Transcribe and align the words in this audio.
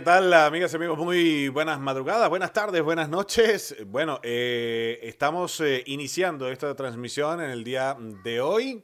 ¿qué 0.00 0.04
tal, 0.04 0.32
amigas 0.32 0.72
y 0.72 0.76
amigos? 0.76 0.96
Muy 0.96 1.48
buenas 1.50 1.78
madrugadas, 1.78 2.30
buenas 2.30 2.54
tardes, 2.54 2.82
buenas 2.82 3.10
noches. 3.10 3.76
Bueno, 3.84 4.18
eh, 4.22 4.98
estamos 5.02 5.60
eh, 5.60 5.82
iniciando 5.88 6.48
esta 6.48 6.74
transmisión 6.74 7.42
en 7.42 7.50
el 7.50 7.62
día 7.62 7.98
de 8.24 8.40
hoy, 8.40 8.82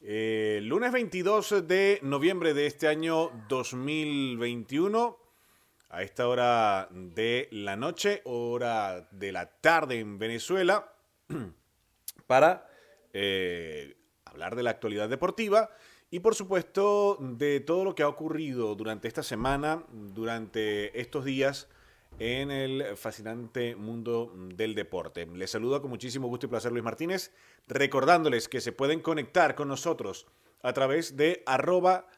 eh, 0.00 0.60
lunes 0.62 0.92
22 0.92 1.68
de 1.68 1.98
noviembre 2.00 2.54
de 2.54 2.64
este 2.64 2.88
año 2.88 3.30
2021, 3.50 5.18
a 5.90 6.02
esta 6.02 6.26
hora 6.26 6.88
de 6.90 7.48
la 7.52 7.76
noche, 7.76 8.22
hora 8.24 9.10
de 9.10 9.32
la 9.32 9.44
tarde 9.44 9.98
en 9.98 10.18
Venezuela, 10.18 10.90
para 12.26 12.66
hablar 14.24 14.56
de 14.56 14.62
la 14.62 14.70
actualidad 14.70 15.10
deportiva 15.10 15.68
y 16.10 16.20
por 16.20 16.34
supuesto, 16.34 17.16
de 17.20 17.60
todo 17.60 17.84
lo 17.84 17.94
que 17.94 18.02
ha 18.02 18.08
ocurrido 18.08 18.74
durante 18.74 19.06
esta 19.06 19.22
semana, 19.22 19.84
durante 19.92 21.00
estos 21.00 21.24
días 21.24 21.68
en 22.18 22.50
el 22.50 22.96
fascinante 22.96 23.76
mundo 23.76 24.32
del 24.36 24.74
deporte. 24.74 25.26
Les 25.26 25.52
saludo 25.52 25.80
con 25.80 25.90
muchísimo 25.90 26.26
gusto 26.26 26.46
y 26.46 26.48
placer 26.48 26.72
Luis 26.72 26.82
Martínez, 26.82 27.32
recordándoles 27.68 28.48
que 28.48 28.60
se 28.60 28.72
pueden 28.72 29.00
conectar 29.00 29.54
con 29.54 29.68
nosotros 29.68 30.26
a 30.62 30.72
través 30.72 31.16
de 31.16 31.44
arroba 31.46 32.08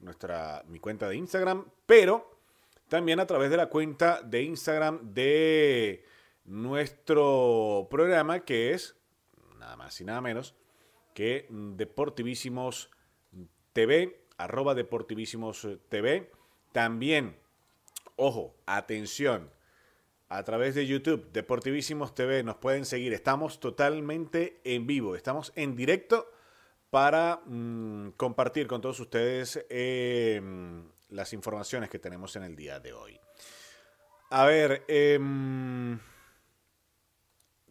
nuestra, 0.00 0.64
mi 0.66 0.80
cuenta 0.80 1.08
de 1.08 1.16
Instagram, 1.16 1.64
pero 1.86 2.40
también 2.88 3.20
a 3.20 3.26
través 3.26 3.50
de 3.50 3.56
la 3.56 3.68
cuenta 3.68 4.20
de 4.22 4.42
Instagram 4.42 5.14
de 5.14 6.04
nuestro 6.44 7.86
programa 7.88 8.40
que 8.40 8.72
es 8.74 8.96
nada 9.58 9.76
más 9.76 10.00
y 10.00 10.04
nada 10.04 10.20
menos 10.20 10.56
que 11.18 11.48
Deportivísimos 11.50 12.92
TV, 13.72 14.24
arroba 14.36 14.76
Deportivísimos 14.76 15.66
TV. 15.88 16.30
También, 16.70 17.36
ojo, 18.14 18.54
atención, 18.66 19.50
a 20.28 20.44
través 20.44 20.76
de 20.76 20.86
YouTube, 20.86 21.32
Deportivísimos 21.32 22.14
TV, 22.14 22.44
nos 22.44 22.58
pueden 22.58 22.84
seguir. 22.84 23.12
Estamos 23.14 23.58
totalmente 23.58 24.60
en 24.62 24.86
vivo, 24.86 25.16
estamos 25.16 25.52
en 25.56 25.74
directo 25.74 26.30
para 26.90 27.42
mm, 27.46 28.10
compartir 28.10 28.68
con 28.68 28.80
todos 28.80 29.00
ustedes 29.00 29.66
em, 29.70 30.84
las 31.08 31.32
informaciones 31.32 31.90
que 31.90 31.98
tenemos 31.98 32.36
en 32.36 32.44
el 32.44 32.54
día 32.54 32.78
de 32.78 32.92
hoy. 32.92 33.18
A 34.30 34.46
ver, 34.46 34.84
em, 34.86 35.98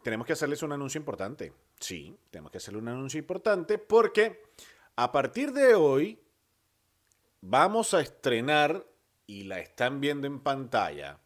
tenemos 0.08 0.26
que 0.26 0.32
hacerles 0.32 0.62
un 0.62 0.72
anuncio 0.72 0.98
importante. 0.98 1.52
Sí, 1.78 2.16
tenemos 2.30 2.50
que 2.50 2.56
hacerle 2.56 2.80
un 2.80 2.88
anuncio 2.88 3.20
importante 3.20 3.76
porque 3.76 4.42
a 4.96 5.12
partir 5.12 5.52
de 5.52 5.74
hoy 5.74 6.18
vamos 7.42 7.92
a 7.92 8.00
estrenar 8.00 8.86
y 9.26 9.44
la 9.44 9.58
están 9.58 10.00
viendo 10.00 10.26
en 10.26 10.40
pantalla, 10.40 11.18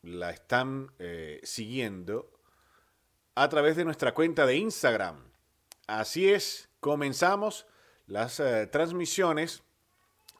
la 0.00 0.30
están 0.30 0.90
eh, 0.98 1.40
siguiendo 1.42 2.30
a 3.34 3.46
través 3.50 3.76
de 3.76 3.84
nuestra 3.84 4.14
cuenta 4.14 4.46
de 4.46 4.56
Instagram. 4.56 5.30
Así 5.86 6.32
es, 6.32 6.70
comenzamos 6.80 7.66
las 8.06 8.40
eh, 8.40 8.66
transmisiones 8.66 9.62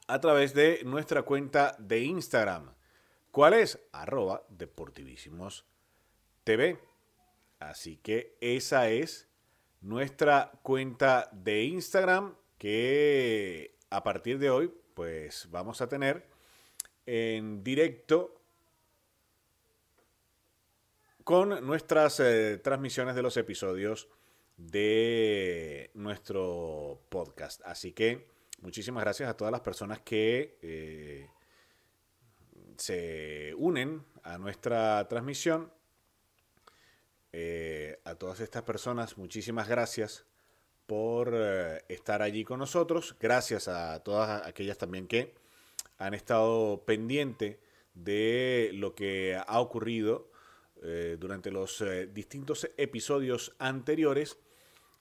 a 0.07 0.19
través 0.19 0.55
de 0.55 0.81
nuestra 0.83 1.21
cuenta 1.21 1.75
de 1.77 1.99
Instagram. 1.99 2.73
¿Cuál 3.29 3.53
es? 3.53 3.79
Arroba 3.91 4.47
TV. 6.43 6.88
Así 7.59 7.97
que 7.97 8.37
esa 8.41 8.89
es 8.89 9.27
nuestra 9.81 10.51
cuenta 10.63 11.29
de 11.31 11.63
Instagram 11.63 12.35
que 12.57 13.75
a 13.89 14.03
partir 14.03 14.39
de 14.39 14.49
hoy 14.49 14.73
pues 14.93 15.47
vamos 15.49 15.81
a 15.81 15.87
tener 15.87 16.27
en 17.05 17.63
directo 17.63 18.41
con 21.23 21.65
nuestras 21.65 22.19
eh, 22.19 22.57
transmisiones 22.57 23.15
de 23.15 23.21
los 23.21 23.37
episodios 23.37 24.09
de 24.57 25.91
nuestro 25.93 27.01
podcast. 27.09 27.61
Así 27.65 27.93
que 27.93 28.27
muchísimas 28.61 29.03
gracias 29.03 29.29
a 29.29 29.37
todas 29.37 29.51
las 29.51 29.61
personas 29.61 29.99
que 30.01 30.57
eh, 30.61 31.29
se 32.77 33.53
unen 33.57 34.03
a 34.23 34.37
nuestra 34.37 35.07
transmisión 35.07 35.71
eh, 37.31 37.99
a 38.05 38.15
todas 38.15 38.39
estas 38.39 38.63
personas, 38.63 39.17
muchísimas 39.17 39.67
gracias 39.67 40.25
por 40.87 41.31
eh, 41.33 41.83
estar 41.87 42.21
allí 42.21 42.43
con 42.43 42.59
nosotros. 42.59 43.15
Gracias 43.19 43.67
a 43.67 43.99
todas 44.03 44.45
aquellas 44.47 44.77
también 44.77 45.07
que 45.07 45.33
han 45.97 46.13
estado 46.13 46.83
pendiente 46.85 47.59
de 47.93 48.71
lo 48.73 48.95
que 48.95 49.39
ha 49.45 49.59
ocurrido 49.59 50.31
eh, 50.81 51.17
durante 51.19 51.51
los 51.51 51.83
distintos 52.13 52.69
episodios 52.77 53.53
anteriores 53.59 54.37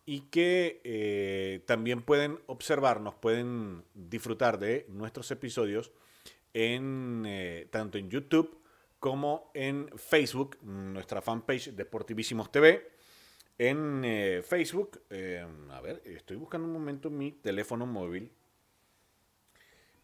y 0.04 0.22
que 0.22 1.62
también 1.66 2.02
pueden 2.02 2.40
observarnos, 2.46 3.14
pueden 3.14 3.84
disfrutar 3.94 4.58
de 4.58 4.86
nuestros 4.88 5.30
episodios 5.30 5.92
en 6.54 7.68
tanto 7.70 7.98
en 7.98 8.10
YouTube 8.10 8.58
como 8.98 9.50
en 9.54 9.88
Facebook, 9.96 10.58
nuestra 10.62 11.22
fanpage 11.22 11.72
Deportivísimos 11.72 12.50
TV. 12.50 12.90
En 13.56 14.02
eh, 14.04 14.42
Facebook, 14.46 15.02
eh, 15.10 15.46
a 15.70 15.80
ver, 15.80 16.02
estoy 16.04 16.36
buscando 16.36 16.66
un 16.66 16.72
momento 16.72 17.10
mi 17.10 17.32
teléfono 17.32 17.86
móvil. 17.86 18.30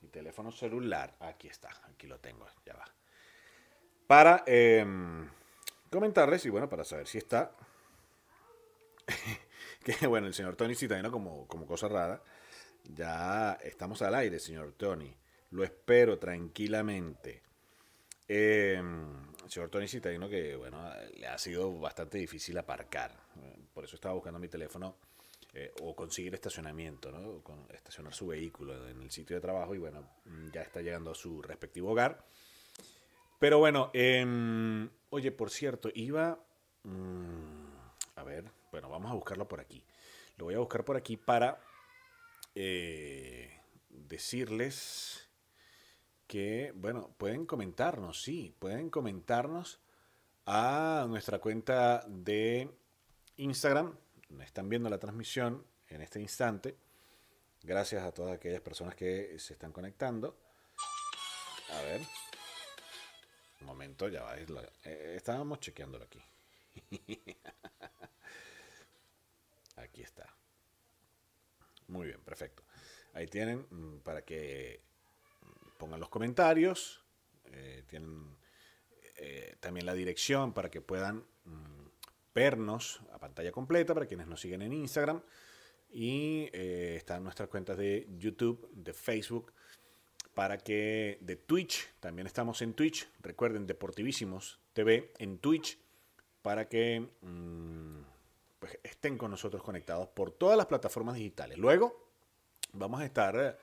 Mi 0.00 0.08
teléfono 0.08 0.50
celular, 0.50 1.16
aquí 1.20 1.48
está, 1.48 1.70
aquí 1.84 2.06
lo 2.06 2.18
tengo, 2.18 2.46
ya 2.66 2.74
va. 2.74 2.84
Para 4.06 4.42
em, 4.46 5.28
comentarles 5.90 6.44
y 6.44 6.50
bueno, 6.50 6.68
para 6.68 6.84
saber 6.84 7.06
si 7.06 7.18
está. 7.18 7.52
que 9.84 10.06
bueno, 10.06 10.26
el 10.26 10.34
señor 10.34 10.56
Tony 10.56 10.74
Citadino 10.74 11.10
como, 11.10 11.46
como 11.46 11.66
cosa 11.66 11.88
rara. 11.88 12.22
Ya 12.84 13.54
estamos 13.62 14.02
al 14.02 14.14
aire, 14.14 14.38
señor 14.38 14.72
Tony. 14.72 15.16
Lo 15.50 15.64
espero 15.64 16.18
tranquilamente. 16.18 17.42
Eh, 18.26 18.82
señor 19.48 19.68
Tony 19.70 19.88
Citadino, 19.88 20.28
que 20.28 20.56
bueno, 20.56 20.78
le 21.16 21.26
ha 21.26 21.38
sido 21.38 21.78
bastante 21.78 22.18
difícil 22.18 22.56
aparcar. 22.58 23.12
Por 23.72 23.84
eso 23.84 23.96
estaba 23.96 24.14
buscando 24.14 24.38
mi 24.38 24.48
teléfono 24.48 24.96
eh, 25.52 25.72
o 25.82 25.94
conseguir 25.94 26.34
estacionamiento, 26.34 27.12
¿no? 27.12 27.42
Con, 27.42 27.66
estacionar 27.72 28.14
su 28.14 28.26
vehículo 28.26 28.88
en 28.88 29.02
el 29.02 29.10
sitio 29.10 29.36
de 29.36 29.40
trabajo 29.40 29.74
y 29.74 29.78
bueno, 29.78 30.08
ya 30.52 30.62
está 30.62 30.80
llegando 30.80 31.10
a 31.10 31.14
su 31.14 31.42
respectivo 31.42 31.90
hogar. 31.92 32.24
Pero 33.38 33.58
bueno, 33.58 33.90
em, 33.92 34.88
oye, 35.10 35.30
por 35.30 35.50
cierto, 35.50 35.90
iba... 35.94 36.40
Mm, 36.84 37.64
a 38.16 38.22
ver, 38.22 38.50
bueno, 38.70 38.88
vamos 38.88 39.10
a 39.10 39.14
buscarlo 39.14 39.46
por 39.46 39.60
aquí. 39.60 39.84
Lo 40.36 40.46
voy 40.46 40.54
a 40.54 40.58
buscar 40.58 40.84
por 40.84 40.96
aquí 40.96 41.16
para 41.16 41.60
eh, 42.54 43.60
decirles 43.90 45.23
que, 46.26 46.72
bueno, 46.74 47.14
pueden 47.18 47.46
comentarnos, 47.46 48.22
sí, 48.22 48.54
pueden 48.58 48.90
comentarnos 48.90 49.80
a 50.46 51.06
nuestra 51.08 51.38
cuenta 51.38 52.04
de 52.08 52.70
Instagram. 53.36 53.96
Están 54.40 54.68
viendo 54.68 54.88
la 54.88 54.98
transmisión 54.98 55.66
en 55.88 56.02
este 56.02 56.20
instante. 56.20 56.76
Gracias 57.62 58.02
a 58.02 58.12
todas 58.12 58.34
aquellas 58.34 58.60
personas 58.60 58.94
que 58.94 59.38
se 59.38 59.54
están 59.54 59.72
conectando. 59.72 60.36
A 61.70 61.80
ver. 61.82 62.00
Un 63.60 63.66
momento, 63.66 64.08
ya 64.08 64.22
va. 64.22 64.36
Eh, 64.36 65.14
estábamos 65.16 65.60
chequeándolo 65.60 66.04
aquí. 66.04 66.22
aquí 69.76 70.02
está. 70.02 70.34
Muy 71.88 72.08
bien, 72.08 72.20
perfecto. 72.20 72.62
Ahí 73.14 73.26
tienen 73.26 73.66
mm, 73.70 73.98
para 74.00 74.22
que 74.22 74.82
pongan 75.84 76.00
los 76.00 76.08
comentarios, 76.08 77.04
eh, 77.44 77.84
tienen 77.86 78.38
eh, 79.16 79.54
también 79.60 79.84
la 79.84 79.92
dirección 79.92 80.54
para 80.54 80.70
que 80.70 80.80
puedan 80.80 81.26
mm, 81.44 81.88
vernos 82.34 83.02
a 83.12 83.18
pantalla 83.18 83.52
completa 83.52 83.92
para 83.92 84.06
quienes 84.06 84.26
nos 84.26 84.40
siguen 84.40 84.62
en 84.62 84.72
Instagram 84.72 85.20
y 85.90 86.48
eh, 86.54 86.94
están 86.96 87.22
nuestras 87.22 87.50
cuentas 87.50 87.76
de 87.76 88.08
YouTube, 88.16 88.66
de 88.72 88.94
Facebook, 88.94 89.52
para 90.32 90.56
que 90.56 91.18
de 91.20 91.36
Twitch, 91.36 91.86
también 92.00 92.26
estamos 92.26 92.62
en 92.62 92.72
Twitch, 92.72 93.06
recuerden 93.20 93.66
Deportivísimos 93.66 94.60
TV 94.72 95.12
en 95.18 95.36
Twitch, 95.36 95.78
para 96.40 96.66
que 96.66 97.06
mm, 97.20 98.00
pues, 98.58 98.78
estén 98.82 99.18
con 99.18 99.30
nosotros 99.30 99.62
conectados 99.62 100.08
por 100.08 100.30
todas 100.30 100.56
las 100.56 100.64
plataformas 100.64 101.16
digitales. 101.16 101.58
Luego 101.58 102.08
vamos 102.72 103.02
a 103.02 103.04
estar 103.04 103.58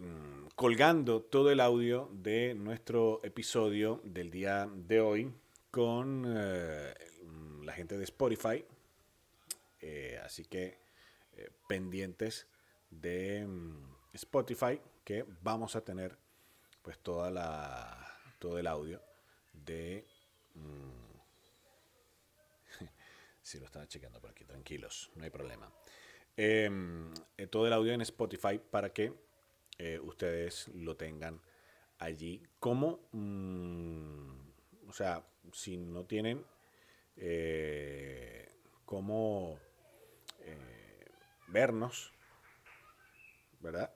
Mm, 0.00 0.48
colgando 0.54 1.22
todo 1.22 1.50
el 1.50 1.60
audio 1.60 2.08
de 2.12 2.54
nuestro 2.54 3.20
episodio 3.24 4.00
del 4.04 4.30
día 4.30 4.68
de 4.72 5.00
hoy 5.00 5.32
con 5.72 6.24
eh, 6.26 6.94
la 7.64 7.72
gente 7.72 7.98
de 7.98 8.04
Spotify. 8.04 8.64
Eh, 9.80 10.20
así 10.24 10.44
que 10.44 10.78
eh, 11.32 11.50
pendientes 11.68 12.46
de 12.90 13.44
mm, 13.46 13.96
Spotify 14.14 14.80
que 15.04 15.24
vamos 15.42 15.74
a 15.74 15.80
tener 15.80 16.16
pues 16.82 16.98
toda 17.00 17.30
la 17.30 18.06
todo 18.38 18.58
el 18.58 18.66
audio 18.68 19.02
de 19.52 20.06
mm, 20.54 21.18
si 23.42 23.58
lo 23.58 23.66
estaba 23.66 23.86
chequeando 23.86 24.20
por 24.20 24.30
aquí 24.30 24.44
tranquilos 24.44 25.10
no 25.16 25.24
hay 25.24 25.30
problema 25.30 25.70
em, 26.36 27.12
todo 27.50 27.66
el 27.66 27.72
audio 27.72 27.92
en 27.92 28.00
Spotify 28.00 28.58
para 28.58 28.92
que 28.92 29.12
eh, 29.78 29.98
ustedes 30.02 30.68
lo 30.68 30.96
tengan 30.96 31.40
allí. 31.98 32.42
Como 32.58 33.00
mm, 33.12 34.88
o 34.88 34.92
sea 34.92 35.24
si 35.52 35.76
no 35.76 36.04
tienen 36.04 36.44
eh, 37.16 38.48
cómo 38.84 39.58
vernos 41.48 42.12
verdad 43.60 43.90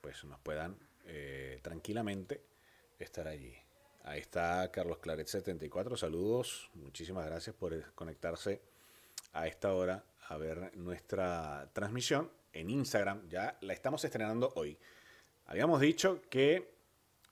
pues 0.00 0.24
nos 0.24 0.40
puedan 0.40 0.76
eh, 1.06 1.58
tranquilamente 1.62 2.42
estar 2.98 3.28
allí. 3.28 3.54
Ahí 4.04 4.20
está 4.20 4.70
Carlos 4.72 4.98
Claret 4.98 5.26
74, 5.26 5.96
saludos, 5.96 6.70
muchísimas 6.74 7.26
gracias 7.26 7.54
por 7.54 7.92
conectarse 7.94 8.62
a 9.32 9.46
esta 9.46 9.74
hora 9.74 10.04
a 10.28 10.36
ver 10.36 10.76
nuestra 10.76 11.68
transmisión 11.72 12.30
en 12.52 12.70
Instagram. 12.70 13.28
Ya 13.28 13.58
la 13.60 13.72
estamos 13.72 14.04
estrenando 14.04 14.52
hoy. 14.56 14.78
Habíamos 15.46 15.80
dicho 15.80 16.22
que 16.30 16.74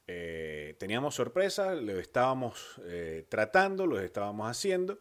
eh, 0.06 0.76
teníamos 0.78 1.14
sorpresa, 1.14 1.74
lo 1.74 1.98
estábamos 1.98 2.80
eh, 2.84 3.26
tratando, 3.28 3.86
lo 3.86 4.00
estábamos 4.00 4.50
haciendo. 4.50 4.98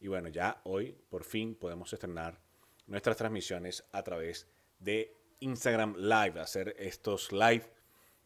Y 0.00 0.08
bueno, 0.08 0.28
ya 0.28 0.60
hoy 0.64 0.96
por 1.08 1.24
fin 1.24 1.54
podemos 1.54 1.92
estrenar 1.92 2.40
nuestras 2.86 3.16
transmisiones 3.16 3.84
a 3.92 4.02
través 4.02 4.48
de 4.78 5.14
Instagram 5.40 5.96
Live, 5.96 6.40
hacer 6.40 6.74
estos 6.78 7.32
live 7.32 7.64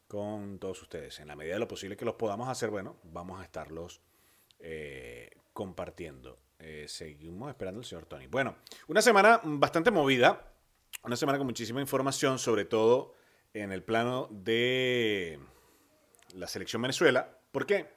con 0.09 0.59
todos 0.59 0.83
ustedes. 0.83 1.21
En 1.21 1.29
la 1.29 1.37
medida 1.37 1.55
de 1.55 1.61
lo 1.61 1.69
posible 1.69 1.97
que 1.97 2.05
los 2.05 2.15
podamos 2.15 2.49
hacer, 2.49 2.71
bueno, 2.71 2.97
vamos 3.03 3.41
a 3.41 3.45
estarlos 3.45 4.01
eh, 4.59 5.31
compartiendo. 5.53 6.39
Eh, 6.59 6.85
seguimos 6.87 7.49
esperando 7.49 7.81
al 7.81 7.85
señor 7.85 8.07
Tony. 8.07 8.27
Bueno, 8.27 8.57
una 8.89 9.03
semana 9.03 9.41
bastante 9.43 9.91
movida, 9.91 10.52
una 11.05 11.17
semana 11.17 11.39
con 11.39 11.47
muchísima 11.47 11.81
información, 11.81 12.39
sobre 12.39 12.65
todo 12.65 13.15
en 13.55 13.73
el 13.73 13.83
plano 13.83 14.29
de 14.31 15.41
la 16.35 16.47
selección 16.47 16.81
Venezuela. 16.81 17.39
¿Por 17.51 17.67
qué? 17.67 17.91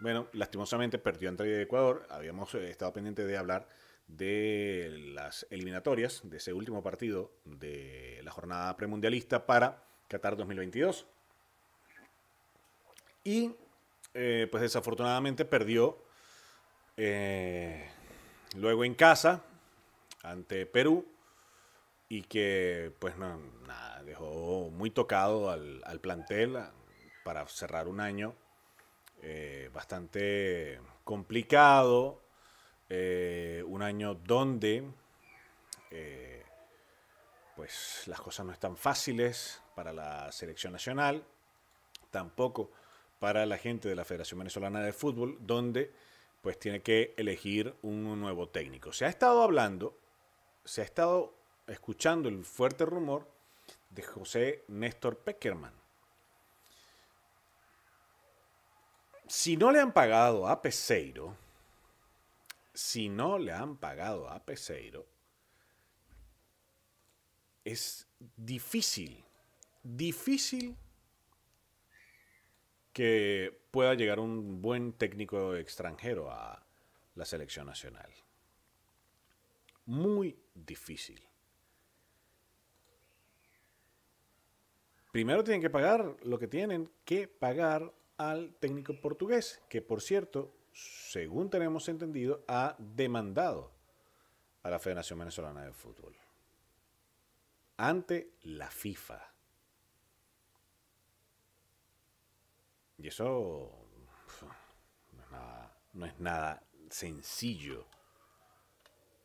Bueno, 0.00 0.28
lastimosamente 0.32 0.98
perdió 0.98 1.30
entre 1.30 1.62
Ecuador. 1.62 2.06
Habíamos 2.10 2.54
eh, 2.54 2.70
estado 2.70 2.92
pendiente 2.92 3.24
de 3.24 3.38
hablar 3.38 3.68
de 4.06 4.94
las 5.14 5.46
eliminatorias 5.50 6.20
de 6.24 6.36
ese 6.36 6.52
último 6.52 6.82
partido 6.82 7.32
de 7.44 8.20
la 8.22 8.30
jornada 8.30 8.76
premundialista 8.76 9.46
para 9.46 9.82
Qatar 10.06 10.36
2022. 10.36 11.06
Y 13.24 13.52
eh, 14.12 14.46
pues 14.50 14.60
desafortunadamente 14.60 15.46
perdió 15.46 15.98
eh, 16.98 17.90
luego 18.56 18.84
en 18.84 18.94
casa 18.94 19.42
ante 20.22 20.66
Perú 20.66 21.15
y 22.08 22.22
que 22.22 22.92
pues 22.98 23.16
no, 23.16 23.38
nada, 23.66 24.02
dejó 24.04 24.70
muy 24.70 24.90
tocado 24.90 25.50
al, 25.50 26.00
plantel 26.00 26.58
para 27.24 27.46
cerrar 27.48 27.88
un 27.88 28.00
año 28.00 28.34
eh, 29.22 29.70
bastante 29.72 30.80
complicado 31.04 32.22
eh, 32.88 33.64
un 33.66 33.82
año 33.82 34.14
donde 34.14 34.84
eh, 35.90 36.44
pues 37.56 38.04
las 38.06 38.20
cosas 38.20 38.46
no 38.46 38.52
están 38.52 38.76
fáciles 38.76 39.60
para 39.74 39.92
la 39.92 40.30
selección 40.30 40.72
nacional, 40.72 41.24
tampoco 42.10 42.70
para 43.18 43.44
la 43.46 43.58
gente 43.58 43.88
de 43.88 43.96
la 43.96 44.04
Federación 44.04 44.38
Venezolana 44.38 44.80
de 44.80 44.92
Fútbol, 44.92 45.38
donde 45.40 45.92
pues 46.42 46.58
tiene 46.60 46.82
que 46.82 47.14
elegir 47.16 47.74
un 47.82 48.20
nuevo 48.20 48.48
técnico. 48.48 48.92
Se 48.92 49.04
ha 49.04 49.08
estado 49.08 49.42
hablando, 49.42 49.98
se 50.64 50.82
ha 50.82 50.84
estado 50.84 51.35
escuchando 51.66 52.28
el 52.28 52.44
fuerte 52.44 52.84
rumor 52.84 53.30
de 53.90 54.02
José 54.02 54.64
Néstor 54.68 55.18
Peckerman. 55.18 55.74
Si 59.28 59.56
no 59.56 59.72
le 59.72 59.80
han 59.80 59.92
pagado 59.92 60.46
a 60.46 60.62
Peseiro, 60.62 61.36
si 62.72 63.08
no 63.08 63.38
le 63.38 63.52
han 63.52 63.76
pagado 63.76 64.28
a 64.28 64.44
Peseiro, 64.44 65.06
es 67.64 68.06
difícil, 68.36 69.24
difícil 69.82 70.76
que 72.92 73.66
pueda 73.72 73.94
llegar 73.94 74.20
un 74.20 74.62
buen 74.62 74.92
técnico 74.92 75.56
extranjero 75.56 76.30
a 76.30 76.64
la 77.16 77.24
selección 77.24 77.66
nacional. 77.66 78.10
Muy 79.86 80.38
difícil. 80.54 81.20
Primero 85.16 85.42
tienen 85.42 85.62
que 85.62 85.70
pagar 85.70 86.14
lo 86.24 86.38
que 86.38 86.46
tienen 86.46 86.90
que 87.06 87.26
pagar 87.26 87.90
al 88.18 88.52
técnico 88.56 88.92
portugués, 89.00 89.62
que 89.66 89.80
por 89.80 90.02
cierto 90.02 90.52
según 90.74 91.48
tenemos 91.48 91.88
entendido, 91.88 92.44
ha 92.46 92.76
demandado 92.78 93.72
a 94.62 94.68
la 94.68 94.78
Federación 94.78 95.18
Venezolana 95.18 95.64
de 95.64 95.72
Fútbol 95.72 96.14
ante 97.78 98.32
la 98.42 98.70
FIFA. 98.70 99.32
Y 102.98 103.08
eso 103.08 103.72
no 105.94 106.04
es 106.04 106.20
nada, 106.20 106.62
sencillo, 106.90 107.86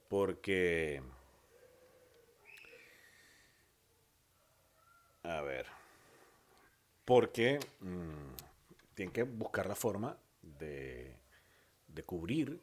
porque, 0.07 1.03
a 5.23 5.41
ver, 5.41 5.80
porque 7.05 7.59
mm, 7.79 8.93
tienen 8.93 9.13
que 9.13 9.23
buscar 9.23 9.67
la 9.67 9.75
forma 9.75 10.17
de 10.41 11.17
cubrir 12.05 12.61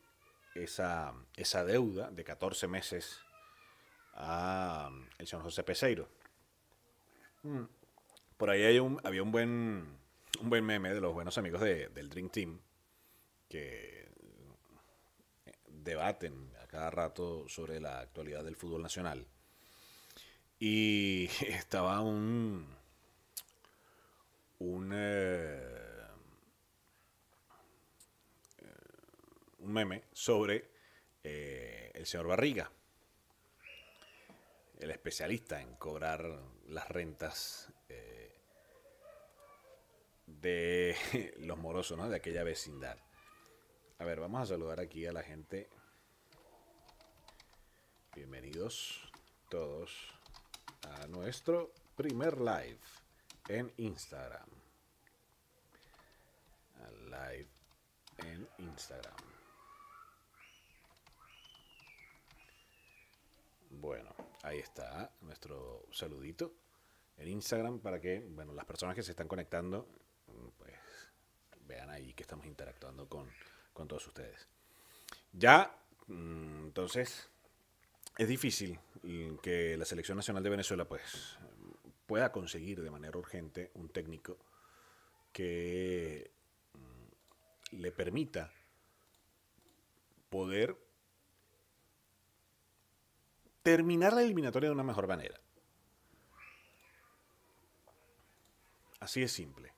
esa, 0.55 1.15
esa 1.37 1.65
deuda 1.65 2.11
de 2.11 2.25
14 2.25 2.69
meses 2.69 3.21
a 4.15 4.91
el 5.19 5.27
señor 5.27 5.45
José 5.45 5.63
Peseiro. 5.63 6.09
Mm. 7.43 7.65
Por 8.37 8.51
ahí 8.51 8.63
hay 8.63 8.79
un, 8.79 9.01
había 9.05 9.23
un 9.23 9.33
buen, 9.33 9.99
un 10.41 10.51
buen 10.51 10.65
meme 10.65 10.95
de 10.95 11.01
los 11.01 11.13
buenos 11.13 11.39
amigos 11.39 11.61
del 11.61 12.09
Dream 12.09 12.29
Team 12.31 12.61
que 13.49 14.09
debaten 15.67 16.53
a 16.63 16.67
cada 16.67 16.91
rato 16.91 17.49
sobre 17.49 17.81
la 17.81 18.01
actualidad 18.01 18.45
del 18.45 18.57
fútbol 18.57 18.83
nacional. 18.83 19.27
Y 20.61 21.27
estaba 21.49 22.01
un, 22.01 22.67
un 24.59 24.93
eh, 24.95 25.79
un 29.59 29.73
meme 29.73 30.05
sobre 30.13 30.71
eh, 31.23 31.91
el 31.95 32.07
señor 32.07 32.29
Barriga, 32.29 32.71
el 34.79 34.91
especialista 34.91 35.61
en 35.61 35.75
cobrar 35.77 36.25
las 36.69 36.89
rentas 36.89 37.73
eh, 37.89 38.35
de 40.27 41.35
los 41.41 41.59
morosos, 41.59 41.99
¿no? 41.99 42.09
De 42.09 42.17
aquella 42.17 42.45
vecindad. 42.45 42.99
A 43.99 44.05
ver, 44.05 44.21
vamos 44.21 44.43
a 44.43 44.47
saludar 44.47 44.81
aquí 44.81 45.07
a 45.07 45.13
la 45.13 45.23
gente. 45.23 45.69
Bienvenidos 48.15 49.11
todos 49.49 50.15
a 50.83 51.07
nuestro 51.09 51.73
primer 51.97 52.39
live 52.39 52.79
en 53.49 53.73
Instagram. 53.79 54.49
Live 57.07 57.49
en 58.19 58.49
Instagram. 58.59 59.17
Bueno, 63.71 64.15
ahí 64.43 64.59
está 64.59 65.11
nuestro 65.23 65.87
saludito 65.91 66.55
en 67.17 67.29
Instagram 67.29 67.81
para 67.81 68.01
que, 68.01 68.21
bueno, 68.21 68.53
las 68.53 68.65
personas 68.65 68.95
que 68.95 69.03
se 69.03 69.13
están 69.13 69.29
conectando, 69.29 69.89
pues 70.57 70.79
vean 71.67 71.91
ahí 71.91 72.13
que 72.15 72.23
estamos 72.23 72.47
interactuando 72.47 73.09
con, 73.09 73.29
todos 73.87 74.07
ustedes. 74.07 74.49
Ya, 75.33 75.73
mm, 76.09 76.67
entonces, 76.67 77.29
es 78.17 78.29
difícil 78.29 78.79
que 79.43 79.77
la 79.77 79.85
Selección 79.85 80.17
Nacional 80.17 80.43
de 80.43 80.51
Venezuela, 80.51 80.85
pues, 80.85 81.39
pueda 82.09 82.33
conseguir 82.33 82.83
de 82.83 82.91
manera 82.91 83.19
urgente 83.19 83.71
un 83.75 83.91
técnico 83.91 84.39
que 85.31 86.33
mm, 86.73 87.77
le 87.77 87.93
permita 87.93 88.51
poder 90.31 90.75
terminar 93.63 94.15
la 94.15 94.23
eliminatoria 94.23 94.71
de 94.71 94.75
una 94.75 94.83
mejor 94.83 95.07
manera. 95.07 95.39
Así 99.01 99.23
es 99.23 99.31
simple. 99.31 99.75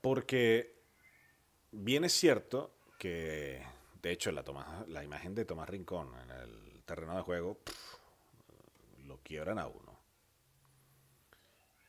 Porque 0.00 0.76
bien 1.72 2.04
es 2.04 2.12
cierto 2.12 2.76
que, 2.98 3.66
de 4.00 4.12
hecho, 4.12 4.30
la, 4.30 4.44
la 4.86 5.02
imagen 5.02 5.34
de 5.34 5.44
Tomás 5.44 5.68
Rincón 5.68 6.14
en 6.20 6.30
el 6.30 6.82
terreno 6.84 7.16
de 7.16 7.22
juego 7.22 7.58
quiebran 9.22 9.58
a 9.58 9.66
uno. 9.66 9.98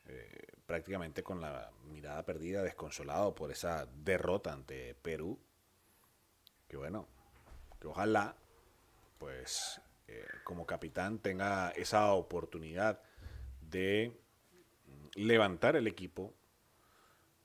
Eh, 0.06 0.48
prácticamente 0.66 1.24
con 1.24 1.40
la 1.40 1.72
mirada 1.86 2.24
perdida, 2.26 2.62
desconsolado 2.62 3.34
por 3.36 3.52
esa 3.52 3.86
derrota 3.86 4.52
ante 4.52 4.96
Perú. 4.96 5.40
Que 6.68 6.78
bueno, 6.78 7.08
que 7.80 7.88
ojalá, 7.88 8.36
pues, 9.18 9.82
eh, 10.08 10.26
como 10.44 10.66
capitán 10.66 11.20
tenga 11.20 11.70
esa 11.72 12.12
oportunidad 12.14 13.02
de 13.62 14.20
levantar 15.16 15.76
el 15.76 15.88
equipo, 15.88 16.34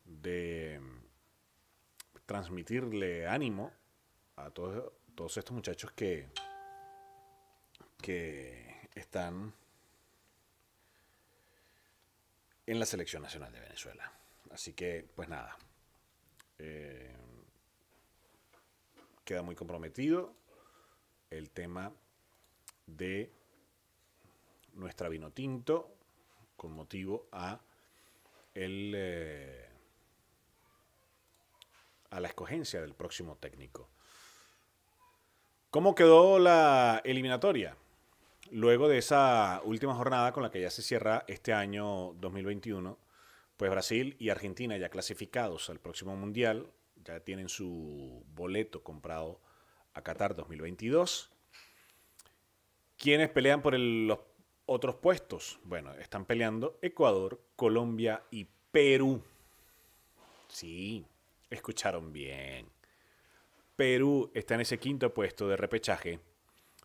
de 0.05 0.81
transmitirle 2.27 3.27
ánimo 3.27 3.73
a 4.37 4.51
todos, 4.51 4.93
todos 5.15 5.37
estos 5.37 5.55
muchachos 5.55 5.93
que, 5.93 6.29
que 8.01 8.89
están 8.95 9.53
en 12.69 12.79
la 12.79 12.85
selección 12.85 13.23
nacional 13.23 13.51
de 13.51 13.61
Venezuela. 13.61 14.13
Así 14.51 14.75
que, 14.75 15.09
pues 15.17 15.27
nada, 15.31 15.57
eh, 16.59 17.17
queda 19.25 19.41
muy 19.41 19.55
comprometido 19.55 20.35
el 21.31 21.49
tema 21.49 21.95
de 22.87 23.33
nuestra 24.75 25.09
vino 25.09 25.31
tinto 25.31 25.95
con 26.59 26.73
motivo 26.73 27.27
a 27.33 27.59
el 28.55 28.93
eh, 28.95 29.67
a 32.11 32.21
la 32.21 32.29
escogencia 32.29 32.83
del 32.83 32.95
próximo 32.95 33.37
técnico. 33.37 33.89
¿Cómo 35.71 35.95
quedó 35.95 36.39
la 36.39 37.01
eliminatoria? 37.03 37.79
Luego 38.51 38.89
de 38.89 38.99
esa 38.99 39.61
última 39.65 39.95
jornada 39.95 40.33
con 40.33 40.43
la 40.43 40.51
que 40.51 40.61
ya 40.61 40.71
se 40.71 40.83
cierra 40.83 41.25
este 41.29 41.53
año 41.53 42.15
2021, 42.15 42.99
pues 43.57 43.71
Brasil 43.71 44.17
y 44.19 44.31
Argentina 44.31 44.77
ya 44.77 44.89
clasificados 44.89 45.69
al 45.69 45.81
próximo 45.81 46.17
Mundial, 46.17 46.71
ya 47.05 47.21
tienen 47.21 47.49
su 47.49 48.25
boleto 48.35 48.83
comprado 48.83 49.41
a 49.93 50.03
Qatar 50.03 50.35
2022. 50.35 51.31
¿Quiénes 52.97 53.29
pelean 53.29 53.61
por 53.61 53.79
los 53.79 54.19
otros 54.67 54.97
puestos? 54.97 55.61
Bueno, 55.65 55.93
están 55.95 56.25
peleando 56.25 56.79
Ecuador, 56.81 57.41
Colombia 57.55 58.23
y 58.31 58.47
Perú. 58.71 59.23
Sí, 60.49 61.05
escucharon 61.51 62.13
bien. 62.13 62.67
Perú 63.77 64.31
está 64.35 64.55
en 64.55 64.63
ese 64.63 64.79
quinto 64.79 65.13
puesto 65.13 65.49
de 65.49 65.57
repechaje, 65.57 66.19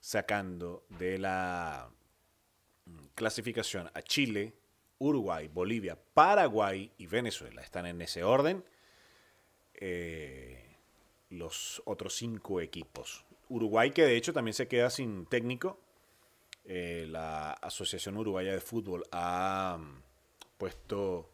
sacando 0.03 0.83
de 0.89 1.17
la 1.17 1.89
mm, 2.83 3.05
clasificación 3.15 3.89
a 3.93 4.01
Chile, 4.01 4.53
Uruguay, 4.97 5.47
Bolivia, 5.47 5.97
Paraguay 6.13 6.91
y 6.97 7.07
Venezuela. 7.07 7.61
Están 7.61 7.85
en 7.85 8.01
ese 8.01 8.21
orden 8.21 8.65
eh, 9.75 10.75
los 11.29 11.81
otros 11.85 12.15
cinco 12.15 12.59
equipos. 12.59 13.23
Uruguay 13.47 13.91
que 13.91 14.03
de 14.03 14.17
hecho 14.17 14.33
también 14.33 14.53
se 14.53 14.67
queda 14.67 14.89
sin 14.89 15.25
técnico. 15.25 15.79
Eh, 16.65 17.05
la 17.09 17.53
Asociación 17.53 18.17
Uruguaya 18.17 18.51
de 18.51 18.59
Fútbol 18.59 19.05
ha 19.13 19.77
mm, 19.79 20.01
puesto 20.57 21.29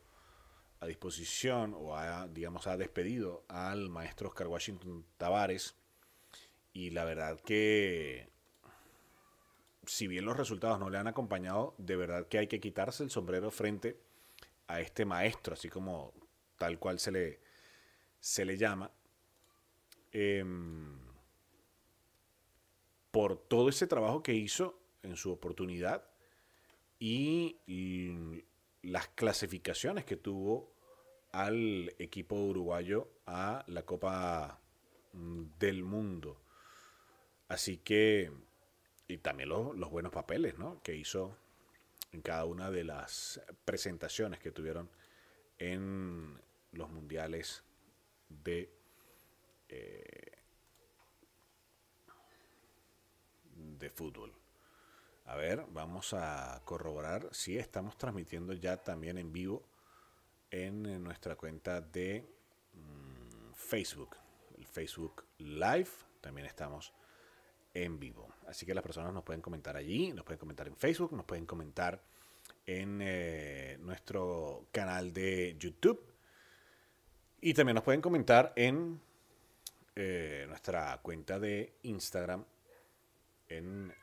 a 0.80 0.86
disposición 0.86 1.74
o 1.76 1.98
ha, 1.98 2.28
digamos, 2.28 2.68
ha 2.68 2.78
despedido 2.78 3.46
al 3.48 3.90
maestro 3.90 4.30
Oscar 4.30 4.46
Washington 4.46 5.08
Tavares. 5.18 5.74
Y 6.72 6.92
la 6.92 7.04
verdad 7.04 7.40
que, 7.40 8.30
si 9.90 10.08
bien 10.08 10.24
los 10.24 10.38
resultados 10.38 10.80
no 10.80 10.92
le 10.92 11.00
han 11.00 11.08
acompañado, 11.08 11.74
de 11.80 11.96
verdad 11.96 12.28
que 12.28 12.38
hay 12.38 12.48
que 12.48 12.60
quitarse 12.60 13.04
el 13.04 13.10
sombrero 13.10 13.50
frente 13.50 14.00
a 14.68 14.82
este 14.82 15.04
maestro, 15.04 15.56
así 15.56 15.68
como 15.68 16.14
tal 16.60 16.78
cual 16.78 17.00
se 17.00 17.12
le, 17.12 17.40
se 18.20 18.46
le 18.46 18.56
llama, 18.56 18.92
em, 20.12 20.96
por 23.10 23.38
todo 23.48 23.70
ese 23.70 23.88
trabajo 23.88 24.22
que 24.22 24.36
hizo 24.36 24.80
en 25.02 25.16
su 25.16 25.32
oportunidad 25.32 26.04
y 27.00 27.58
las 28.84 29.08
clasificaciones 29.08 30.06
que 30.06 30.18
tuvo 30.18 30.72
al 31.32 31.96
equipo 31.98 32.36
uruguayo 32.36 33.08
a 33.26 33.64
la 33.68 33.84
Copa 33.84 34.62
mm, 35.14 35.44
del 35.58 35.84
Mundo. 35.84 36.40
Así 37.48 37.78
que, 37.78 38.32
y 39.10 39.18
también 39.18 39.50
los, 39.50 39.90
buenos 39.90 40.14
papeles 40.14 40.58
¿no? 40.58 40.82
que 40.84 40.96
hizo 40.96 41.36
en 42.12 42.22
cada 42.22 42.46
una 42.46 42.72
de 42.72 42.84
las 42.84 43.42
presentaciones 43.66 44.40
que 44.40 44.52
tuvieron 44.52 44.90
en 45.58 46.40
los 46.72 46.90
mundiales 46.90 47.64
de 48.30 48.72
eh, 49.68 50.38
de 53.80 53.90
fútbol. 53.90 54.34
A 55.26 55.36
ver, 55.36 55.66
vamos 55.70 56.14
a 56.14 56.62
corroborar 56.66 57.30
si 57.32 57.58
estamos 57.58 57.98
transmitiendo 57.98 58.54
ya 58.54 58.78
también 58.78 59.18
en 59.18 59.32
vivo 59.32 59.64
en 60.52 61.04
nuestra 61.04 61.36
cuenta 61.36 61.82
de 61.82 62.28
mm, 62.74 63.54
Facebook, 63.54 64.18
el 64.58 64.66
Facebook 64.66 65.26
Live. 65.40 65.90
También 66.22 66.48
estamos 66.48 66.94
en 67.74 68.00
vivo. 68.00 68.28
Así 68.48 68.66
que 68.66 68.74
las 68.74 68.84
personas 68.84 69.14
nos 69.14 69.24
pueden 69.24 69.42
comentar 69.42 69.76
allí, 69.76 70.12
nos 70.14 70.26
pueden 70.26 70.40
comentar 70.40 70.68
en 70.68 70.76
Facebook, 70.76 71.14
nos 71.14 71.26
pueden 71.26 71.46
comentar 71.46 72.02
en 72.66 73.00
eh, 73.02 73.78
nuestro 73.82 74.68
canal 74.72 75.14
de 75.14 75.56
YouTube 75.58 76.04
y 77.42 77.54
también 77.54 77.76
nos 77.76 77.84
pueden 77.84 78.02
comentar 78.02 78.54
en 78.56 79.00
eh, 79.96 80.46
nuestra 80.48 81.00
cuenta 81.02 81.40
de 81.40 81.78
Instagram 81.84 82.46
en 83.48 83.94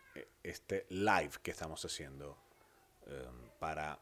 este 0.43 0.87
live 0.91 1.33
que 1.43 1.51
estamos 1.51 1.85
haciendo 1.85 2.39
em, 3.07 3.51
para 3.59 3.99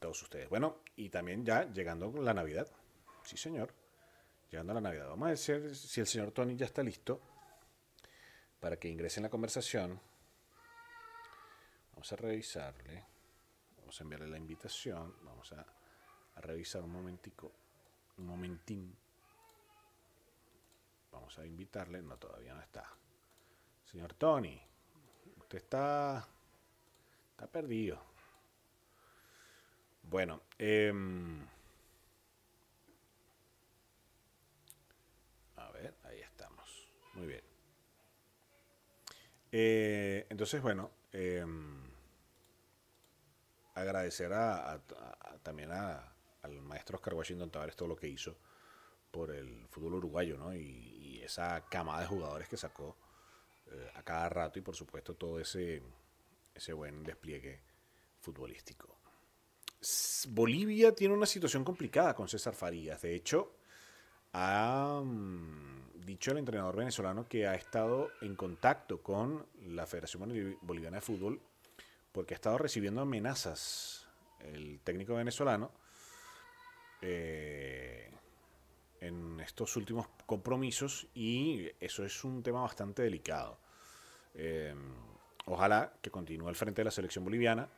todos 0.00 0.22
ustedes. 0.22 0.48
Bueno, 0.48 0.78
y 0.96 1.08
también 1.08 1.44
ya 1.44 1.70
llegando 1.70 2.12
la 2.20 2.32
Navidad. 2.32 2.68
Sí, 3.24 3.36
señor. 3.36 3.74
Llegando 4.50 4.74
la 4.74 4.80
Navidad. 4.80 5.08
Vamos 5.08 5.26
a 5.26 5.30
decir 5.30 5.74
si 5.74 6.00
el 6.00 6.06
señor 6.06 6.30
Tony 6.30 6.56
ya 6.56 6.66
está 6.66 6.82
listo 6.82 7.20
para 8.62 8.78
que 8.78 8.88
ingrese 8.88 9.18
en 9.18 9.24
la 9.24 9.28
conversación. 9.28 10.00
Vamos 11.90 12.12
a 12.12 12.16
revisarle. 12.16 13.04
Vamos 13.78 14.00
a 14.00 14.04
enviarle 14.04 14.28
la 14.28 14.38
invitación. 14.38 15.16
Vamos 15.24 15.52
a, 15.52 15.66
revisar 16.36 16.80
un 16.84 16.92
momentico. 16.92 17.50
Un 18.18 18.26
momentín. 18.26 18.96
Vamos 21.10 21.36
a 21.40 21.44
invitarle. 21.44 22.02
No, 22.02 22.16
todavía 22.18 22.54
no 22.54 22.62
está. 22.62 22.88
Señor 23.84 24.14
Tony. 24.14 24.62
Usted 25.38 25.58
está, 25.58 26.24
está 27.32 27.48
perdido. 27.48 28.00
Bueno, 30.04 30.42
em, 30.56 31.44
a 35.56 35.68
ver, 35.72 35.96
ahí 36.04 36.20
estamos. 36.20 36.88
Muy 37.14 37.26
bien. 37.26 37.51
Eh, 39.54 40.26
entonces, 40.30 40.62
bueno, 40.62 40.90
em, 41.12 41.82
agradecer 43.74 44.32
a, 44.32 44.80
también 45.42 45.70
al 45.70 46.62
maestro 46.62 46.96
Oscar 46.96 47.14
Washington 47.14 47.50
Tavares 47.50 47.76
todo 47.76 47.88
lo 47.88 47.96
que 47.96 48.08
hizo 48.08 48.36
por 49.10 49.30
el 49.30 49.66
fútbol 49.68 49.94
uruguayo, 49.94 50.38
¿no? 50.38 50.54
Y, 50.54 50.90
esa 51.22 51.64
camada 51.66 52.00
de 52.00 52.08
jugadores 52.08 52.48
que 52.48 52.56
sacó 52.56 52.96
eh, 53.70 53.92
a 53.94 54.02
cada 54.02 54.28
rato 54.28 54.58
y 54.58 54.62
por 54.62 54.74
supuesto 54.74 55.14
todo 55.14 55.38
ese, 55.38 55.80
ese 56.52 56.72
buen 56.72 57.04
despliegue 57.04 57.60
futbolístico. 58.18 58.98
Bolivia 60.30 60.92
tiene 60.92 61.14
una 61.14 61.26
situación 61.26 61.62
complicada 61.62 62.12
con 62.12 62.26
César 62.26 62.54
Farías. 62.54 63.00
De 63.02 63.14
hecho, 63.14 63.54
ha 64.32 65.00
dicho 66.04 66.32
el 66.32 66.38
entrenador 66.38 66.76
venezolano 66.76 67.26
que 67.28 67.46
ha 67.46 67.54
estado 67.54 68.10
en 68.20 68.34
contacto 68.34 69.02
con 69.02 69.46
la 69.66 69.86
Federación 69.86 70.56
Boliviana 70.62 70.96
de 70.96 71.00
Fútbol 71.00 71.40
porque 72.12 72.34
ha 72.34 72.36
estado 72.36 72.58
recibiendo 72.58 73.00
amenazas 73.00 74.06
el 74.40 74.80
técnico 74.80 75.14
venezolano 75.14 75.70
eh, 77.00 78.10
en 79.00 79.40
estos 79.40 79.76
últimos 79.76 80.06
compromisos 80.26 81.06
y 81.14 81.68
eso 81.80 82.04
es 82.04 82.24
un 82.24 82.42
tema 82.42 82.62
bastante 82.62 83.02
delicado. 83.02 83.58
Eh, 84.34 84.74
ojalá 85.46 85.92
que 86.00 86.10
continúe 86.10 86.48
al 86.48 86.54
frente 86.56 86.80
de 86.80 86.84
la 86.84 86.90
selección 86.90 87.24
boliviana. 87.24 87.68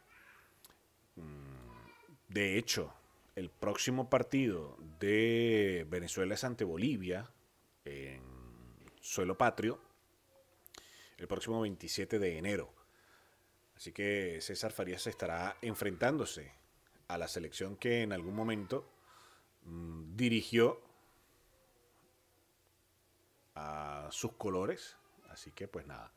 Mm, 1.17 2.33
de 2.33 2.59
hecho, 2.59 2.93
el 3.37 3.51
próximo 3.51 4.11
partido 4.11 4.77
de 5.01 5.87
Venezuela 5.89 6.35
es 6.35 6.45
ante 6.45 6.65
Bolivia 6.65 7.31
en 7.85 8.23
suelo 9.01 9.37
patrio 9.37 9.79
el 11.19 11.29
próximo 11.29 11.61
27 11.61 12.19
de 12.19 12.39
enero. 12.39 12.73
Así 13.77 13.93
que 13.93 14.39
César 14.41 14.73
Farías 14.73 15.07
estará 15.07 15.57
enfrentándose 15.63 16.53
a 17.09 17.19
la 17.19 17.29
selección 17.29 17.77
que 17.77 18.03
en 18.03 18.13
algún 18.13 18.35
momento 18.35 18.89
mm, 19.63 20.17
dirigió 20.17 20.81
a 23.55 24.09
sus 24.11 24.33
colores. 24.33 24.97
Así 25.29 25.51
que 25.53 25.69
pues 25.69 25.87
nada, 25.87 26.13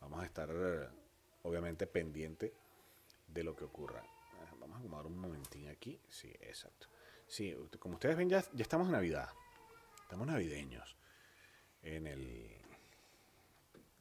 vamos 0.00 0.22
a 0.22 0.26
estar 0.26 0.50
obviamente 1.42 1.86
pendiente 1.86 2.54
de 3.26 3.44
lo 3.44 3.54
que 3.54 3.64
ocurra. 3.64 4.02
Vamos 4.58 4.76
a 4.76 4.80
acomodar 4.80 5.06
un 5.06 5.18
momentín 5.18 5.68
aquí. 5.68 6.00
Sí, 6.08 6.32
exacto. 6.40 6.88
Sí, 7.26 7.54
como 7.78 7.94
ustedes 7.94 8.16
ven 8.16 8.28
ya, 8.28 8.44
ya 8.52 8.62
estamos 8.62 8.86
en 8.86 8.92
Navidad. 8.92 9.28
Estamos 10.02 10.26
navideños 10.26 10.99
en 11.82 12.06
el 12.06 12.60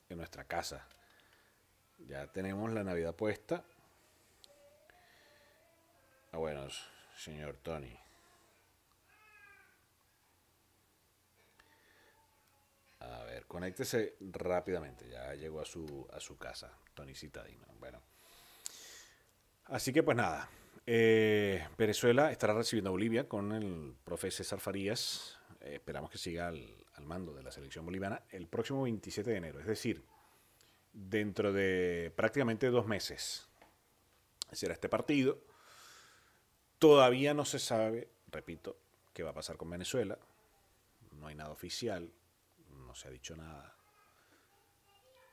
en 0.10 0.18
nuestra 0.18 0.44
casa. 0.46 0.86
Ya 2.00 2.28
tenemos 2.28 2.72
la 2.72 2.84
Navidad 2.84 3.16
puesta. 3.16 3.64
Ah, 6.32 6.38
bueno, 6.38 6.68
señor 7.16 7.58
Tony. 7.58 7.96
A 13.00 13.24
ver, 13.24 13.46
conéctese 13.46 14.16
rápidamente. 14.20 15.10
Ya 15.10 15.34
llegó 15.36 15.62
a 15.62 15.66
su, 15.66 16.08
a 16.12 16.20
su 16.20 16.38
casa, 16.38 16.72
Tony 16.94 17.16
Citadino. 17.16 17.66
Bueno. 17.80 18.02
Así 19.66 19.94
que 19.94 20.04
pues 20.04 20.18
nada. 20.18 20.50
Eh, 20.86 21.68
Venezuela 21.78 22.32
estará 22.32 22.54
recibiendo 22.54 22.90
a 22.90 22.92
Bolivia 22.92 23.28
con 23.28 23.52
el 23.52 23.96
profe 24.04 24.32
César 24.32 24.60
Farías. 24.60 25.38
Eh, 25.62 25.76
esperamos 25.76 26.10
que 26.10 26.18
siga 26.18 26.48
al, 26.48 26.86
al 27.00 27.06
mando 27.06 27.34
de 27.34 27.42
la 27.42 27.52
selección 27.52 27.86
boliviana 27.86 28.24
el 28.30 28.48
próximo 28.48 28.84
27 28.84 29.30
de 29.30 29.38
enero. 29.38 29.60
Es 29.60 29.66
decir, 29.66 30.04
dentro 30.94 31.54
de 31.54 32.14
prácticamente 32.16 32.70
dos 32.70 32.86
meses 32.86 33.48
será 34.52 34.74
este 34.74 34.90
partido. 34.90 35.40
Todavía 36.78 37.34
no 37.34 37.46
se 37.46 37.60
sabe, 37.60 38.10
repito, 38.28 38.78
qué 39.14 39.24
va 39.24 39.32
a 39.32 39.34
pasar 39.34 39.58
con 39.58 39.70
Venezuela. 39.70 40.20
No 41.12 41.28
hay 41.28 41.36
nada 41.36 41.52
oficial, 41.52 42.12
no 42.70 42.96
se 42.96 43.08
ha 43.08 43.12
dicho 43.12 43.36
nada. 43.36 43.76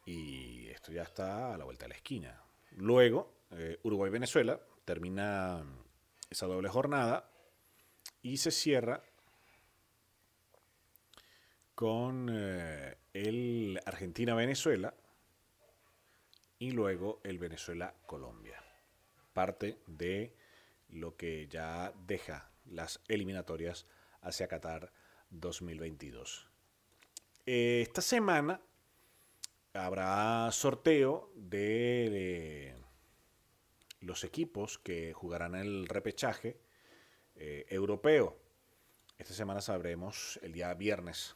Y 0.05 0.69
esto 0.69 0.93
ya 0.93 1.03
está 1.03 1.55
a 1.55 1.59
la 1.59 1.65
vuelta 1.65 1.85
de 1.85 1.91
la 1.91 1.97
esquina. 1.97 2.43
Luego, 2.77 3.33
eh, 3.51 3.79
Uruguay-Venezuela 3.83 4.61
termina 4.85 5.65
esa 6.31 6.47
doble 6.47 6.69
jornada 6.69 7.29
y 8.23 8.37
se 8.37 8.51
cierra 8.51 9.03
con 11.77 12.31
eh, 12.33 12.97
el 13.13 13.79
Argentina-Venezuela 13.85 14.95
y 16.59 16.71
luego 16.71 17.21
el 17.23 17.39
Venezuela-Colombia. 17.39 18.65
Parte 19.35 19.81
de 19.87 20.35
lo 20.89 21.19
que 21.19 21.47
ya 21.49 21.93
deja 22.07 22.51
las 22.65 23.01
eliminatorias 23.09 23.87
hacia 24.23 24.49
Qatar 24.49 24.91
2022. 25.29 26.51
Esta 27.45 28.01
semana 28.01 28.63
habrá 29.75 30.51
sorteo 30.53 31.31
de 31.35 32.75
los 34.01 34.25
equipos 34.25 34.79
que 34.79 35.13
jugarán 35.13 35.55
el 35.55 35.87
repechaje 35.89 36.59
eh, 37.35 37.67
europeo. 37.69 38.41
Esta 39.19 39.35
semana 39.35 39.61
sabremos, 39.61 40.41
el 40.43 40.53
día 40.53 40.73
viernes 40.73 41.36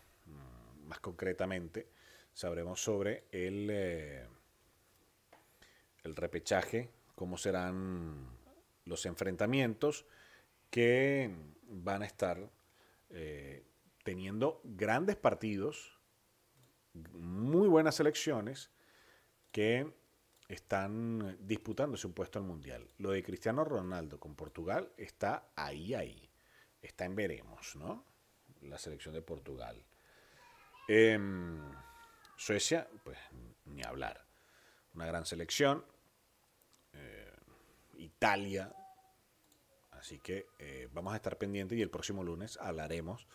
más 0.91 1.01
concretamente, 1.01 1.89
sabremos 2.35 2.83
sobre 2.83 3.25
el... 3.33 3.69
Eh, 3.71 4.27
el 6.03 6.17
repechaje, 6.17 6.91
cómo 7.15 7.37
serán 7.37 8.27
los 8.85 9.07
enfrentamientos 9.07 10.07
que 10.71 11.31
van 11.69 12.03
a 12.03 12.07
estar 12.07 12.51
eh, 13.11 13.65
teniendo 14.03 14.61
grandes 14.65 15.17
partidos, 15.17 15.99
muy 17.13 17.69
buenas 17.69 17.97
selecciones 17.97 18.71
que 19.53 19.93
están 20.49 21.37
disputándose 21.41 22.07
un 22.07 22.13
puesto 22.13 22.39
al 22.39 22.45
Mundial. 22.45 22.89
Lo 22.99 23.11
de 23.11 23.23
Cristiano 23.23 23.65
Ronaldo 23.65 24.19
con 24.19 24.35
Portugal 24.35 24.93
está 24.97 25.53
ahí, 25.55 25.95
ahí. 25.95 26.29
Está 26.83 27.05
en 27.05 27.15
veremos, 27.15 27.77
¿no? 27.77 28.05
La 28.63 28.79
selección 28.79 29.15
de 29.15 29.23
Portugal. 29.23 29.85
Em, 30.93 31.57
Suecia, 32.37 32.89
pues 33.05 33.17
ni 33.67 33.81
hablar 33.85 34.27
una 34.93 35.07
gran 35.07 35.25
selección. 35.25 35.85
Eh, 36.95 37.33
Italia. 37.99 38.75
Así 39.93 40.19
que 40.19 40.49
eh, 40.59 40.89
vamos 40.93 41.13
a 41.13 41.17
estar 41.17 41.39
pendientes 41.39 41.79
y 41.79 41.83
el 41.83 41.91
próximo 41.91 42.25
lunes 42.25 42.59
hablaremos 42.61 43.29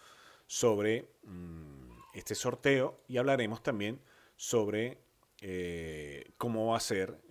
sobre 0.48 1.08
mm, 1.24 1.91
este 2.13 2.36
sorteo 2.36 3.00
y 3.08 3.20
hablaremos 3.20 3.63
también 3.63 4.02
sobre 4.36 4.98
eh, 5.39 6.34
cómo 6.38 6.72
va 6.72 6.78
a 6.78 6.82
ser, 6.82 7.22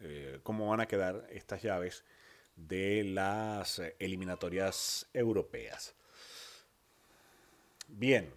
cómo 0.43 0.71
van 0.71 0.81
a 0.81 0.87
quedar 0.87 1.27
estas 1.29 1.61
llaves 1.61 2.03
de 2.57 3.05
las 3.05 3.79
eliminatorias 3.99 5.07
europeas. 5.13 5.95
Bien. 7.89 8.33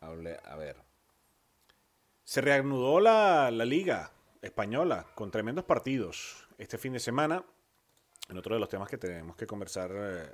A 0.00 0.56
ver. 0.56 0.76
Se 2.24 2.40
reanudó 2.40 3.00
la, 3.00 3.50
liga 3.50 4.12
española 4.40 5.06
con 5.14 5.30
tremendos 5.30 5.64
partidos 5.64 6.48
este 6.58 6.78
fin 6.78 6.92
de 6.92 7.00
semana. 7.00 7.44
En 8.28 8.38
otro 8.38 8.54
de 8.54 8.60
los 8.60 8.68
temas 8.68 8.88
que 8.88 8.98
tenemos 8.98 9.36
que 9.36 9.46
conversar 9.46 9.90
eh, 9.92 10.30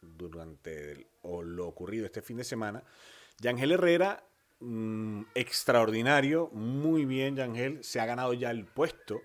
durante 0.00 1.08
o 1.22 1.42
lo 1.42 1.66
ocurrido 1.66 2.06
este 2.06 2.22
fin 2.22 2.36
de 2.36 2.44
semana, 2.44 2.82
Yangel 3.38 3.72
Herrera, 3.72 4.24
mm, 4.60 5.22
extraordinario, 5.34 6.48
muy 6.52 7.04
bien 7.04 7.36
Yangel, 7.36 7.82
se 7.82 8.00
ha 8.00 8.06
ganado 8.06 8.32
ya 8.32 8.50
el 8.50 8.64
puesto 8.64 9.20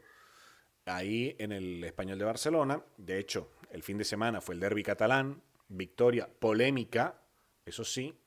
ahí 0.86 1.36
en 1.40 1.52
el 1.52 1.84
Español 1.84 2.18
de 2.18 2.26
Barcelona. 2.26 2.84
De 2.98 3.20
hecho, 3.20 3.52
el 3.70 3.84
fin 3.84 3.98
de 3.98 4.04
semana 4.04 4.42
fue 4.42 4.56
el 4.56 4.62
derby 4.62 4.84
catalán, 4.84 5.42
victoria 5.70 6.28
polémica, 6.28 7.22
eso 7.66 7.84
sí, 7.84 8.23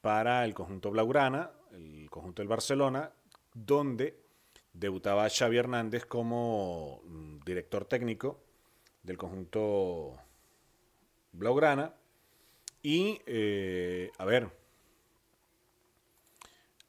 para 0.00 0.44
el 0.44 0.54
conjunto 0.54 0.90
Blaugrana, 0.90 1.50
el 1.72 2.08
conjunto 2.10 2.42
del 2.42 2.48
Barcelona, 2.48 3.12
donde 3.54 4.22
debutaba 4.72 5.28
Xavi 5.28 5.56
Hernández 5.56 6.06
como 6.06 7.02
mm, 7.04 7.40
director 7.44 7.84
técnico 7.84 8.44
del 9.02 9.16
conjunto 9.16 10.16
Blaugrana. 11.32 11.94
Y, 12.82 13.20
eh, 13.26 14.10
a 14.18 14.24
ver, 14.24 14.50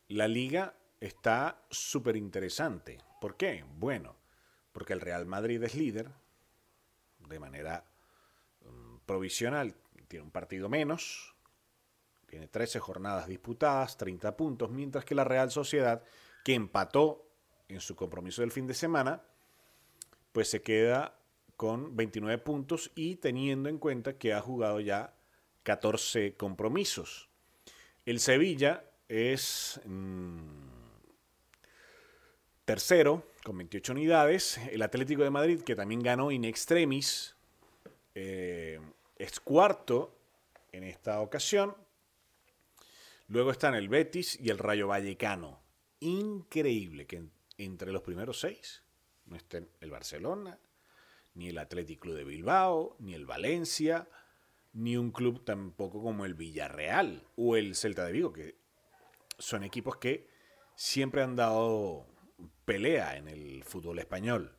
la 0.07 0.27
liga 0.27 0.75
está 0.99 1.63
súper 1.69 2.15
interesante. 2.15 2.99
¿Por 3.19 3.37
qué? 3.37 3.65
Bueno, 3.77 4.15
porque 4.71 4.93
el 4.93 5.01
Real 5.01 5.25
Madrid 5.25 5.61
es 5.63 5.75
líder 5.75 6.09
de 7.27 7.39
manera 7.39 7.85
mm, 8.61 8.97
provisional, 9.05 9.75
tiene 10.07 10.25
un 10.25 10.31
partido 10.31 10.69
menos, 10.69 11.35
tiene 12.29 12.47
13 12.47 12.79
jornadas 12.79 13.27
disputadas, 13.27 13.97
30 13.97 14.37
puntos, 14.37 14.69
mientras 14.69 15.03
que 15.03 15.15
la 15.15 15.23
Real 15.23 15.51
Sociedad, 15.51 16.03
que 16.43 16.53
empató 16.53 17.25
en 17.67 17.81
su 17.81 17.95
compromiso 17.95 18.41
del 18.41 18.51
fin 18.51 18.67
de 18.67 18.73
semana, 18.73 19.21
pues 20.31 20.49
se 20.49 20.61
queda 20.61 21.15
con 21.57 21.95
29 21.95 22.37
puntos 22.37 22.91
y 22.95 23.15
teniendo 23.15 23.67
en 23.67 23.79
cuenta 23.79 24.17
que 24.17 24.33
ha 24.33 24.41
jugado 24.41 24.79
ya 24.79 25.13
14 25.63 26.35
compromisos. 26.35 27.29
El 28.05 28.19
Sevilla 28.19 28.85
es 29.09 29.81
mm, 29.85 30.39
tercero 32.63 33.25
con 33.43 33.57
28 33.57 33.91
unidades. 33.91 34.57
El 34.71 34.81
Atlético 34.83 35.23
de 35.23 35.29
Madrid, 35.31 35.61
que 35.61 35.75
también 35.75 36.01
ganó 36.01 36.31
in 36.31 36.45
extremis, 36.45 37.35
eh, 38.15 38.79
es 39.17 39.39
cuarto 39.39 40.15
en 40.71 40.83
esta 40.83 41.19
ocasión 41.21 41.75
Luego 43.29 43.51
están 43.51 43.75
el 43.75 43.89
Betis 43.89 44.39
y 44.41 44.49
el 44.49 44.57
Rayo 44.57 44.87
Vallecano. 44.87 45.61
Increíble 45.99 47.05
que 47.05 47.29
entre 47.59 47.91
los 47.91 48.01
primeros 48.01 48.39
seis 48.39 48.83
no 49.25 49.35
estén 49.35 49.69
el 49.81 49.91
Barcelona, 49.91 50.59
ni 51.35 51.49
el 51.49 51.59
Atlético 51.59 52.11
de 52.11 52.23
Bilbao, 52.23 52.95
ni 52.97 53.13
el 53.13 53.27
Valencia, 53.27 54.09
ni 54.73 54.97
un 54.97 55.11
club 55.11 55.45
tampoco 55.45 56.01
como 56.01 56.25
el 56.25 56.33
Villarreal 56.33 57.27
o 57.35 57.55
el 57.55 57.75
Celta 57.75 58.03
de 58.03 58.13
Vigo, 58.13 58.33
que 58.33 58.55
son 59.37 59.63
equipos 59.63 59.97
que 59.97 60.27
siempre 60.73 61.21
han 61.21 61.35
dado 61.35 62.07
pelea 62.65 63.15
en 63.15 63.27
el 63.27 63.63
fútbol 63.63 63.99
español. 63.99 64.57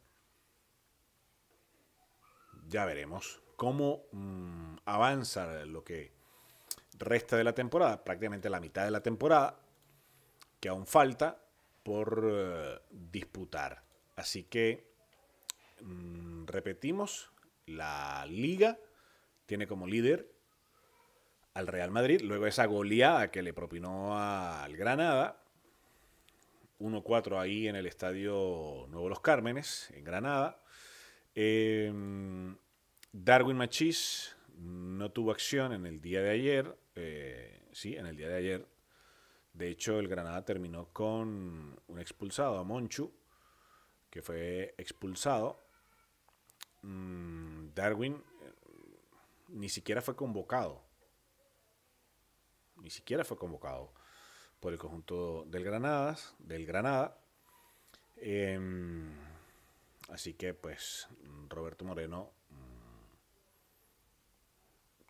Ya 2.68 2.85
veremos 2.85 3.42
cómo 3.56 4.04
mm, 4.12 4.76
avanza 4.85 5.64
lo 5.66 5.83
que 5.83 6.19
resta 7.00 7.36
de 7.36 7.44
la 7.44 7.54
temporada, 7.54 8.04
prácticamente 8.04 8.50
la 8.50 8.60
mitad 8.60 8.84
de 8.84 8.90
la 8.90 9.02
temporada, 9.02 9.58
que 10.60 10.68
aún 10.68 10.86
falta 10.86 11.42
por 11.82 12.28
eh, 12.30 12.78
disputar. 12.90 13.82
Así 14.16 14.44
que, 14.44 14.86
mm, 15.80 16.44
repetimos, 16.46 17.32
la 17.66 18.26
liga 18.28 18.78
tiene 19.46 19.66
como 19.66 19.86
líder 19.86 20.30
al 21.54 21.66
Real 21.66 21.90
Madrid, 21.90 22.20
luego 22.20 22.46
esa 22.46 22.66
goleada 22.66 23.30
que 23.30 23.42
le 23.42 23.52
propinó 23.52 24.16
al 24.18 24.76
Granada, 24.76 25.42
1-4 26.78 27.40
ahí 27.40 27.66
en 27.66 27.76
el 27.76 27.86
Estadio 27.86 28.86
Nuevo 28.88 29.08
Los 29.08 29.20
Cármenes, 29.20 29.90
en 29.94 30.04
Granada. 30.04 30.62
Em, 31.34 32.56
Darwin 33.12 33.56
Machís 33.56 34.36
no 34.56 35.10
tuvo 35.10 35.30
acción 35.30 35.72
en 35.72 35.86
el 35.86 36.00
día 36.00 36.22
de 36.22 36.30
ayer, 36.30 36.76
eh, 37.00 37.68
sí, 37.72 37.96
en 37.96 38.06
el 38.06 38.16
día 38.16 38.28
de 38.28 38.36
ayer. 38.36 38.66
De 39.52 39.68
hecho, 39.68 39.98
el 39.98 40.08
Granada 40.08 40.44
terminó 40.44 40.92
con 40.92 41.80
un 41.86 41.98
expulsado 41.98 42.58
a 42.58 42.64
Monchu, 42.64 43.12
que 44.10 44.22
fue 44.22 44.74
expulsado. 44.78 45.60
Mm, 46.82 47.74
Darwin 47.74 48.14
eh, 48.14 48.54
ni 49.48 49.68
siquiera 49.68 50.00
fue 50.00 50.16
convocado. 50.16 50.82
Ni 52.76 52.90
siquiera 52.90 53.24
fue 53.24 53.36
convocado 53.36 53.92
por 54.60 54.72
el 54.72 54.78
conjunto 54.78 55.44
del 55.46 55.64
Granadas, 55.64 56.34
del 56.38 56.66
Granada. 56.66 57.18
Em, 58.16 59.12
así 60.10 60.34
que 60.34 60.54
pues 60.54 61.08
Roberto 61.48 61.84
Moreno 61.84 62.32
mm, 62.50 63.10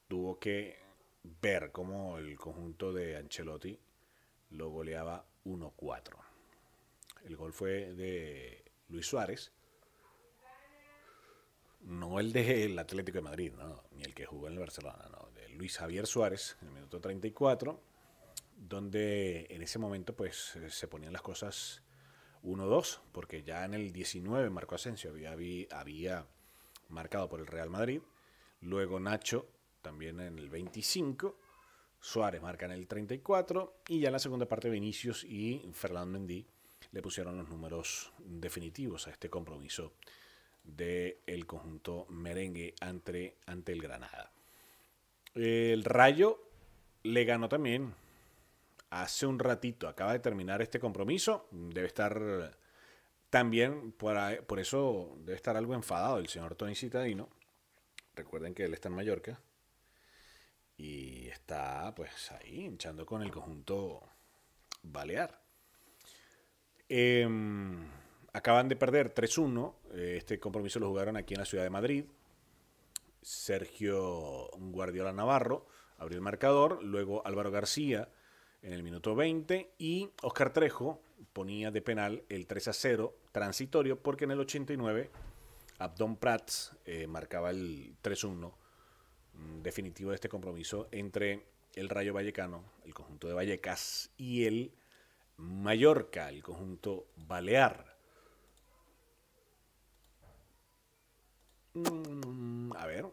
tuvo 0.09 0.39
que 0.39 0.90
ver 1.23 1.73
cómo 1.73 2.19
el 2.19 2.37
conjunto 2.39 2.93
de 2.93 3.17
Ancelotti 3.17 3.79
lo 4.51 4.71
goleaba 4.71 5.27
1-4. 5.45 6.17
El 7.25 7.37
gol 7.37 7.53
fue 7.53 7.93
de 7.95 8.65
Luis 8.89 9.07
Suárez, 9.07 9.53
no 11.81 12.21
el 12.21 12.33
del 12.33 12.79
Atlético 12.79 13.19
de 13.19 13.23
Madrid, 13.23 13.53
ni 13.93 14.03
el 14.03 14.15
que 14.15 14.27
jugó 14.27 14.49
en 14.49 14.55
el 14.55 14.59
Barcelona, 14.59 15.09
no, 15.11 15.31
de 15.33 15.49
Luis 15.51 15.79
Javier 15.79 16.07
Suárez 16.07 16.57
en 16.61 16.69
el 16.69 16.75
minuto 16.75 17.01
34 17.01 17.91
donde 18.61 19.47
en 19.51 19.63
ese 19.63 19.79
momento 19.79 20.15
pues 20.15 20.59
se 20.69 20.89
ponían 20.89 21.13
las 21.13 21.23
cosas 21.23 21.83
1-2, 22.43 23.01
porque 23.13 23.43
ya 23.43 23.65
en 23.65 23.75
el 23.75 23.93
19 23.93 24.51
Marco 24.51 24.75
Asensio 24.75 25.13
había 25.73 26.27
marcado 26.89 27.29
por 27.29 27.41
el 27.41 27.47
Real 27.47 27.71
Madrid, 27.71 28.03
luego 28.61 29.01
Nacho 29.01 29.49
también 29.81 30.21
en 30.21 30.39
el 30.39 30.49
25, 30.49 31.39
Suárez 32.01 32.41
marca 32.41 32.67
en 32.67 32.73
el 32.73 32.87
34 32.87 33.83
y 33.89 34.01
ya 34.01 34.09
en 34.09 34.13
la 34.13 34.19
segunda 34.19 34.47
parte 34.47 34.71
Vinicius 34.71 35.25
y 35.25 35.63
Fernando 35.73 36.19
Mendy 36.19 36.47
le 36.93 37.03
pusieron 37.03 37.37
los 37.37 37.49
números 37.49 38.13
definitivos 38.19 39.07
a 39.07 39.11
este 39.11 39.29
compromiso 39.29 39.93
del 40.65 41.47
conjunto 41.47 42.07
merengue 42.09 42.75
ante, 42.81 43.37
ante 43.47 43.73
el 43.73 43.83
Granada. 43.83 44.33
El 45.35 45.85
Rayo 45.85 46.41
le 47.03 47.25
ganó 47.25 47.49
también 47.49 47.95
hace 48.91 49.27
un 49.27 49.39
ratito, 49.39 49.89
acaba 49.89 50.13
de 50.13 50.19
terminar 50.19 50.63
este 50.63 50.81
compromiso, 50.81 51.49
debe 51.51 51.87
estar 51.87 52.59
también, 53.31 53.93
por, 53.93 54.59
eso 54.59 55.17
debe 55.21 55.37
estar 55.37 55.57
algo 55.57 55.75
enfadado 55.75 56.19
el 56.19 56.29
señor 56.29 56.57
Tony 56.57 56.75
Citadino. 56.75 57.29
Recuerden 58.15 58.55
que 58.55 58.65
él 58.65 58.75
está 58.75 58.89
en 58.89 58.97
Mallorca 58.97 59.41
y 60.81 61.29
está 61.29 61.95
pues 61.95 62.33
ahí 62.33 62.65
hinchando 62.65 63.05
con 63.05 63.21
el 63.21 63.31
conjunto 63.31 64.01
Balear. 64.83 65.39
Em, 66.89 67.87
acaban 68.33 68.69
de 68.69 68.77
perder 68.77 69.13
3-1. 69.13 69.75
Este 69.95 70.41
compromiso 70.41 70.81
lo 70.81 70.89
jugaron 70.89 71.19
aquí 71.19 71.35
en 71.35 71.41
la 71.41 71.47
ciudad 71.47 71.65
de 71.65 71.71
Madrid. 71.71 72.05
Sergio 73.21 74.49
Guardiola 74.57 75.13
Navarro 75.13 75.67
abrió 75.99 76.17
el 76.17 76.23
marcador. 76.23 76.83
Luego 76.83 77.27
Álvaro 77.27 77.51
García 77.51 78.09
en 78.63 78.73
el 78.73 78.83
minuto 78.83 79.15
20 79.15 79.75
y 79.77 80.09
Oscar 80.23 80.55
Trejo 80.55 81.03
ponía 81.35 81.71
de 81.71 81.83
penal 81.83 82.25
el 82.31 82.47
3 82.47 82.69
a 82.69 82.73
0 82.73 83.15
transitorio 83.33 84.03
porque 84.03 84.25
en 84.25 84.31
el 84.31 84.41
89 84.41 85.11
Abdon 85.79 86.17
Prats 86.17 86.75
eh, 86.87 87.07
marcaba 87.07 87.51
el 87.51 87.97
3-1 88.03 88.31
mm, 88.31 88.60
definitivo 89.63 90.11
de 90.11 90.17
este 90.17 90.29
compromiso 90.29 90.89
entre 90.91 91.47
el 91.75 91.89
Rayo 91.89 92.13
Vallecano, 92.15 92.65
el 92.85 92.95
conjunto 92.95 93.29
de 93.29 93.35
Vallecas, 93.35 94.11
y 94.17 94.45
el 94.47 94.73
Mallorca, 95.37 96.29
el 96.29 96.43
conjunto 96.43 97.07
Balear. 97.17 97.97
Mm, 101.75 102.73
a 102.77 102.87
ver, 102.87 103.07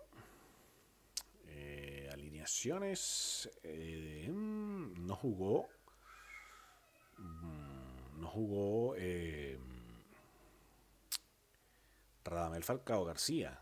eh, 3.63 4.27
mm, 4.29 5.05
no 5.05 5.15
jugó. 5.15 5.67
Mm, 7.17 8.21
no 8.21 8.27
jugó 8.27 8.95
eh, 8.97 9.59
Radamel 12.23 12.63
Falcao 12.63 13.05
García. 13.05 13.61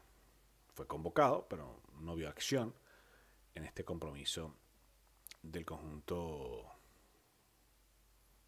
Fue 0.74 0.88
convocado, 0.88 1.48
pero 1.50 1.82
no 2.00 2.16
vio 2.16 2.30
acción 2.30 2.74
en 3.54 3.66
este 3.66 3.84
compromiso 3.84 4.56
del 5.42 5.66
conjunto 5.66 6.72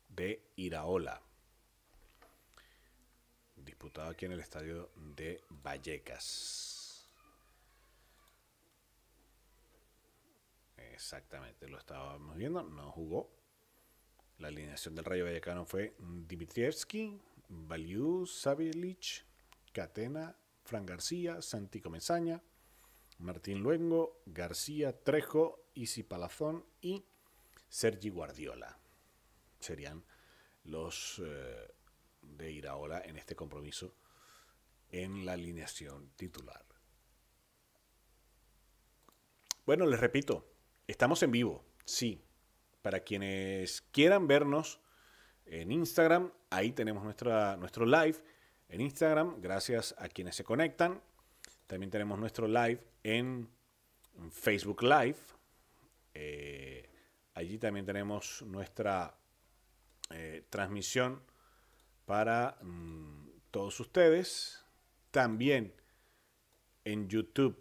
de 0.10 0.52
Iraola. 0.56 1.22
Disputado 3.56 4.10
aquí 4.10 4.26
en 4.26 4.34
el 4.34 4.40
estadio 4.40 4.92
de 4.96 5.44
Vallecas. 5.50 7.08
Exactamente, 10.78 11.68
lo 11.68 11.78
estábamos 11.78 12.36
viendo, 12.36 12.64
no 12.64 12.92
jugó. 12.92 13.30
La 14.40 14.50
alineación 14.50 14.96
del 14.96 15.06
Rayo 15.06 15.26
Vallecano 15.26 15.66
fue 15.66 15.96
Dimitrievski, 16.00 17.20
Valiu, 17.50 18.26
Savilic, 18.26 19.26
Catena, 19.72 20.36
Fran 20.64 20.86
García, 20.86 21.42
Santi 21.42 21.82
Comesaña, 21.82 22.42
Martín 23.20 23.64
Luengo, 23.64 24.22
García, 24.26 25.04
Trejo, 25.04 25.66
Isi 25.74 26.04
Palazón 26.04 26.66
y 26.82 27.06
Sergi 27.70 28.10
Guardiola. 28.10 28.80
Serían 29.60 30.04
los 30.64 31.22
eh, 31.26 31.74
de 32.22 32.52
Iraola 32.52 33.02
en 33.02 33.18
este 33.18 33.36
compromiso 33.36 33.96
en 34.90 35.26
la 35.26 35.34
alineación 35.34 36.12
titular. 36.16 36.66
Bueno, 39.66 39.86
les 39.86 40.00
repito, 40.00 40.58
Estamos 40.88 41.22
en 41.22 41.32
vivo, 41.32 41.66
sí. 41.84 42.24
Para 42.82 43.02
quienes 43.02 43.82
quieran 43.92 44.26
vernos 44.26 44.80
en 45.46 45.74
Instagram, 45.74 46.32
ahí 46.50 46.72
tenemos 46.72 47.04
nuestra, 47.04 47.58
nuestro 47.58 47.86
live 47.86 48.16
en 48.70 48.80
Instagram, 48.80 49.42
gracias 49.42 49.94
a 49.98 50.08
quienes 50.08 50.38
se 50.38 50.46
conectan. 50.46 51.02
También 51.68 51.90
tenemos 51.92 52.18
nuestro 52.18 52.48
live 52.48 52.82
en 53.04 53.50
Facebook 54.32 54.82
Live. 54.84 55.18
Eh, 56.14 56.90
allí 57.34 57.58
también 57.58 57.86
tenemos 57.86 58.42
nuestra 58.42 59.16
eh, 60.10 60.46
transmisión 60.50 61.22
para 62.06 62.58
mm, 62.62 63.30
todos 63.52 63.80
ustedes. 63.80 64.64
También 65.12 65.74
en 66.84 67.08
YouTube, 67.08 67.58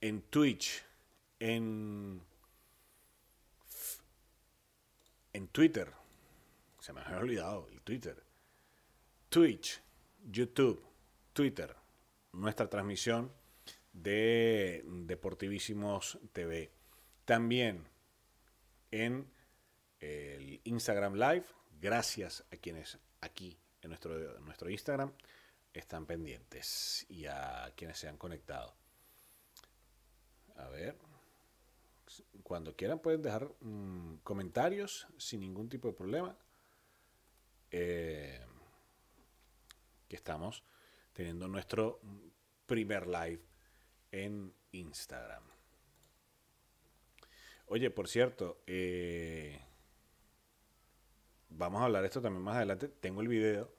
en 0.00 0.22
Twitch 0.22 0.84
en, 1.40 2.22
en 5.32 5.48
Twitter. 5.48 5.92
Se 6.78 6.92
me 6.92 7.00
había 7.00 7.18
olvidado 7.18 7.68
el 7.72 7.80
Twitter. 7.80 8.22
Twitch, 9.28 9.80
YouTube, 10.30 10.82
Twitter. 11.32 11.79
Nuestra 12.32 12.70
transmisión 12.70 13.32
de 13.92 14.84
Deportivísimos 14.86 16.18
TV. 16.32 16.70
También 17.24 17.88
en 18.90 19.30
el 19.98 20.60
Instagram 20.64 21.14
Live. 21.14 21.44
Gracias 21.80 22.44
a 22.52 22.56
quienes 22.56 22.98
aquí 23.20 23.58
en 23.82 23.90
nuestro, 23.90 24.40
nuestro 24.40 24.70
Instagram 24.70 25.12
están 25.72 26.06
pendientes 26.06 27.06
y 27.08 27.26
a 27.26 27.72
quienes 27.76 27.98
se 27.98 28.08
han 28.08 28.16
conectado. 28.16 28.74
A 30.56 30.68
ver. 30.68 30.96
Cuando 32.42 32.74
quieran 32.74 32.98
pueden 32.98 33.22
dejar 33.22 33.48
mm, 33.60 34.16
comentarios 34.22 35.06
sin 35.16 35.40
ningún 35.40 35.68
tipo 35.68 35.88
de 35.88 35.94
problema. 35.94 36.36
Eh, 37.70 38.40
que 40.08 40.16
estamos 40.16 40.64
teniendo 41.12 41.48
nuestro 41.48 42.00
primer 42.66 43.06
live 43.06 43.40
en 44.12 44.52
Instagram. 44.72 45.42
Oye, 47.66 47.90
por 47.90 48.08
cierto, 48.08 48.62
eh, 48.66 49.60
vamos 51.50 51.80
a 51.80 51.84
hablar 51.84 52.02
de 52.02 52.08
esto 52.08 52.20
también 52.20 52.42
más 52.42 52.56
adelante. 52.56 52.88
Tengo 52.88 53.20
el 53.20 53.28
video 53.28 53.72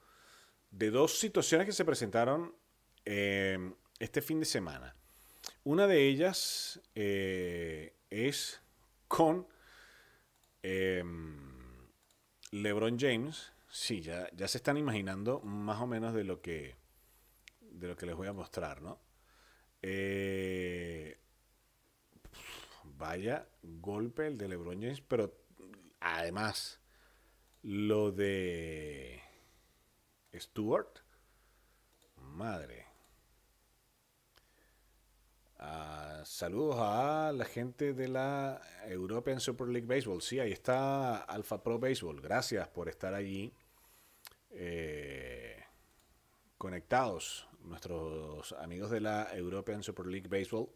de 0.70 0.90
dos 0.90 1.18
situaciones 1.18 1.66
que 1.66 1.72
se 1.72 1.84
presentaron 1.84 2.54
eh, 3.04 3.74
este 3.98 4.22
fin 4.22 4.40
de 4.40 4.46
semana. 4.46 4.96
Una 5.64 5.86
de 5.86 6.08
ellas 6.08 6.80
eh, 6.94 7.94
es 8.10 8.62
con 9.08 9.46
em, 10.62 11.36
LeBron 12.50 12.98
James. 12.98 13.52
Sí, 13.70 14.00
ya, 14.00 14.28
ya 14.34 14.48
se 14.48 14.58
están 14.58 14.76
imaginando 14.76 15.40
más 15.40 15.80
o 15.80 15.86
menos 15.86 16.14
de 16.14 16.24
lo 16.24 16.40
que, 16.40 16.76
de 17.72 17.88
lo 17.88 17.96
que 17.96 18.06
les 18.06 18.14
voy 18.14 18.28
a 18.28 18.32
mostrar, 18.32 18.82
¿no? 18.82 19.00
Eh, 19.80 21.18
vaya 22.84 23.48
golpe 23.62 24.26
el 24.26 24.38
de 24.38 24.48
LeBron 24.48 24.80
James, 24.80 25.00
pero 25.00 25.34
además 26.00 26.80
lo 27.62 28.12
de 28.12 29.20
Stewart, 30.34 31.00
madre. 32.16 32.86
Ah, 35.58 36.22
saludos 36.24 36.76
a 36.78 37.32
la 37.32 37.44
gente 37.44 37.92
de 37.92 38.08
la 38.08 38.60
European 38.86 39.38
Super 39.38 39.68
League 39.68 39.86
Baseball. 39.86 40.20
Sí, 40.20 40.40
ahí 40.40 40.50
está 40.50 41.18
Alpha 41.18 41.62
Pro 41.62 41.78
Baseball. 41.78 42.20
Gracias 42.20 42.66
por 42.68 42.88
estar 42.88 43.14
allí 43.14 43.52
eh, 44.50 45.62
conectados 46.58 47.48
nuestros 47.64 48.52
amigos 48.52 48.90
de 48.90 49.00
la 49.00 49.28
European 49.34 49.82
Super 49.82 50.06
League 50.06 50.28
Baseball, 50.28 50.68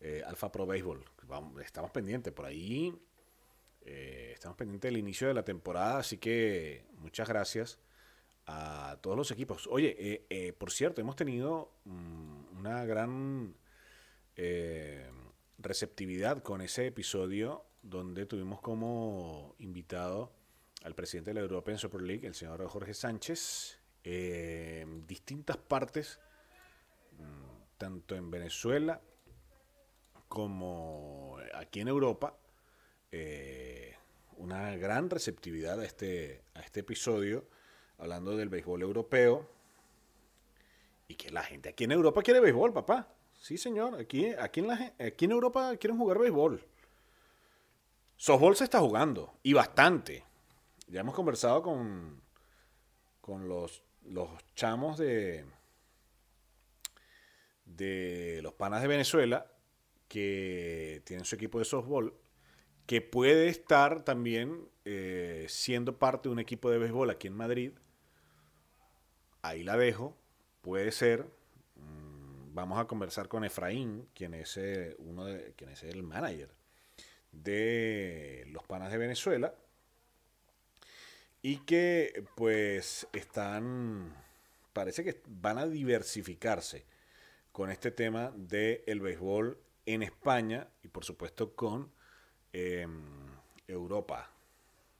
eh, 0.00 0.22
Alpha 0.26 0.50
Pro 0.50 0.66
Baseball. 0.66 1.04
estamos 1.64 1.90
pendientes 1.90 2.32
por 2.32 2.46
ahí. 2.46 2.94
Eh, 3.82 4.32
estamos 4.34 4.56
pendientes 4.56 4.90
del 4.90 4.98
inicio 4.98 5.28
de 5.28 5.34
la 5.34 5.44
temporada, 5.44 5.98
así 5.98 6.18
que 6.18 6.84
muchas 6.98 7.28
gracias 7.28 7.78
a 8.46 8.98
todos 9.00 9.16
los 9.16 9.30
equipos. 9.30 9.66
Oye, 9.68 10.26
eh, 10.28 10.52
por 10.52 10.70
cierto, 10.70 11.00
hemos 11.00 11.16
tenido 11.16 11.72
mm, 11.84 12.58
una 12.58 12.84
gran 12.84 13.54
receptividad 15.58 16.42
con 16.42 16.60
ese 16.60 16.86
episodio 16.86 17.64
donde 17.82 18.26
tuvimos 18.26 18.60
como 18.60 19.54
invitado 19.58 20.30
al 20.82 20.94
presidente 20.94 21.30
de 21.30 21.34
la 21.34 21.40
European 21.40 21.78
Super 21.78 22.02
League, 22.02 22.26
el 22.26 22.34
señor 22.34 22.64
Jorge 22.66 22.94
Sánchez, 22.94 23.75
distintas 25.06 25.56
partes, 25.56 26.20
mm, 27.18 27.78
tanto 27.78 28.14
en 28.14 28.30
Venezuela 28.30 29.00
como 30.28 31.38
aquí 31.54 31.80
en 31.80 31.88
Europa, 31.88 32.36
eh, 33.10 33.94
una 34.36 34.76
gran 34.76 35.08
receptividad 35.10 35.80
a 35.80 35.84
este, 35.84 36.42
a 36.54 36.60
este 36.60 36.80
episodio, 36.80 37.48
hablando 37.98 38.36
del 38.36 38.48
béisbol 38.48 38.82
europeo, 38.82 39.48
y 41.08 41.14
que 41.14 41.30
la 41.30 41.42
gente 41.42 41.70
aquí 41.70 41.84
en 41.84 41.92
Europa 41.92 42.22
quiere 42.22 42.40
béisbol, 42.40 42.72
papá. 42.72 43.08
Sí, 43.40 43.58
señor, 43.58 43.94
aquí, 44.00 44.26
aquí, 44.26 44.60
en, 44.60 44.66
la, 44.66 44.94
aquí 44.98 45.24
en 45.24 45.32
Europa 45.32 45.76
quieren 45.76 45.98
jugar 45.98 46.18
béisbol. 46.18 46.64
Softball 48.16 48.56
se 48.56 48.64
está 48.64 48.80
jugando, 48.80 49.34
y 49.42 49.52
bastante. 49.52 50.24
Ya 50.88 51.00
hemos 51.00 51.14
conversado 51.14 51.62
con, 51.62 52.20
con 53.20 53.48
los 53.48 53.82
los 54.08 54.30
chamos 54.54 54.98
de, 54.98 55.44
de 57.64 58.40
los 58.42 58.54
panas 58.54 58.82
de 58.82 58.88
Venezuela, 58.88 59.46
que 60.08 61.02
tienen 61.04 61.24
su 61.24 61.34
equipo 61.34 61.58
de 61.58 61.64
softball, 61.64 62.14
que 62.86 63.00
puede 63.00 63.48
estar 63.48 64.04
también 64.04 64.68
eh, 64.84 65.46
siendo 65.48 65.98
parte 65.98 66.28
de 66.28 66.32
un 66.32 66.38
equipo 66.38 66.70
de 66.70 66.78
béisbol 66.78 67.10
aquí 67.10 67.26
en 67.26 67.34
Madrid. 67.34 67.72
Ahí 69.42 69.64
la 69.64 69.76
dejo. 69.76 70.16
Puede 70.60 70.92
ser. 70.92 71.26
Mm, 71.74 72.54
vamos 72.54 72.78
a 72.78 72.86
conversar 72.86 73.28
con 73.28 73.44
Efraín, 73.44 74.08
quien 74.14 74.34
es, 74.34 74.56
eh, 74.56 74.94
uno 74.98 75.24
de, 75.24 75.52
quien 75.56 75.70
es 75.70 75.82
el 75.82 76.02
manager 76.02 76.54
de 77.32 78.44
los 78.48 78.64
panas 78.66 78.90
de 78.90 78.98
Venezuela 78.98 79.54
y 81.42 81.58
que 81.58 82.24
pues 82.34 83.06
están, 83.12 84.14
parece 84.72 85.04
que 85.04 85.22
van 85.26 85.58
a 85.58 85.66
diversificarse 85.66 86.86
con 87.52 87.70
este 87.70 87.90
tema 87.90 88.32
del 88.36 88.82
el 88.86 89.00
béisbol 89.00 89.58
en 89.86 90.02
España 90.02 90.68
y 90.82 90.88
por 90.88 91.04
supuesto 91.04 91.54
con 91.54 91.92
em, 92.52 93.28
Europa. 93.66 94.30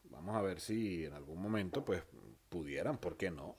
Vamos 0.04 0.36
a 0.36 0.42
ver 0.42 0.60
si 0.60 1.04
en 1.04 1.12
algún 1.12 1.42
momento 1.42 1.84
pues 1.84 2.02
pudieran, 2.48 2.98
¿por 2.98 3.16
qué 3.16 3.30
no? 3.30 3.56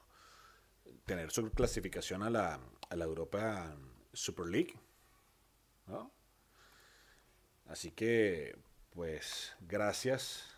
Tener 1.05 1.31
su 1.31 1.51
clasificación 1.51 2.23
a 2.23 2.29
la, 2.29 2.59
a 2.89 2.95
la 2.95 3.05
Europa 3.05 3.77
Super 4.13 4.47
League. 4.47 4.73
Así 7.67 7.91
que 7.91 8.57
pues 8.91 9.53
gracias 9.59 10.56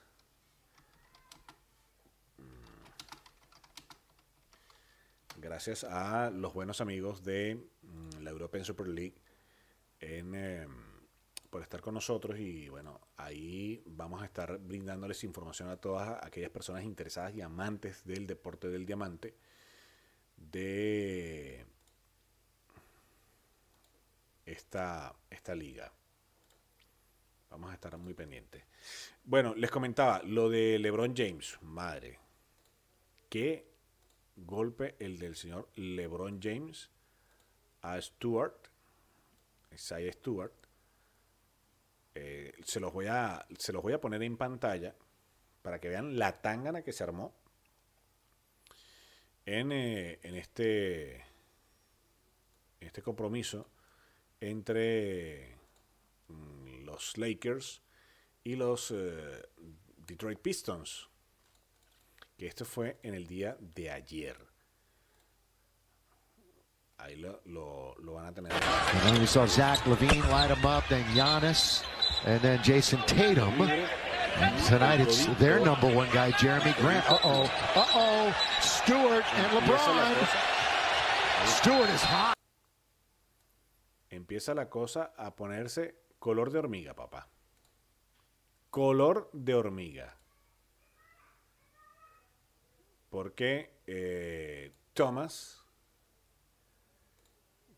gracias 5.39 5.83
a 5.83 6.29
los 6.29 6.53
buenos 6.53 6.81
amigos 6.81 7.23
de 7.23 7.55
mm, 7.81 8.21
la 8.21 8.31
European 8.31 8.65
Super 8.65 8.87
League 8.87 9.15
em, 9.99 10.33
por 11.49 11.61
estar 11.61 11.81
con 11.81 11.93
nosotros 11.93 12.37
y 12.39 12.69
bueno, 12.69 12.99
ahí 13.17 13.81
vamos 13.85 14.21
a 14.21 14.25
estar 14.25 14.59
brindándoles 14.59 15.23
información 15.23 15.69
a 15.69 15.77
todas 15.77 16.23
aquellas 16.23 16.51
personas 16.51 16.83
interesadas 16.83 17.33
y 17.35 17.41
amantes 17.41 18.05
del 18.05 18.27
deporte 18.27 18.69
del 18.69 18.85
diamante 18.85 19.35
de 20.37 21.65
esta, 24.45 25.15
esta 25.29 25.55
liga. 25.55 25.91
Vamos 27.49 27.71
a 27.71 27.73
estar 27.73 27.97
muy 27.97 28.13
pendientes. 28.13 28.63
Bueno, 29.23 29.55
les 29.55 29.71
comentaba 29.71 30.21
lo 30.23 30.49
de 30.49 30.77
LeBron 30.77 31.15
James, 31.15 31.57
madre. 31.61 32.19
Qué 33.27 33.68
golpe 34.45 34.95
el 34.99 35.17
del 35.19 35.35
señor 35.35 35.69
LeBron 35.75 36.39
James 36.41 36.89
a 37.81 38.01
Stewart, 38.01 38.69
Isaiah 39.71 40.11
Stewart. 40.11 40.53
Eh, 42.15 42.53
se, 42.65 42.79
los 42.79 42.91
voy 42.91 43.05
a, 43.07 43.45
se 43.57 43.71
los 43.71 43.81
voy 43.81 43.93
a 43.93 44.01
poner 44.01 44.23
en 44.23 44.35
pantalla 44.35 44.95
para 45.61 45.79
que 45.79 45.89
vean 45.89 46.17
la 46.17 46.41
tangana 46.41 46.81
que 46.81 46.91
se 46.91 47.03
armó 47.03 47.33
en, 49.45 49.71
eh, 49.71 50.19
en 50.23 50.35
este, 50.35 51.23
este 52.79 53.01
compromiso 53.01 53.69
entre 54.41 55.55
mm, 56.27 56.83
los 56.85 57.17
Lakers 57.17 57.81
y 58.43 58.55
los 58.55 58.91
eh, 58.91 59.49
Detroit 59.97 60.39
Pistons 60.39 61.08
que 62.39 62.47
esto 62.47 62.63
fue 62.63 62.97
en 63.03 63.13
el 63.15 63.27
día 63.27 63.57
de 63.59 63.91
ayer. 63.91 64.37
Ahí 66.97 67.17
lo, 67.17 67.41
lo, 67.45 67.95
lo 67.99 68.13
van 68.13 68.27
a 68.27 68.33
tener. 68.33 68.51
And 68.53 69.01
then 69.01 69.19
we 69.19 69.27
saw 69.27 69.45
Zach 69.45 69.85
Levine 69.85 70.21
light 70.29 70.49
him 70.49 70.65
up, 70.65 70.87
then 70.87 71.03
Giannis, 71.13 71.83
and 72.25 72.41
then 72.41 72.61
Jason 72.63 73.01
Tatum. 73.05 73.61
And 73.61 74.63
tonight 74.65 75.01
it's 75.01 75.25
their 75.37 75.59
number 75.59 75.93
one 75.93 76.07
guy, 76.13 76.31
Jeremy 76.31 76.73
Grant. 76.79 77.05
Uh-oh, 77.11 77.43
uh-oh, 77.75 78.33
Stewart 78.61 79.25
and 79.35 79.47
LeBron. 79.57 80.27
Stewart 81.45 81.89
is 81.89 82.01
hot. 82.01 82.35
Empieza 84.11 84.53
la 84.55 84.69
cosa 84.69 85.11
a 85.17 85.35
ponerse 85.35 85.95
color 86.19 86.51
de 86.51 86.59
hormiga, 86.59 86.93
papá. 86.93 87.27
Color 88.71 89.29
de 89.33 89.53
hormiga 89.53 90.18
porque 93.09 93.71
eh, 93.87 94.71
Thomas 94.93 95.63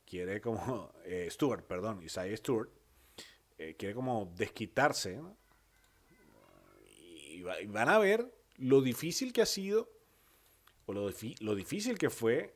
quiere 0.05 0.41
como, 0.41 0.93
eh, 1.05 1.27
Stuart, 1.29 1.65
perdón, 1.65 2.03
Isaiah 2.03 2.35
Stewart, 2.37 2.69
eh, 3.57 3.75
quiere 3.77 3.93
como 3.93 4.33
desquitarse, 4.35 5.21
y, 6.85 7.41
van 7.43 7.89
a 7.89 7.97
ver 7.97 8.33
lo 8.57 8.81
difícil 8.81 9.33
que 9.33 9.41
ha 9.41 9.45
sido, 9.45 9.89
o 10.85 10.93
lo, 10.93 11.09
lo 11.39 11.55
difícil 11.55 11.97
que 11.97 12.09
fue 12.09 12.55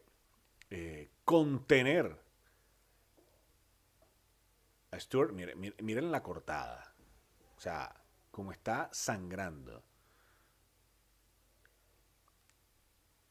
contener 1.24 2.18
a 4.92 5.00
Stuart, 5.00 5.32
miren, 5.32 5.74
miren 5.82 6.12
la 6.12 6.22
cortada. 6.22 6.94
O 7.58 7.60
sea, 7.60 8.04
como 8.32 8.52
está 8.52 8.90
sangrando. 8.92 9.84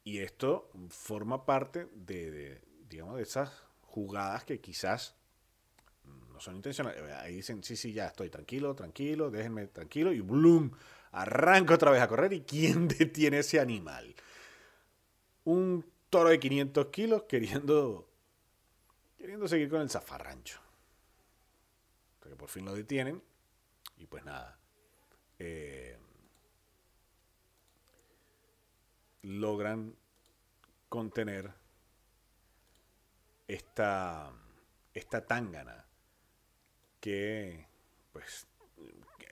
Y 0.05 0.19
esto 0.19 0.71
forma 0.91 1.47
parte 1.47 1.89
de, 1.95 2.61
digamos, 2.91 3.17
de 3.17 3.23
esas 3.23 3.51
jugadas 3.81 4.45
que 4.45 4.61
quizás 4.61 5.15
no 6.31 6.41
son 6.41 6.57
intencionales. 6.57 7.03
Ahí 7.15 7.37
dicen, 7.37 7.65
sí, 7.65 7.75
sí, 7.75 7.95
ya 7.95 8.07
estoy 8.09 8.29
tranquilo, 8.29 8.75
tranquilo, 8.75 9.31
déjenme 9.31 9.67
tranquilo. 9.69 10.13
Y 10.13 10.21
¡bloom! 10.21 10.73
Arranca 11.13 11.75
otra 11.75 11.91
vez 11.91 12.03
a 12.03 12.09
correr. 12.09 12.35
¿Y 12.35 12.43
quién 12.43 12.87
detiene 12.99 13.39
ese 13.39 13.59
animal? 13.61 14.15
Un 15.45 15.87
toro 16.11 16.29
de 16.29 16.39
500 16.39 16.87
kilos 16.89 17.23
queriendo, 17.23 18.07
queriendo 19.17 19.49
seguir 19.49 19.71
con 19.71 19.81
el 19.81 19.89
zafarrancho. 19.89 20.61
Que 22.23 22.37
por 22.37 22.49
fin 22.51 22.67
lo 22.67 22.75
detienen. 22.75 23.23
Y 23.97 24.07
pues 24.07 24.25
nada. 24.25 24.59
Eh, 25.39 25.97
logran 29.25 29.97
contener 30.89 31.53
esta, 33.49 34.31
esta 34.93 35.27
tangana 35.27 35.87
que 37.01 37.67
pues 38.13 38.47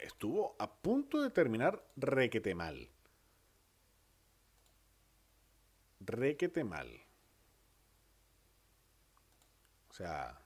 estuvo 0.02 0.56
a 0.58 0.72
punto 0.72 1.22
de 1.22 1.30
terminar 1.30 1.84
requete 1.96 2.54
mal. 2.54 2.88
Requete 6.00 6.64
mal. 6.64 6.88
O 9.90 9.92
sea, 9.92 10.40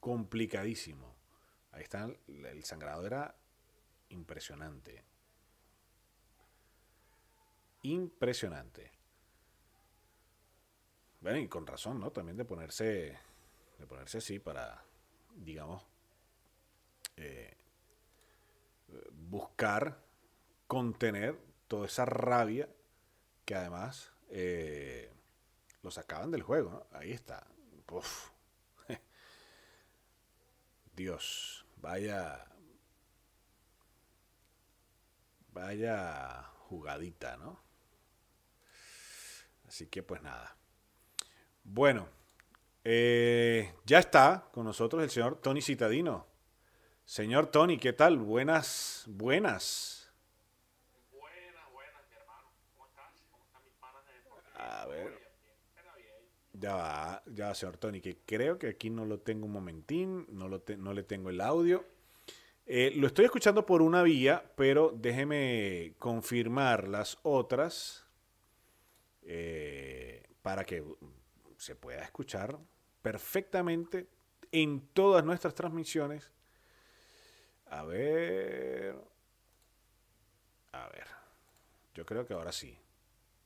complicadísimo. 0.00 1.14
Ahí 1.72 1.82
está, 1.82 2.10
el 2.26 2.64
sangrado 2.64 3.06
era 3.06 3.36
impresionante. 4.08 5.04
Impresionante. 7.82 8.92
Bueno, 11.20 11.38
y 11.38 11.48
con 11.48 11.66
razón, 11.66 12.00
¿no? 12.00 12.10
También 12.10 12.36
de 12.36 12.44
ponerse, 12.44 13.18
de 13.78 13.86
ponerse 13.86 14.18
así 14.18 14.38
para, 14.38 14.82
digamos, 15.36 15.86
eh, 17.16 17.56
buscar 19.12 20.02
contener 20.66 21.38
toda 21.68 21.86
esa 21.86 22.04
rabia 22.04 22.68
que 23.44 23.54
además 23.54 24.12
eh, 24.30 25.12
lo 25.82 25.90
sacaban 25.90 26.30
del 26.30 26.42
juego, 26.42 26.70
¿no? 26.70 26.86
Ahí 26.98 27.12
está. 27.12 27.46
Dios, 30.94 31.66
vaya, 31.76 32.46
vaya 35.52 36.44
jugadita, 36.68 37.36
¿no? 37.36 37.69
Así 39.70 39.86
que 39.86 40.02
pues 40.02 40.20
nada. 40.20 40.56
Bueno, 41.62 42.08
eh, 42.82 43.72
ya 43.86 44.00
está 44.00 44.48
con 44.50 44.64
nosotros 44.64 45.00
el 45.00 45.10
señor 45.10 45.36
Tony 45.40 45.62
Citadino. 45.62 46.26
Señor 47.04 47.52
Tony, 47.52 47.78
¿qué 47.78 47.92
tal? 47.92 48.18
Buenas, 48.18 49.04
buenas. 49.06 50.12
Buenas, 51.12 51.72
buenas, 51.72 52.02
mi 52.10 52.16
hermano. 52.16 52.48
¿Cómo 52.72 52.86
estás? 52.88 53.24
¿Cómo 53.30 53.44
están 53.44 53.62
mis 53.64 53.74
panas 53.74 54.02
de 54.06 54.60
A 54.60 54.86
ver. 54.86 55.20
Ya 56.54 56.74
va, 56.74 57.22
ya 57.26 57.46
va, 57.46 57.54
señor 57.54 57.76
Tony, 57.76 58.00
que 58.00 58.18
creo 58.26 58.58
que 58.58 58.70
aquí 58.70 58.90
no 58.90 59.04
lo 59.04 59.20
tengo 59.20 59.46
un 59.46 59.52
momentín, 59.52 60.26
no, 60.30 60.48
lo 60.48 60.64
no 60.78 60.92
le 60.92 61.04
tengo 61.04 61.30
el 61.30 61.40
audio. 61.40 61.84
Eh, 62.66 62.92
lo 62.96 63.06
estoy 63.06 63.26
escuchando 63.26 63.64
por 63.64 63.82
una 63.82 64.02
vía, 64.02 64.50
pero 64.56 64.92
déjeme 64.92 65.94
confirmar 66.00 66.88
las 66.88 67.18
otras 67.22 68.09
eh, 69.32 70.24
para 70.42 70.64
que 70.64 70.84
se 71.56 71.76
pueda 71.76 72.02
escuchar 72.02 72.58
perfectamente 73.00 74.08
en 74.50 74.80
todas 74.88 75.24
nuestras 75.24 75.54
transmisiones. 75.54 76.32
A 77.66 77.84
ver. 77.84 78.96
A 80.72 80.88
ver. 80.88 81.06
Yo 81.94 82.04
creo 82.04 82.26
que 82.26 82.34
ahora 82.34 82.50
sí. 82.50 82.76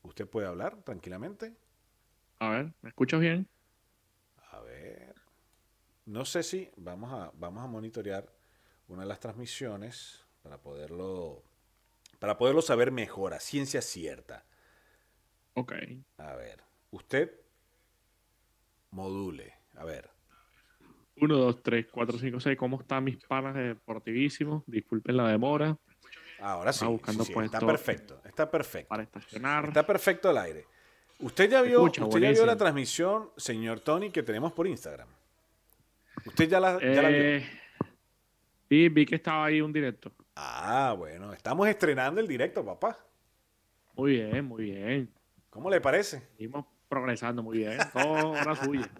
¿Usted 0.03 0.27
puede 0.27 0.47
hablar 0.47 0.83
tranquilamente? 0.85 1.55
A 2.38 2.49
ver, 2.49 2.73
¿me 2.81 2.88
escuchas 2.88 3.20
bien? 3.20 3.47
A 4.53 4.61
ver. 4.61 5.14
No 6.07 6.25
sé 6.25 6.42
si 6.42 6.70
vamos 6.77 7.12
a, 7.12 7.31
vamos 7.35 7.62
a 7.62 7.66
monitorear 7.66 8.33
una 8.88 9.03
de 9.03 9.09
las 9.09 9.20
transmisiones 9.20 10.25
para 10.42 10.57
poderlo 10.57 11.42
para 12.18 12.38
poderlo 12.38 12.62
saber 12.62 12.90
mejor, 12.90 13.35
a 13.35 13.40
ciencia 13.40 13.83
cierta. 13.83 14.47
Ok. 15.55 15.73
A 16.19 16.35
ver, 16.35 16.62
usted 16.90 17.31
module. 18.90 19.53
A 19.77 19.85
ver. 19.85 20.09
1, 21.17 21.37
2, 21.37 21.62
3, 21.62 21.87
4, 21.90 22.19
5, 22.19 22.40
6. 22.40 22.59
¿Cómo 22.59 22.81
están 22.81 23.05
mis 23.05 23.17
panas 23.25 23.55
de 23.55 23.69
deportivísimo? 23.69 24.64
Disculpen 24.67 25.17
la 25.17 25.29
demora. 25.29 25.77
Ahora 26.40 26.73
sí, 26.73 26.85
buscando 26.85 27.25
sí, 27.25 27.33
sí, 27.33 27.40
está 27.40 27.61
perfecto. 27.61 28.21
Está 28.25 28.51
perfecto. 28.51 28.88
Para 28.88 29.05
estacionar. 29.05 29.67
Está 29.67 29.87
perfecto 29.87 30.31
el 30.31 30.38
aire. 30.38 30.67
Usted 31.21 31.49
ya 31.49 31.62
vio, 31.62 31.79
Escucha, 31.79 32.05
usted 32.05 32.21
ya 32.21 32.31
vio 32.33 32.45
la 32.45 32.57
transmisión, 32.57 33.31
señor 33.37 33.81
Tony, 33.81 34.11
que 34.11 34.23
tenemos 34.23 34.53
por 34.53 34.67
Instagram. 34.67 35.09
Usted 36.27 36.49
ya 36.49 36.59
la, 36.59 36.81
ya 36.81 37.03
la 37.03 37.09
vio. 37.09 37.19
Eh, 37.19 37.47
sí, 38.69 38.88
vi 38.88 39.07
que 39.07 39.14
estaba 39.14 39.47
ahí 39.47 39.61
un 39.61 39.73
directo. 39.73 40.12
Ah, 40.35 40.95
bueno, 40.99 41.33
estamos 41.33 41.69
estrenando 41.69 42.21
el 42.21 42.27
directo, 42.27 42.64
papá. 42.64 42.99
Muy 43.95 44.12
bien, 44.12 44.45
muy 44.45 44.64
bien. 44.64 45.14
¿Cómo 45.55 45.71
le 45.71 45.81
parece? 45.81 46.21
Seguimos 46.37 46.67
progresando 46.88 47.43
muy 47.43 47.59
bien. 47.59 47.79
Todo 47.93 48.33
hora 48.33 48.57
suya. 48.57 48.90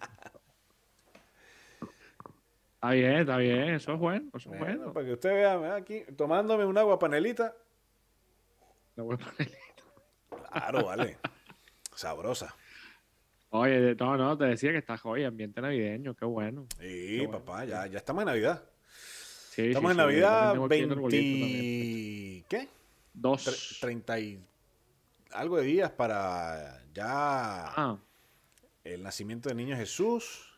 Está 2.77 2.91
bien, 2.93 3.13
está 3.17 3.37
bien. 3.39 3.75
Eso 3.75 3.93
es 3.95 3.99
bueno. 3.99 4.29
Eso 4.35 4.53
es 4.53 4.59
Bueno, 4.59 4.77
bueno. 4.79 4.93
para 4.93 5.07
que 5.07 5.13
usted 5.15 5.31
vea, 5.33 5.57
vea 5.57 5.75
aquí, 5.75 6.03
tomándome 6.17 6.65
un 6.65 6.79
agua 6.79 6.99
panelita. 6.99 7.55
Lo 8.97 9.05
voy 9.05 9.17
a 9.17 9.19
poner. 9.19 9.53
Claro, 10.53 10.85
vale. 10.87 11.19
Sabrosa. 11.97 12.55
Oye, 13.51 13.97
no, 13.97 14.17
no, 14.17 14.39
te 14.39 14.45
decía 14.45 14.71
que 14.71 14.79
está 14.79 14.99
hoy 15.05 15.25
ambiente 15.25 15.61
navideño. 15.61 16.15
Qué 16.15 16.25
bueno. 16.25 16.67
Sí, 16.79 17.19
Qué 17.19 17.27
bueno. 17.27 17.45
papá, 17.45 17.65
ya, 17.65 17.87
ya 17.89 17.99
estamos 17.99 18.23
en 18.23 18.27
Navidad. 18.27 18.63
Sí, 19.51 19.69
Estamos 19.69 19.93
sí, 19.93 19.99
en 20.01 20.07
sí, 20.07 20.07
Navidad 20.07 20.53
también 20.55 20.55
tengo 20.55 20.67
aquí 20.67 20.77
en 20.77 20.83
el 20.83 20.89
20... 20.89 21.01
bolito 21.01 21.41
también. 21.41 22.45
¿Qué? 22.49 22.69
Dos. 23.13 23.47
Tre- 23.49 23.81
30 23.81 24.19
y 24.21 24.45
algo 25.35 25.57
de 25.59 25.65
días 25.65 25.91
para 25.91 26.83
ya 26.93 27.67
Ah, 27.77 27.99
el 28.85 29.03
nacimiento 29.03 29.49
del 29.49 29.59
niño 29.59 29.77
Jesús. 29.77 30.51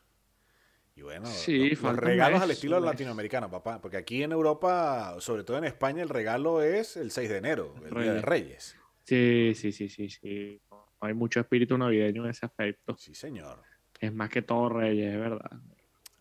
Y 0.94 1.02
bueno, 1.02 1.26
Sí, 1.26 1.70
los- 1.70 1.82
los, 1.82 1.96
regalos 1.96 2.38
mes, 2.38 2.42
al 2.44 2.50
estilo 2.52 2.80
latinoamericano, 2.80 3.50
papá. 3.50 3.80
Porque 3.82 3.98
aquí 3.98 4.22
en 4.22 4.32
Europa, 4.32 5.16
sobre 5.20 5.44
todo 5.44 5.58
en 5.58 5.64
España, 5.64 6.02
el 6.02 6.08
regalo 6.08 6.62
es 6.62 6.96
el 6.96 7.10
6 7.10 7.28
de 7.28 7.36
enero, 7.36 7.74
el 7.84 7.90
Día 7.94 8.14
de 8.14 8.22
Reyes. 8.22 8.24
Reyes. 8.24 8.76
sí, 9.04 9.52
sí, 9.54 9.72
sí, 9.72 9.88
sí, 9.90 10.08
sí. 10.08 10.60
Hay 11.00 11.12
mucho 11.12 11.38
espíritu 11.40 11.76
navideño 11.76 12.24
en 12.24 12.30
ese 12.30 12.46
aspecto. 12.46 12.96
Sí, 12.98 13.14
señor. 13.14 13.62
Es 14.00 14.10
más 14.12 14.30
que 14.30 14.40
todo 14.40 14.70
Reyes, 14.70 15.12
es 15.14 15.20
verdad. 15.20 15.50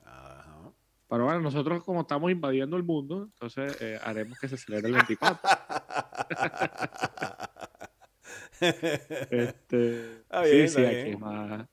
Ajá. 0.04 0.70
Pero 1.08 1.24
bueno, 1.24 1.40
nosotros 1.40 1.82
como 1.84 2.02
estamos 2.02 2.30
invadiendo 2.30 2.76
el 2.76 2.84
mundo, 2.84 3.24
entonces 3.24 3.78
eh, 3.82 3.98
haremos 4.04 4.38
que 4.40 4.50
se 4.50 4.58
celebre 4.58 4.90
el 4.90 4.94
24. 4.96 5.40
Este, 8.62 10.18
Está 10.22 10.44
sí, 10.46 10.52
bien, 10.52 10.70
sí, 10.70 10.86
aquí 10.86 11.10
es 11.12 11.20
más, 11.20 11.68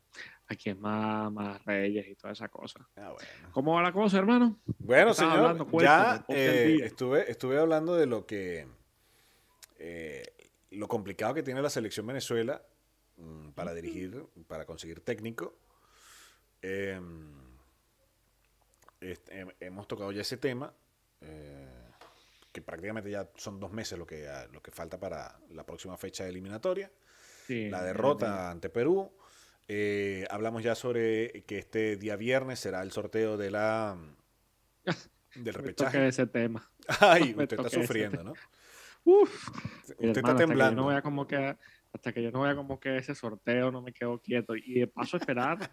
aquí 0.47 0.71
es 0.71 0.79
más, 0.79 1.33
más 1.33 1.65
Reyes 1.65 2.07
y 2.09 2.15
toda 2.15 2.33
esa 2.33 2.49
cosa. 2.49 2.89
Ah, 2.97 3.13
bueno. 3.13 3.29
¿Cómo 3.53 3.75
va 3.75 3.83
la 3.83 3.93
cosa, 3.93 4.19
hermano? 4.19 4.61
Bueno, 4.79 5.15
señor, 5.15 5.39
hablando, 5.39 5.67
ya 5.81 6.25
eh, 6.29 6.81
estuve, 6.83 7.31
estuve 7.31 7.59
hablando 7.59 7.97
de 7.97 8.07
lo 8.07 8.27
que 8.27 8.67
eh, 9.79 10.23
lo 10.71 10.89
complicado 10.89 11.35
que 11.35 11.43
tiene 11.43 11.63
la 11.63 11.71
selección 11.71 12.07
Venezuela 12.07 12.63
mm, 13.17 13.51
para 13.51 13.75
dirigir, 13.75 14.25
para 14.47 14.65
conseguir 14.65 15.01
técnico. 15.01 15.55
Eh, 16.63 17.01
este, 19.01 19.43
hem- 19.45 19.55
hemos 19.61 19.89
tocado 19.89 20.13
ya 20.13 20.21
ese 20.23 20.37
tema, 20.37 20.73
eh, 21.21 21.72
que 22.53 22.63
prácticamente 22.63 23.11
ya 23.11 23.29
son 23.37 23.59
dos 23.59 23.73
meses 23.73 23.99
lo 23.99 24.07
que, 24.07 24.29
ah, 24.29 24.47
lo 24.53 24.61
que 24.63 24.71
falta 24.71 24.99
para 25.01 25.39
la 25.51 25.65
próxima 25.65 25.97
fecha 25.97 26.25
de 26.25 26.31
eliminatoria 26.31 26.91
Sí, 27.47 27.69
la 27.69 27.83
derrota 27.83 28.51
ante 28.51 28.71
Perú. 28.71 29.13
Eh, 29.69 30.27
hablamos 30.31 30.63
ya 30.63 30.75
sobre 30.75 31.43
que 31.45 31.59
este 31.59 31.97
día 31.97 32.17
viernes 32.17 32.61
será 32.61 32.83
el 32.83 32.93
sorteo 32.93 33.37
de 33.37 33.51
la 33.51 33.97
del 35.35 35.45
ya. 35.45 35.53
Me 35.53 35.53
repechaje. 35.53 36.09
ese 36.09 36.27
tema. 36.27 36.71
Ay, 37.01 37.35
me 37.37 37.45
usted 37.45 37.57
está 37.57 37.71
sufriendo, 37.71 38.23
¿no? 38.23 38.33
Uf, 39.05 39.49
Usted 39.89 39.97
mi 39.99 40.09
está 40.09 40.21
hermano, 40.21 40.39
hasta 40.39 40.47
que 40.47 40.57
yo 40.63 40.73
no 40.73 40.87
temblando. 40.87 40.87
vea 40.87 41.03
como 41.03 41.27
que 41.27 41.57
hasta 41.93 42.13
que 42.13 42.23
yo 42.23 42.31
no 42.31 42.43
vea 42.43 42.55
como 42.55 42.79
que 42.81 42.97
ese 42.99 43.15
sorteo 43.15 43.71
no 43.73 43.83
me 43.83 43.93
quedo 43.93 44.21
quieto 44.21 44.55
y 44.57 44.81
de 44.81 44.87
paso 44.87 45.17
esperar 45.17 45.71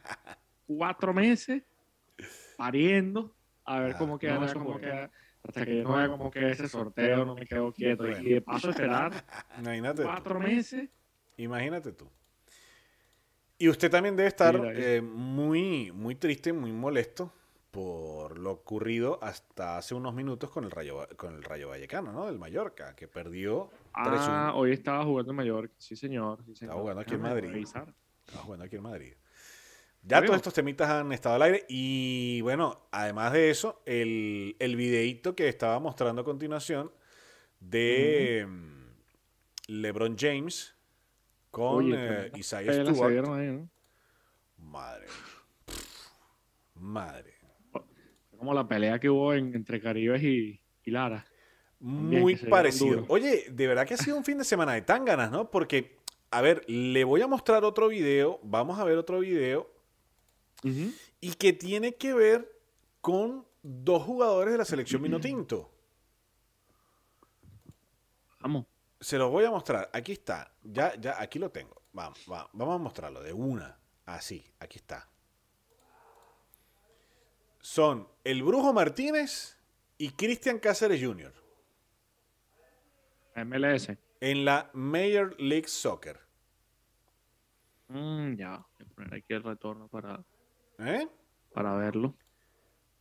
cuatro 0.65 1.13
meses 1.13 1.63
pariendo 2.57 3.35
a 3.65 3.79
ver 3.79 3.93
Ah, 3.93 3.97
cómo 3.97 4.17
queda, 4.19 4.35
no, 4.39 4.45
eso 4.45 4.53
cómo 4.55 4.79
queda. 4.79 5.11
Hasta 5.43 5.65
que 5.65 5.77
yo 5.77 5.83
no 5.83 5.95
vea 5.95 6.07
cómo 6.09 6.29
queda 6.31 6.49
ese 6.49 6.67
sorteo, 6.67 7.25
no 7.25 7.35
me 7.35 7.45
quedo 7.45 7.71
quieto. 7.71 8.03
Bueno. 8.03 8.21
Y 8.21 8.33
de 8.33 8.41
paso 8.41 8.69
esperar 8.69 9.11
Imagínate. 9.57 10.03
tú. 10.03 10.07
cuatro 10.07 10.39
meses. 10.39 10.89
Imagínate 11.37 11.91
tú. 11.93 12.09
Y 13.57 13.67
usted 13.69 13.89
también 13.89 14.15
debe 14.15 14.29
estar 14.29 14.55
Sí, 14.55 14.61
eh, 14.73 15.01
muy, 15.01 15.91
muy 15.91 16.15
triste, 16.15 16.53
muy 16.53 16.71
molesto 16.71 17.33
por 17.71 18.39
lo 18.39 18.51
ocurrido 18.51 19.19
hasta 19.21 19.77
hace 19.77 19.93
unos 19.93 20.13
minutos 20.13 20.49
con 20.49 20.63
el 20.63 20.71
Rayo, 20.71 21.07
con 21.17 21.35
el 21.35 21.43
Rayo 21.43 21.69
Vallecano, 21.69 22.11
¿no? 22.11 22.25
Del 22.25 22.39
Mallorca, 22.39 22.95
que 22.95 23.07
perdió 23.07 23.69
3-1. 23.93 23.93
Ah, 23.93 24.53
hoy 24.55 24.71
estaba 24.71 25.03
jugando 25.03 25.31
en 25.31 25.37
Mallorca. 25.37 25.73
Sí, 25.77 25.95
señor. 25.95 26.43
sí, 26.45 26.55
señor. 26.55 26.75
jugando 26.75 27.01
aquí 27.01 27.13
en 27.13 27.21
Madrid. 27.21 27.55
Estaba 27.55 27.93
jugando 28.43 28.65
aquí 28.65 28.75
en 28.75 28.83
Madrid. 28.83 29.13
Ya 30.01 30.21
todos 30.23 30.37
estos 30.37 30.53
temitas 30.53 30.89
han 30.89 31.11
estado 31.11 31.35
al 31.35 31.41
aire. 31.43 31.65
Y 31.67 32.41
bueno, 32.41 32.87
además 32.91 33.33
de 33.33 33.49
eso, 33.49 33.81
el, 33.85 34.55
el 34.59 34.75
videíto 34.75 35.35
que 35.35 35.47
estaba 35.49 35.79
mostrando 35.79 36.21
a 36.21 36.25
continuación 36.25 36.91
de 37.59 38.45
mm, 38.47 38.87
LeBron 39.67 40.15
James 40.17 40.75
con 41.51 41.85
Oye, 41.93 41.95
eh, 42.27 42.31
Isaiah 42.37 42.85
Stewart. 42.85 43.11
dieron 43.11 43.39
ahí, 43.39 43.47
¿no? 43.47 43.69
Madre. 44.57 45.05
Madre. 46.75 47.33
Como 48.37 48.53
la 48.53 48.67
pelea 48.67 48.99
que 48.99 49.09
hubo 49.09 49.33
en- 49.33 49.53
entre 49.53 49.81
Caribes 49.81 50.23
y, 50.23 50.61
y 50.85 50.91
Lara. 50.91 51.25
También, 51.79 52.21
Muy 52.21 52.35
parecido. 52.35 53.05
Oye, 53.09 53.45
de 53.51 53.67
verdad 53.67 53.85
que 53.85 53.93
ha 53.93 53.97
sido 53.97 54.17
un 54.17 54.23
fin 54.23 54.37
de 54.37 54.43
semana 54.45 54.73
de 54.73 54.81
tan 54.81 55.03
ganas, 55.05 55.29
¿no? 55.31 55.49
Porque, 55.51 55.97
a 56.31 56.41
ver, 56.41 56.63
le 56.69 57.03
voy 57.03 57.21
a 57.21 57.27
mostrar 57.27 57.63
otro 57.65 57.89
video. 57.89 58.39
Vamos 58.43 58.79
a 58.79 58.83
ver 58.85 58.97
otro 58.97 59.19
video. 59.19 59.69
Y 60.63 61.33
que 61.35 61.53
tiene 61.53 61.95
que 61.95 62.13
ver 62.13 62.59
con 63.01 63.45
dos 63.61 64.03
jugadores 64.03 64.51
de 64.53 64.57
la 64.57 64.65
selección 64.65 65.01
Minotinto. 65.01 65.71
Vamos. 68.41 68.65
Se 68.99 69.17
los 69.17 69.31
voy 69.31 69.45
a 69.45 69.51
mostrar. 69.51 69.89
Aquí 69.93 70.11
está. 70.13 70.53
Ya, 70.63 70.95
ya, 70.95 71.21
aquí 71.21 71.39
lo 71.39 71.49
tengo. 71.51 71.81
Vamos, 71.93 72.19
va- 72.29 72.49
vamos 72.53 72.75
a 72.75 72.83
mostrarlo 72.83 73.21
de 73.23 73.31
una. 73.33 73.77
Así, 74.05 74.45
aquí 74.59 74.77
está. 74.77 75.07
Son 77.61 78.07
el 78.23 78.43
Brujo 78.43 78.73
Martínez 78.73 79.57
y 79.97 80.09
Cristian 80.11 80.59
Cáceres 80.59 81.01
Jr. 81.03 81.33
MLS. 83.35 83.97
en 84.21 84.43
la 84.45 84.69
Major 84.73 85.35
League 85.39 85.67
Soccer. 85.67 86.19
Mm, 87.87 88.35
ya. 88.35 88.65
Voy 88.77 88.87
a 88.87 88.95
poner 88.95 89.13
aquí 89.15 89.33
el 89.33 89.43
retorno 89.43 89.87
para, 89.87 90.23
¿Eh? 90.79 91.07
para 91.53 91.73
verlo. 91.75 92.15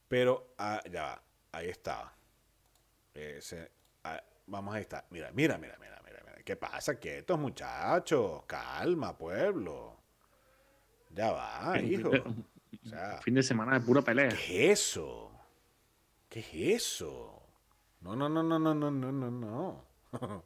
Pero, 0.08 0.54
ah, 0.58 0.80
ya 0.90 1.02
va. 1.02 1.22
Ahí 1.52 1.68
estaba. 1.68 2.12
Ese, 3.14 3.70
ah, 4.04 4.22
vamos, 4.46 4.74
ahí 4.74 4.82
está. 4.82 5.04
Mira, 5.10 5.30
mira, 5.32 5.58
mira, 5.58 5.76
mira, 5.80 6.00
mira, 6.04 6.22
mira. 6.24 6.42
¿Qué 6.44 6.56
pasa? 6.56 6.98
Quietos, 6.98 7.38
muchachos. 7.38 8.44
Calma, 8.46 9.16
pueblo. 9.16 9.96
Ya 11.10 11.32
va, 11.32 11.80
hijo. 11.80 12.10
O 12.10 12.88
sea, 12.88 13.18
fin 13.22 13.34
de 13.34 13.42
semana 13.42 13.78
de 13.78 13.84
pura 13.84 14.02
pelea. 14.02 14.28
¿qué 14.28 14.72
es 14.72 14.80
eso? 14.80 15.30
¿Qué 16.28 16.40
es 16.40 16.84
eso? 16.84 17.42
No, 18.00 18.14
no, 18.14 18.28
no, 18.28 18.42
no, 18.42 18.58
no, 18.58 18.74
no, 18.74 18.90
no, 18.90 19.12
no, 19.12 19.30
no. 19.30 19.84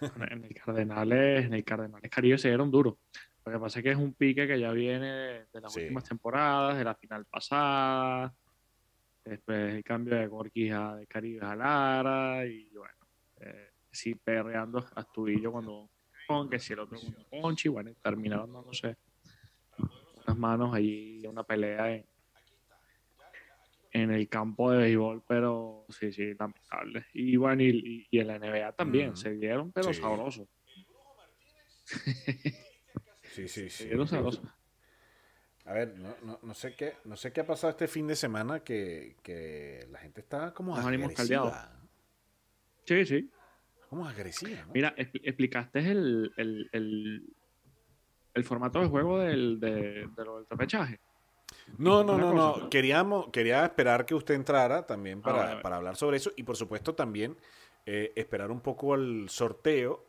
En 0.00 0.44
el 0.44 0.54
Cardenales, 0.54 1.46
en 1.46 1.54
el 1.54 1.64
Cardenales 1.64 2.10
Caribe 2.10 2.36
se 2.36 2.48
dieron 2.48 2.70
duro. 2.70 2.98
Lo 3.46 3.52
que 3.52 3.58
pasa 3.58 3.78
es 3.78 3.82
que 3.82 3.90
es 3.90 3.98
un 3.98 4.14
pique 4.14 4.46
que 4.46 4.58
ya 4.58 4.72
viene 4.72 5.46
de, 5.52 5.60
las 5.60 5.72
Sí. 5.72 5.80
últimas 5.80 6.04
temporadas, 6.04 6.78
de 6.78 6.84
la 6.84 6.94
final 6.94 7.26
pasada. 7.26 8.34
Después 9.22 9.74
el 9.74 9.84
cambio 9.84 10.16
de 10.16 10.26
Gorky 10.26 10.70
a 10.70 10.94
de 10.96 11.06
Caribe 11.06 11.44
a 11.44 11.54
Lara. 11.54 12.46
Y 12.46 12.70
bueno, 12.74 12.94
eh, 13.40 13.70
sí, 13.90 14.14
perreando 14.14 14.86
Astudillo 14.94 15.52
cuando 15.52 15.90
con 16.26 16.48
que 16.48 16.58
si 16.58 16.72
el 16.72 16.78
otro 16.78 16.98
con 17.00 17.14
Ponchi. 17.42 17.68
Bueno, 17.68 17.92
terminaron, 18.02 18.50
no, 18.50 18.72
sé, 18.72 18.96
unas 20.14 20.38
manos 20.38 20.74
ahí, 20.74 21.22
una 21.26 21.44
pelea 21.44 21.96
en, 21.96 22.06
en 23.92 24.10
el 24.10 24.26
campo 24.30 24.70
de 24.70 24.78
béisbol, 24.78 25.22
pero 25.28 25.84
sí, 25.90 26.12
sí, 26.12 26.32
lamentable. 26.32 27.04
Y 27.12 27.36
bueno, 27.36 27.62
y, 27.62 28.06
y 28.10 28.18
en 28.20 28.26
la 28.26 28.36
NBA 28.38 28.72
también, 28.72 29.08
Ujú. 29.10 29.16
se 29.18 29.34
dieron, 29.34 29.70
pero 29.70 29.92
Sí. 29.92 30.00
sabroso. 30.00 30.48
Sí, 33.34 33.48
sí, 33.48 33.68
sí. 33.68 33.88
sabroso. 34.06 34.42
A 35.66 35.72
ver, 35.72 35.96
no, 35.98 36.14
no, 36.22 36.38
no 36.42 36.54
sé 36.54 36.74
qué, 36.76 36.94
no 37.04 37.16
sé 37.16 37.32
qué 37.32 37.40
ha 37.40 37.46
pasado 37.46 37.70
este 37.70 37.88
fin 37.88 38.06
de 38.06 38.14
semana 38.14 38.60
que, 38.60 39.16
que 39.22 39.86
la 39.90 39.98
gente 39.98 40.20
está 40.20 40.52
como 40.52 40.76
Los 40.76 40.84
ánimos 40.84 41.12
caldeados. 41.14 41.54
Sí, 42.86 43.04
sí. 43.06 43.30
Como 43.88 44.06
agresiva, 44.06 44.62
¿no? 44.66 44.72
Mira, 44.74 44.94
expl- 44.96 45.20
explicaste 45.24 45.78
el, 45.80 46.32
el, 46.36 46.68
el, 46.72 47.34
el 48.34 48.44
formato 48.44 48.80
de 48.80 48.88
juego 48.88 49.18
del, 49.18 49.58
de, 49.58 50.06
de 50.14 50.24
lo 50.24 50.36
del 50.36 50.46
repechaje. 50.48 51.00
No, 51.78 52.04
no, 52.04 52.18
no, 52.18 52.32
no. 52.32 52.68
Queríamos, 52.70 53.30
quería 53.30 53.64
esperar 53.64 54.04
que 54.04 54.14
usted 54.14 54.34
entrara 54.34 54.86
también 54.86 55.22
para, 55.22 55.36
vale, 55.38 55.48
vale. 55.50 55.62
para 55.62 55.76
hablar 55.76 55.96
sobre 55.96 56.18
eso 56.18 56.30
y 56.36 56.42
por 56.42 56.56
supuesto 56.56 56.94
también 56.94 57.36
eh, 57.86 58.12
esperar 58.16 58.50
un 58.50 58.60
poco 58.60 58.94
el 58.94 59.28
sorteo 59.28 60.04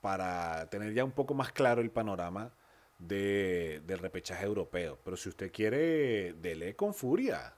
para 0.00 0.68
tener 0.70 0.92
ya 0.94 1.04
un 1.04 1.12
poco 1.12 1.34
más 1.34 1.52
claro 1.52 1.80
el 1.80 1.90
panorama 1.90 2.52
de, 2.98 3.82
del 3.86 3.98
repechaje 3.98 4.44
europeo. 4.44 4.98
Pero 5.04 5.16
si 5.16 5.28
usted 5.28 5.52
quiere, 5.52 6.34
dele 6.34 6.74
con 6.76 6.94
furia. 6.94 7.54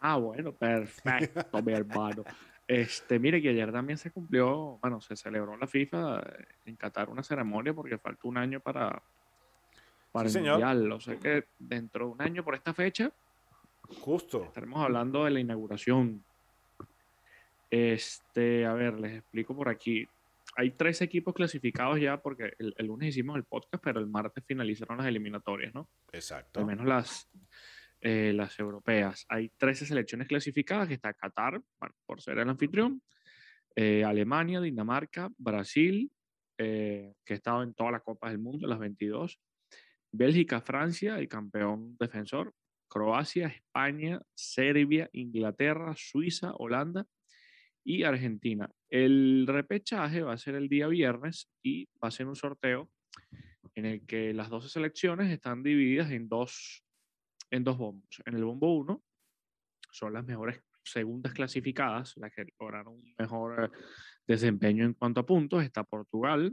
Ah, 0.00 0.16
bueno, 0.16 0.52
perfecto, 0.52 1.62
mi 1.62 1.72
hermano. 1.72 2.24
Este, 2.68 3.20
mire 3.20 3.40
que 3.40 3.50
ayer 3.50 3.70
también 3.70 3.96
se 3.96 4.10
cumplió, 4.10 4.80
bueno, 4.82 5.00
se 5.00 5.14
celebró 5.14 5.54
en 5.54 5.60
la 5.60 5.68
FIFA 5.68 6.20
en 6.64 6.74
Qatar 6.74 7.08
una 7.08 7.22
ceremonia 7.22 7.72
porque 7.72 7.96
falta 7.96 8.26
un 8.26 8.36
año 8.36 8.58
para, 8.58 9.00
para 10.10 10.28
Sí, 10.28 10.38
el 10.38 10.42
señor. 10.42 10.58
Mundial. 10.58 10.90
O 10.90 10.98
sea 10.98 11.16
que 11.16 11.44
dentro 11.60 12.06
de 12.06 12.12
un 12.14 12.22
año 12.22 12.42
por 12.42 12.56
esta 12.56 12.74
fecha 12.74 13.12
Justo. 14.00 14.42
estaremos 14.42 14.82
hablando 14.82 15.24
de 15.24 15.30
la 15.30 15.38
inauguración. 15.38 16.24
Este, 17.70 18.66
a 18.66 18.72
ver, 18.72 18.98
les 18.98 19.18
explico 19.18 19.54
por 19.54 19.68
aquí. 19.68 20.08
Hay 20.56 20.70
tres 20.70 21.02
equipos 21.02 21.34
clasificados 21.34 22.00
ya 22.00 22.20
porque 22.20 22.54
el, 22.58 22.74
el 22.76 22.86
lunes 22.86 23.10
hicimos 23.10 23.36
el 23.36 23.44
podcast, 23.44 23.82
pero 23.84 24.00
el 24.00 24.06
martes 24.06 24.42
finalizaron 24.46 24.98
las 24.98 25.06
eliminatorias, 25.06 25.74
¿no? 25.74 25.88
Exacto. 26.12 26.60
al 26.60 26.66
menos 26.66 26.86
las, 26.86 27.30
eh, 28.00 28.32
las 28.34 28.58
europeas. 28.58 29.26
Hay 29.28 29.50
13 29.56 29.86
selecciones 29.86 30.28
clasificadas, 30.28 30.88
que 30.88 30.94
está 30.94 31.12
Qatar, 31.12 31.60
por 32.06 32.20
ser 32.20 32.38
el 32.38 32.48
anfitrión, 32.48 33.02
eh, 33.74 34.04
Alemania, 34.04 34.60
Dinamarca, 34.60 35.30
Brasil, 35.36 36.10
eh, 36.56 37.14
que 37.24 37.34
ha 37.34 37.36
estado 37.36 37.62
en 37.62 37.74
todas 37.74 37.92
las 37.92 38.02
copas 38.02 38.30
del 38.30 38.38
mundo, 38.38 38.66
las 38.66 38.78
22, 38.78 39.38
Bélgica, 40.12 40.60
Francia, 40.60 41.18
el 41.18 41.28
campeón 41.28 41.96
defensor, 41.98 42.54
Croacia, 42.88 43.48
España, 43.48 44.20
Serbia, 44.34 45.10
Inglaterra, 45.12 45.94
Suiza, 45.96 46.54
Holanda 46.54 47.06
y 47.86 48.02
Argentina. 48.02 48.68
El 48.90 49.46
repechaje 49.46 50.20
va 50.22 50.32
a 50.32 50.38
ser 50.38 50.56
el 50.56 50.68
día 50.68 50.88
viernes 50.88 51.48
y 51.62 51.88
va 52.02 52.08
a 52.08 52.10
ser 52.10 52.26
un 52.26 52.34
sorteo 52.34 52.90
en 53.76 53.86
el 53.86 54.04
que 54.04 54.34
las 54.34 54.50
12 54.50 54.68
selecciones 54.68 55.30
están 55.30 55.62
divididas 55.62 56.10
en 56.10 56.28
dos, 56.28 56.84
en 57.52 57.62
dos 57.62 57.78
bombos. 57.78 58.22
En 58.24 58.34
el 58.34 58.44
bombo 58.44 58.74
1 58.74 59.02
son 59.92 60.12
las 60.12 60.24
mejores 60.24 60.60
segundas 60.82 61.32
clasificadas, 61.32 62.16
las 62.16 62.32
que 62.34 62.46
lograron 62.58 62.94
un 62.94 63.14
mejor 63.16 63.70
desempeño 64.26 64.84
en 64.84 64.94
cuanto 64.94 65.20
a 65.20 65.26
puntos. 65.26 65.62
Está 65.62 65.84
Portugal, 65.84 66.52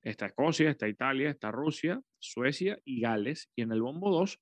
está 0.00 0.26
Escocia, 0.26 0.70
está 0.70 0.88
Italia, 0.88 1.28
está 1.28 1.50
Rusia, 1.50 2.00
Suecia 2.18 2.78
y 2.86 3.02
Gales. 3.02 3.50
Y 3.54 3.60
en 3.60 3.72
el 3.72 3.82
bombo 3.82 4.10
2, 4.10 4.40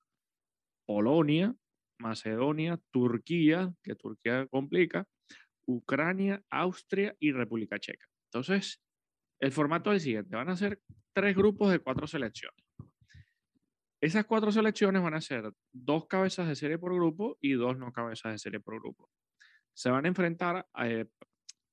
Polonia, 0.86 1.52
Macedonia, 1.98 2.78
Turquía, 2.92 3.74
que 3.82 3.96
Turquía 3.96 4.46
complica, 4.46 5.08
Ucrania, 5.70 6.42
Austria 6.50 7.16
y 7.20 7.32
República 7.32 7.78
Checa. 7.78 8.06
Entonces, 8.26 8.82
el 9.40 9.52
formato 9.52 9.90
es 9.90 9.96
el 9.96 10.00
siguiente. 10.00 10.36
Van 10.36 10.48
a 10.48 10.56
ser 10.56 10.80
tres 11.12 11.34
grupos 11.34 11.70
de 11.72 11.78
cuatro 11.80 12.06
selecciones. 12.06 12.64
Esas 14.00 14.24
cuatro 14.24 14.50
selecciones 14.50 15.02
van 15.02 15.14
a 15.14 15.20
ser 15.20 15.52
dos 15.72 16.06
cabezas 16.06 16.48
de 16.48 16.56
serie 16.56 16.78
por 16.78 16.94
grupo 16.94 17.36
y 17.40 17.52
dos 17.52 17.76
no 17.76 17.92
cabezas 17.92 18.32
de 18.32 18.38
serie 18.38 18.60
por 18.60 18.80
grupo. 18.80 19.10
Se 19.74 19.90
van 19.90 20.04
a 20.06 20.08
enfrentar, 20.08 20.66
eh, 20.82 21.06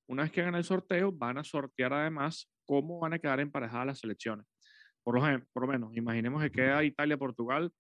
una 0.08 0.24
vez 0.24 0.32
que 0.32 0.42
hagan 0.42 0.56
el 0.56 0.64
sorteo, 0.64 1.12
van 1.12 1.38
a 1.38 1.44
sortear 1.44 1.94
además 1.94 2.50
cómo 2.66 3.00
van 3.00 3.14
a 3.14 3.20
quedar 3.20 3.40
emparejadas 3.40 3.88
las 3.88 4.00
selecciones. 4.00 4.46
Por 5.04 5.16
lo, 5.16 5.26
gen- 5.26 5.48
por 5.54 5.64
lo 5.64 5.68
menos, 5.70 5.96
imaginemos 5.96 6.44
que 6.44 6.52
queda 6.52 6.84
Italia, 6.84 7.18
Portugal, 7.18 7.72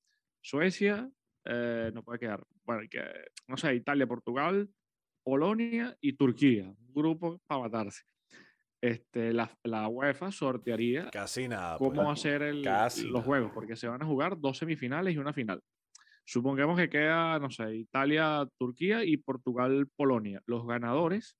Suecia, 0.41 1.09
eh, 1.43 1.91
no 1.93 2.03
puede 2.03 2.19
quedar, 2.19 2.45
bueno, 2.63 2.83
que, 2.89 3.01
no 3.47 3.57
sé, 3.57 3.75
Italia, 3.75 4.07
Portugal, 4.07 4.69
Polonia 5.27 5.93
y 5.99 6.13
Turquía. 6.13 6.69
Un 6.69 6.93
grupo 6.93 7.37
para 7.47 7.59
matarse. 7.63 8.01
Este, 8.81 9.33
la, 9.33 9.51
la 9.65 9.89
UEFA 9.89 10.31
sortearía 10.31 11.09
Casi 11.11 11.49
nada. 11.49 11.77
cómo 11.77 11.91
pues. 11.95 12.07
va 12.07 12.13
a 12.13 12.15
ser 12.15 12.43
el- 12.43 12.63
Casi 12.63 13.01
los 13.03 13.11
nada. 13.11 13.25
juegos, 13.25 13.51
porque 13.53 13.75
se 13.75 13.89
van 13.89 14.01
a 14.01 14.05
jugar 14.05 14.39
dos 14.39 14.57
semifinales 14.57 15.13
y 15.13 15.17
una 15.17 15.33
final. 15.33 15.61
Supongamos 16.25 16.77
que 16.79 16.89
queda, 16.89 17.39
no 17.39 17.49
sé, 17.51 17.75
Italia, 17.75 18.47
Turquía 18.57 19.03
y 19.03 19.17
Portugal, 19.17 19.89
Polonia. 19.97 20.41
Los 20.45 20.65
ganadores 20.65 21.37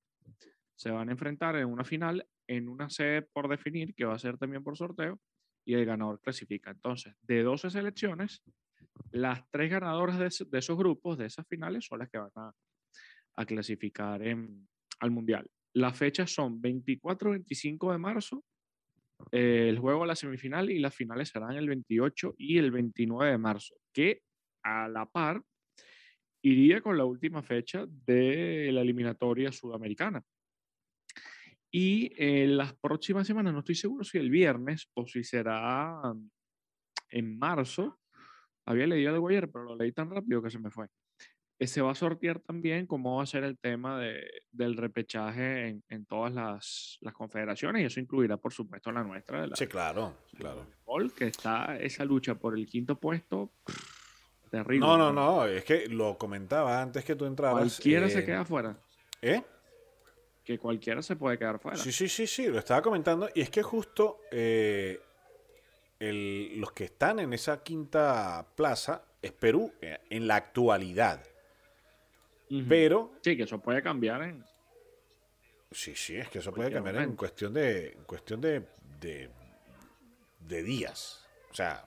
se 0.76 0.92
van 0.92 1.08
a 1.08 1.14
enfrentar 1.14 1.56
en 1.56 1.68
una 1.70 1.86
final 1.86 2.28
en 2.50 2.68
una 2.68 2.90
sede 2.90 3.22
por 3.22 3.48
definir, 3.48 3.96
que 3.96 4.04
va 4.04 4.16
a 4.16 4.20
ser 4.20 4.38
también 4.38 4.66
por 4.66 4.76
sorteo, 4.76 5.18
y 5.66 5.76
el 5.76 5.86
ganador 5.86 6.20
clasifica. 6.20 6.72
Entonces, 6.72 7.16
de 7.22 7.42
12 7.42 7.70
selecciones, 7.70 8.44
las 9.12 9.50
tres 9.50 9.72
ganadoras 9.72 10.20
de, 10.20 10.58
esos 10.58 10.78
grupos, 10.78 11.18
de 11.18 11.28
esas 11.28 11.48
finales, 11.48 11.86
son 11.86 12.00
las 12.00 12.10
que 12.10 12.18
van 12.18 12.32
a, 12.36 12.52
clasificar 13.46 14.22
al 14.22 15.12
Mundial. 15.12 15.50
Las 15.74 15.98
fechas 15.98 16.32
son 16.32 16.60
24 16.62 17.32
25 17.32 17.92
de 17.92 17.98
marzo, 17.98 18.44
eh, 19.32 19.68
el 19.70 19.80
juego 19.80 20.04
a 20.04 20.08
la 20.08 20.16
semifinal 20.16 20.70
y 20.70 20.80
las 20.80 20.96
finales 20.96 21.30
serán 21.30 21.54
el 21.54 21.68
28 21.68 22.36
y 22.38 22.58
el 22.58 22.72
29 22.72 23.32
de 23.32 23.38
marzo, 23.38 23.76
que 23.94 24.22
a 24.64 24.88
la 24.88 25.06
par 25.06 25.42
iría 26.42 26.82
con 26.82 26.98
la 26.98 27.06
última 27.06 27.42
fecha 27.44 27.86
de 27.88 28.70
la 28.72 28.82
eliminatoria 28.82 29.52
sudamericana. 29.52 30.24
Y 31.72 32.12
en 32.16 32.58
las 32.58 32.74
próximas 32.76 33.28
semanas, 33.28 33.54
no 33.54 33.60
estoy 33.60 33.76
seguro 33.76 34.04
si 34.04 34.18
el 34.18 34.30
viernes 34.30 34.90
o 34.94 35.06
si 35.06 35.24
será 35.24 36.14
en 37.10 37.38
marzo, 37.38 38.00
había 38.66 38.88
leído 38.88 39.14
algo 39.14 39.28
ayer, 39.30 39.50
pero 39.52 39.66
lo 39.66 39.76
leí 39.76 39.92
tan 39.92 40.10
rápido 40.10 40.42
que 40.42 40.50
se 40.50 40.60
me 40.60 40.72
fue. 40.72 40.88
Eh, 41.60 41.68
se 41.68 41.82
va 41.82 41.92
a 41.92 41.96
sortear 41.96 42.40
también 42.40 42.86
cómo 42.86 43.18
va 43.18 43.24
a 43.24 43.26
ser 43.26 43.44
el 43.44 43.58
tema 43.58 44.00
de, 44.00 44.24
del 44.52 44.78
repechaje 44.78 45.70
en, 45.70 45.84
en 45.90 46.06
todas 46.06 46.34
las, 46.34 46.98
las, 47.02 47.14
confederaciones 47.14 47.82
y 47.82 47.86
eso 47.86 48.00
incluirá, 48.00 48.38
por 48.38 48.54
supuesto, 48.54 48.92
la 48.92 49.04
nuestra. 49.04 49.42
De 49.42 49.48
la, 49.48 49.56
sí, 49.56 49.66
claro, 49.68 50.16
claro. 50.38 50.68
Que 51.16 51.26
está 51.26 51.78
esa 51.80 52.06
lucha 52.06 52.36
por 52.36 52.58
el 52.58 52.68
quinto 52.68 53.00
puesto. 53.00 53.52
terrible. 54.52 54.86
No, 54.86 54.98
no, 54.98 55.12
no, 55.12 55.46
es 55.46 55.64
que 55.64 55.88
lo 55.88 56.18
comentaba 56.18 56.82
antes 56.82 57.04
que 57.04 57.16
tú 57.16 57.26
entrabas. 57.26 57.64
Cualquiera 57.64 58.10
se 58.10 58.24
queda 58.24 58.46
fuera. 58.46 58.78
¿Eh? 59.22 59.44
que 60.48 60.58
cualquiera 60.58 61.02
se 61.02 61.18
puede 61.18 61.38
quedar 61.38 61.60
fuera. 61.60 61.78
Sí, 61.78 61.92
sí, 61.92 62.08
sí, 62.08 62.26
sí, 62.26 62.48
lo 62.48 62.58
estaba 62.58 62.82
comentando. 62.82 63.28
Y 63.36 63.42
es 63.42 63.50
que 63.50 63.62
justo 63.62 64.22
eh, 64.32 64.98
los 66.00 66.72
que 66.72 66.86
están 66.86 67.20
en 67.20 67.34
esa 67.34 67.62
quinta 67.62 68.48
plaza 68.56 69.04
es 69.22 69.34
Perú 69.34 69.74
eh, 69.82 69.98
en 70.10 70.26
la 70.26 70.38
actualidad. 70.38 71.22
Pero. 72.68 73.14
Sí, 73.22 73.36
que 73.36 73.44
eso 73.44 73.60
puede 73.60 73.82
cambiar 73.82 74.22
en. 74.24 74.44
Sí, 75.72 75.96
sí, 75.96 76.16
es 76.16 76.30
que 76.30 76.40
eso 76.40 76.54
puede 76.54 76.72
cambiar 76.72 76.98
en 76.98 77.16
cuestión 77.16 77.54
de. 77.54 77.90
En 77.90 78.04
cuestión 78.04 78.42
de, 78.42 78.68
de, 79.00 79.30
de 80.40 80.64
días. 80.64 81.26
O 81.52 81.54
sea, 81.54 81.86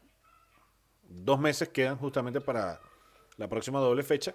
dos 1.02 1.40
meses 1.40 1.68
quedan 1.68 1.96
justamente 1.96 2.40
para 2.40 2.80
la 3.36 3.48
próxima 3.48 3.80
doble 3.80 4.02
fecha. 4.02 4.34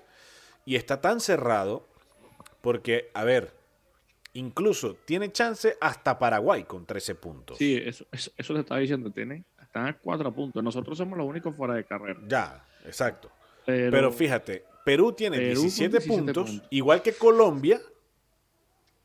Y 0.65 0.75
está 0.75 1.01
tan 1.01 1.19
cerrado. 1.19 1.87
Porque, 2.61 3.11
a 3.13 3.23
ver, 3.23 3.53
Incluso 4.35 4.95
tiene 5.05 5.31
chance 5.31 5.77
hasta 5.79 6.19
Paraguay 6.19 6.65
con 6.65 6.85
13 6.85 7.15
puntos. 7.15 7.57
Sí, 7.57 7.81
eso, 7.83 8.05
eso, 8.11 8.53
te 8.53 8.59
estaba 8.59 8.81
diciendo. 8.81 9.09
Tiene, 9.09 9.45
están 9.61 9.87
a 9.87 9.97
4 9.97 10.33
puntos. 10.33 10.61
Nosotros 10.61 10.97
somos 10.97 11.17
los 11.17 11.25
únicos 11.25 11.55
fuera 11.55 11.75
de 11.75 11.85
carrera. 11.85 12.19
Ya, 12.27 12.65
exacto. 12.83 13.31
Pero, 13.65 14.11
fíjate, 14.11 14.65
Perú 14.85 15.13
tiene 15.13 15.39
17, 15.39 15.99
puntos, 16.01 16.61
igual 16.69 17.01
que 17.01 17.11
Colombia. 17.13 17.81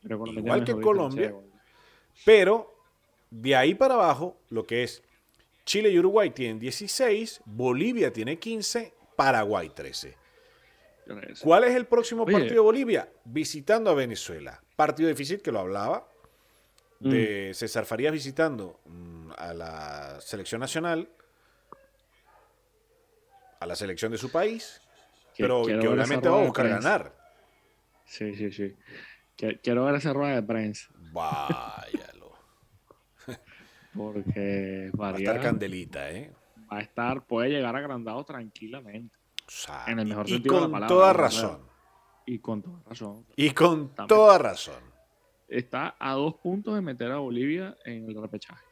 igual 0.03 0.63
que 0.63 0.79
Colombia. 0.79 1.33
Pero 2.23 2.71
de 3.31 3.55
ahí 3.55 3.73
para 3.73 3.95
abajo, 3.95 4.37
lo 4.49 4.63
que 4.63 4.83
es 4.83 5.01
Chile 5.65 5.89
y 5.89 5.97
Uruguay 5.97 6.29
tienen 6.29 6.59
16, 6.59 7.41
Bolivia 7.45 8.13
tiene 8.13 8.37
15, 8.37 8.93
Paraguay 9.15 9.69
13. 9.69 10.15
¿Cuál 11.41 11.63
es 11.63 11.73
el 11.73 11.87
próximo 11.87 12.27
partido 12.27 12.53
de 12.53 12.59
Bolivia? 12.59 13.11
Visitando 13.25 13.89
a 13.89 13.95
Venezuela. 13.95 14.61
Partido 14.75 15.09
difícil 15.09 15.41
que 15.41 15.51
lo 15.51 15.61
hablaba. 15.61 16.07
De 16.99 17.49
mm. 17.49 17.53
César 17.55 17.85
Farías 17.85 18.13
visitando 18.13 18.79
mm, 18.85 19.31
a 19.35 19.53
la 19.55 20.21
selección 20.21 20.61
nacional, 20.61 21.09
a 23.59 23.65
la 23.65 23.75
selección 23.75 24.11
de 24.11 24.19
su 24.19 24.31
país, 24.31 24.79
pero 25.41 25.63
que 25.65 25.87
obviamente 25.87 26.29
va 26.29 26.41
a 26.41 26.45
buscar 26.45 26.67
ganar. 26.67 27.15
Sí, 28.05 28.33
sí, 28.35 28.51
sí. 28.51 28.75
Quiero 29.63 29.85
ver 29.85 29.95
esa 29.95 30.13
rueda 30.13 30.35
de 30.35 30.43
prensa. 30.43 30.89
Váyalo. 31.11 32.33
Porque 33.95 34.91
va 34.99 35.09
a 35.09 35.17
estar 35.17 35.41
candelita, 35.41 36.11
¿eh? 36.11 36.31
Va 36.71 36.77
a 36.77 36.81
estar, 36.81 37.25
puede 37.25 37.49
llegar 37.49 37.75
agrandado 37.75 38.23
tranquilamente 38.23 39.17
en 39.87 39.99
el 39.99 40.07
mejor 40.07 40.29
y 40.29 40.41
con 40.43 40.87
toda 40.87 41.13
razón. 41.13 41.59
Y 42.25 42.39
con 42.39 42.61
toda 42.61 42.81
razón. 42.85 43.25
Y 43.35 43.51
con 43.51 43.95
toda 44.07 44.37
razón. 44.37 44.83
Está 45.47 45.95
a 45.99 46.13
dos 46.13 46.35
puntos 46.35 46.75
de 46.75 46.81
meter 46.81 47.11
a 47.11 47.17
Bolivia 47.17 47.75
en 47.83 48.07
el 48.07 48.21
repechaje. 48.21 48.63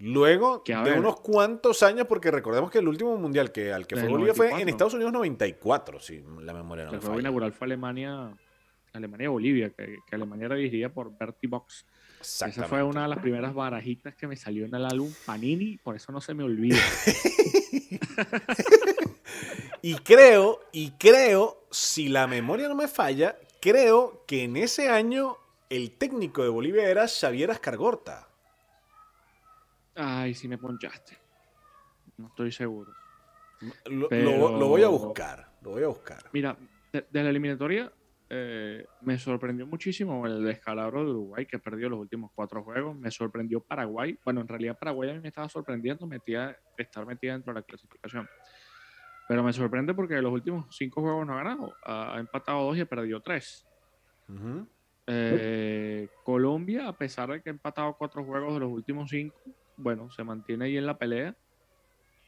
Luego 0.00 0.62
de 0.64 0.92
unos 0.92 1.20
cuantos 1.20 1.82
años, 1.82 2.06
porque 2.06 2.30
recordemos 2.30 2.70
que 2.70 2.78
el 2.78 2.86
último 2.86 3.16
mundial 3.16 3.50
que 3.50 3.72
al 3.72 3.86
que 3.86 3.96
fue 3.96 4.08
Bolivia 4.08 4.34
fue 4.34 4.60
en 4.60 4.68
Estados 4.68 4.94
Unidos 4.94 5.12
94, 5.12 5.98
si 5.98 6.22
la 6.40 6.54
memoria 6.54 6.84
no 6.84 6.92
El 6.92 7.00
juego 7.00 7.18
inaugural 7.18 7.52
fue 7.52 7.66
Alemania, 7.66 8.32
Alemania-Bolivia, 8.92 9.70
que, 9.70 9.98
Alemania 10.12 10.46
era 10.46 10.54
dirigida 10.54 10.88
por 10.88 11.16
Bertie 11.18 11.48
Box. 11.48 11.84
Esa 12.20 12.68
fue 12.68 12.82
una 12.82 13.02
de 13.02 13.08
las 13.08 13.18
primeras 13.18 13.54
barajitas 13.54 14.14
que 14.14 14.26
me 14.26 14.36
salió 14.36 14.66
en 14.66 14.74
el 14.74 14.84
álbum 14.84 15.12
Panini, 15.26 15.78
por 15.78 15.96
eso 15.96 16.12
no 16.12 16.20
se 16.20 16.34
me 16.34 16.44
olvida. 16.44 16.76
Y 19.82 19.94
creo, 19.94 20.60
y 20.72 20.90
creo, 20.92 21.64
si 21.70 22.08
la 22.08 22.26
memoria 22.26 22.68
no 22.68 22.74
me 22.74 22.88
falla, 22.88 23.36
creo 23.60 24.24
que 24.26 24.44
en 24.44 24.56
ese 24.56 24.88
año 24.88 25.36
el 25.70 25.92
técnico 25.92 26.42
de 26.42 26.48
Bolivia 26.48 26.88
era 26.88 27.06
Xavier 27.06 27.50
Ascargorta. 27.50 28.27
Ay, 30.00 30.32
si 30.32 30.46
me 30.46 30.58
ponchaste. 30.58 31.18
No 32.18 32.28
estoy 32.28 32.52
seguro. 32.52 32.92
Lo, 33.86 34.68
voy 34.68 34.82
a 34.84 34.88
buscar, 34.88 35.56
lo 35.60 35.72
voy 35.72 35.82
a 35.82 35.88
buscar. 35.88 36.22
Mira, 36.32 36.56
de, 36.92 37.04
la 37.10 37.30
eliminatoria 37.30 37.90
eh, 38.30 38.86
me 39.00 39.18
sorprendió 39.18 39.66
muchísimo 39.66 40.24
el 40.24 40.44
descalabro 40.44 41.04
de 41.04 41.10
Uruguay, 41.10 41.46
que 41.46 41.58
perdió 41.58 41.88
los 41.88 41.98
últimos 41.98 42.30
cuatro 42.32 42.62
juegos. 42.62 42.96
Me 42.96 43.10
sorprendió 43.10 43.58
Paraguay. 43.60 44.16
Bueno, 44.24 44.40
en 44.40 44.46
realidad 44.46 44.78
Paraguay 44.78 45.10
a 45.10 45.14
mí 45.14 45.20
me 45.20 45.28
estaba 45.28 45.48
sorprendiendo 45.48 46.06
metía, 46.06 46.56
estar 46.76 47.04
metida 47.04 47.32
dentro 47.32 47.52
de 47.52 47.60
la 47.60 47.66
clasificación. 47.66 48.28
Pero 49.26 49.42
me 49.42 49.52
sorprende 49.52 49.94
porque 49.94 50.22
los 50.22 50.32
últimos 50.32 50.76
cinco 50.76 51.00
juegos 51.00 51.26
no 51.26 51.34
ha 51.34 51.42
ganado. 51.42 51.74
Ha 51.84 52.18
empatado 52.20 52.66
dos 52.66 52.76
y 52.76 52.82
ha 52.82 52.86
perdido 52.86 53.20
tres. 53.20 53.66
Eh, 55.08 56.08
Colombia, 56.22 56.86
a 56.86 56.96
pesar 56.96 57.30
de 57.30 57.42
que 57.42 57.48
ha 57.48 57.52
empatado 57.52 57.94
cuatro 57.98 58.24
juegos 58.24 58.54
de 58.54 58.60
los 58.60 58.70
últimos 58.70 59.10
cinco, 59.10 59.36
bueno, 59.78 60.10
se 60.10 60.24
mantiene 60.24 60.66
ahí 60.66 60.76
en 60.76 60.86
la 60.86 60.98
pelea. 60.98 61.34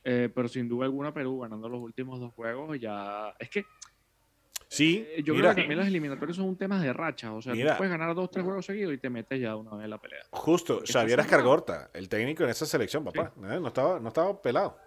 Eh, 0.03 0.31
pero 0.35 0.49
sin 0.49 0.67
duda 0.67 0.87
alguna 0.87 1.13
Perú 1.13 1.41
ganando 1.41 1.69
los 1.69 1.81
últimos 1.81 2.19
dos 2.21 2.33
juegos 2.33 2.81
ya... 2.81 3.35
Es 3.39 3.51
que... 3.51 3.67
Sí, 4.67 5.07
eh, 5.11 5.23
yo 5.25 5.35
creo 5.35 5.51
que 5.51 5.63
también 5.63 5.79
los 5.79 5.89
eliminatorios 5.89 6.37
son 6.37 6.47
un 6.47 6.57
tema 6.57 6.81
de 6.81 6.93
racha. 6.93 7.35
O 7.35 7.43
sea, 7.43 7.53
tú 7.53 7.59
puedes 7.77 7.91
ganar 7.91 8.15
dos, 8.15 8.31
tres 8.31 8.45
juegos 8.45 8.65
seguidos 8.65 8.95
y 8.95 8.99
te 8.99 9.11
metes 9.11 9.41
ya 9.41 9.57
una 9.57 9.73
vez 9.73 9.85
en 9.85 9.91
la 9.91 9.99
pelea. 9.99 10.23
Justo, 10.31 10.83
Xavier 10.87 11.19
Escargorta, 11.19 11.91
el 11.93 12.09
técnico 12.09 12.45
en 12.45 12.51
esa 12.51 12.67
selección, 12.67 13.05
papá. 13.05 13.33
No, 13.37 13.67
estaba, 13.67 13.99
no 13.99 14.09
estaba 14.09 14.41
pelado. 14.41 14.79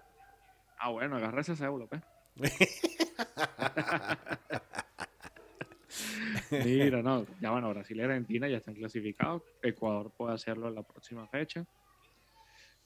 Ah, 0.80 0.89
bueno, 0.89 1.18
agarra 1.18 1.41
ese 1.41 1.55
cédula, 1.55 1.86
pues. 1.86 2.01
Mira, 6.66 7.01
no, 7.01 7.26
ya 7.41 7.51
bueno, 7.51 7.70
Brasil 7.70 7.97
y 7.97 8.01
Argentina 8.01 8.47
ya 8.47 8.57
están 8.57 8.76
clasificados. 8.76 9.41
Ecuador 9.61 10.11
puede 10.16 10.34
hacerlo 10.34 10.70
en 10.70 10.76
la 10.76 10.84
próxima 10.84 11.28
fecha. 11.28 11.66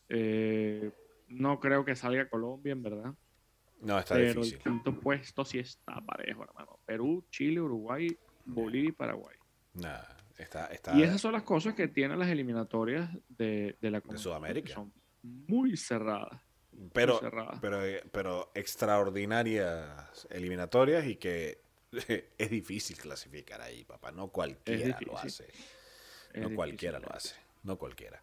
Eh, 0.09 0.91
no 1.29 1.59
creo 1.59 1.83
que 1.83 1.95
salga 1.95 2.29
Colombia, 2.29 2.71
en 2.71 2.83
verdad. 2.83 3.13
No, 3.81 3.99
está 3.99 4.15
Pero 4.15 4.41
difícil. 4.41 4.55
el 4.55 4.63
quinto 4.63 4.99
puesto 4.99 5.45
sí 5.45 5.59
está 5.59 6.01
parejo, 6.01 6.43
hermano. 6.43 6.79
Perú, 6.85 7.25
Chile, 7.29 7.61
Uruguay, 7.61 8.17
Bolivia 8.45 8.89
y 8.89 8.93
Paraguay. 8.93 9.37
está, 10.37 10.69
Y 10.95 11.03
esas 11.03 11.21
son 11.21 11.33
las 11.33 11.43
cosas 11.43 11.75
que 11.75 11.87
tienen 11.87 12.17
las 12.17 12.29
eliminatorias 12.29 13.09
de, 13.29 13.75
la 13.81 13.99
de 13.99 14.17
Sudamérica. 14.17 14.73
Son 14.73 14.91
muy 15.21 15.77
cerradas. 15.77 16.41
Pero, 16.93 17.19
pero 18.11 18.51
extraordinarias 18.53 20.27
eliminatorias 20.29 21.05
y 21.07 21.15
que 21.15 21.61
es 22.37 22.49
difícil 22.49 22.97
clasificar 22.97 23.61
ahí, 23.61 23.83
papá. 23.83 24.11
No 24.11 24.29
cualquiera 24.29 24.97
lo 25.05 25.17
hace. 25.17 25.47
no 26.35 26.55
cualquiera 26.55 26.99
lo 26.99 27.11
hace. 27.11 27.35
No 27.63 27.77
cualquiera. 27.77 28.21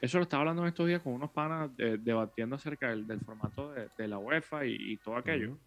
Eso 0.00 0.18
lo 0.18 0.24
estaba 0.24 0.42
hablando 0.42 0.62
en 0.62 0.68
estos 0.68 0.86
días 0.86 1.02
con 1.02 1.14
unos 1.14 1.30
panas 1.30 1.70
debatiendo 1.76 2.56
acerca 2.56 2.88
del, 2.88 3.20
formato 3.20 3.72
de, 3.72 4.08
la 4.08 4.18
UEFA 4.18 4.66
y, 4.66 4.96
todo 4.98 5.16
aquello. 5.16 5.58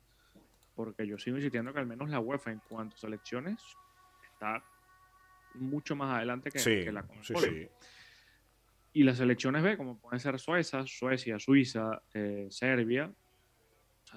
Porque 0.75 1.05
yo 1.05 1.17
sigo 1.17 1.38
insistiendo 1.38 1.73
que 1.73 1.80
al 1.80 1.88
menos 1.88 2.09
la 2.09 2.19
UEFA 2.19 2.51
en 2.51 2.61
cuanto 2.69 2.95
a 2.95 2.99
selecciones 2.99 3.61
está 4.32 4.63
mucho 5.55 5.95
más 5.95 6.15
adelante 6.15 6.51
que, 6.51 6.91
la 6.91 7.03
consola. 7.03 7.47
Y 8.93 9.03
las 9.03 9.17
selecciones 9.17 9.61
B, 9.61 9.77
como 9.77 9.99
pueden 9.99 10.19
ser 10.19 10.39
Suecia, 10.39 10.86
Suecia, 10.86 11.39
Suiza, 11.39 12.01
eh, 12.13 12.47
Serbia, 12.49 13.11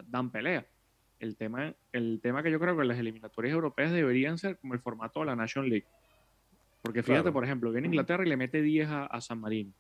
dan 0.07 0.31
pelea. 0.31 0.67
el 1.19 1.37
tema, 1.37 1.73
el 1.93 2.21
tema 2.21 2.43
que 2.43 2.51
yo 2.51 2.59
creo 2.59 2.77
que 2.77 2.85
las 2.85 2.99
eliminatorias 2.99 3.55
europeas 3.55 3.93
deberían 3.93 4.39
ser 4.39 4.59
como 4.59 4.75
el 4.75 4.81
formato 4.81 5.21
de 5.21 5.27
la 5.27 5.37
National 5.37 5.71
League. 5.71 5.87
Porque 6.81 7.03
fíjate, 7.03 7.23
Claro. 7.23 7.33
por 7.33 7.45
ejemplo, 7.45 7.71
viene 7.71 7.87
Inglaterra 7.87 8.25
y 8.25 8.29
le 8.29 8.37
mete 8.37 8.61
10 8.61 8.89
a, 8.89 9.07
a 9.07 9.21
San 9.21 9.41
Marino. 9.41 9.73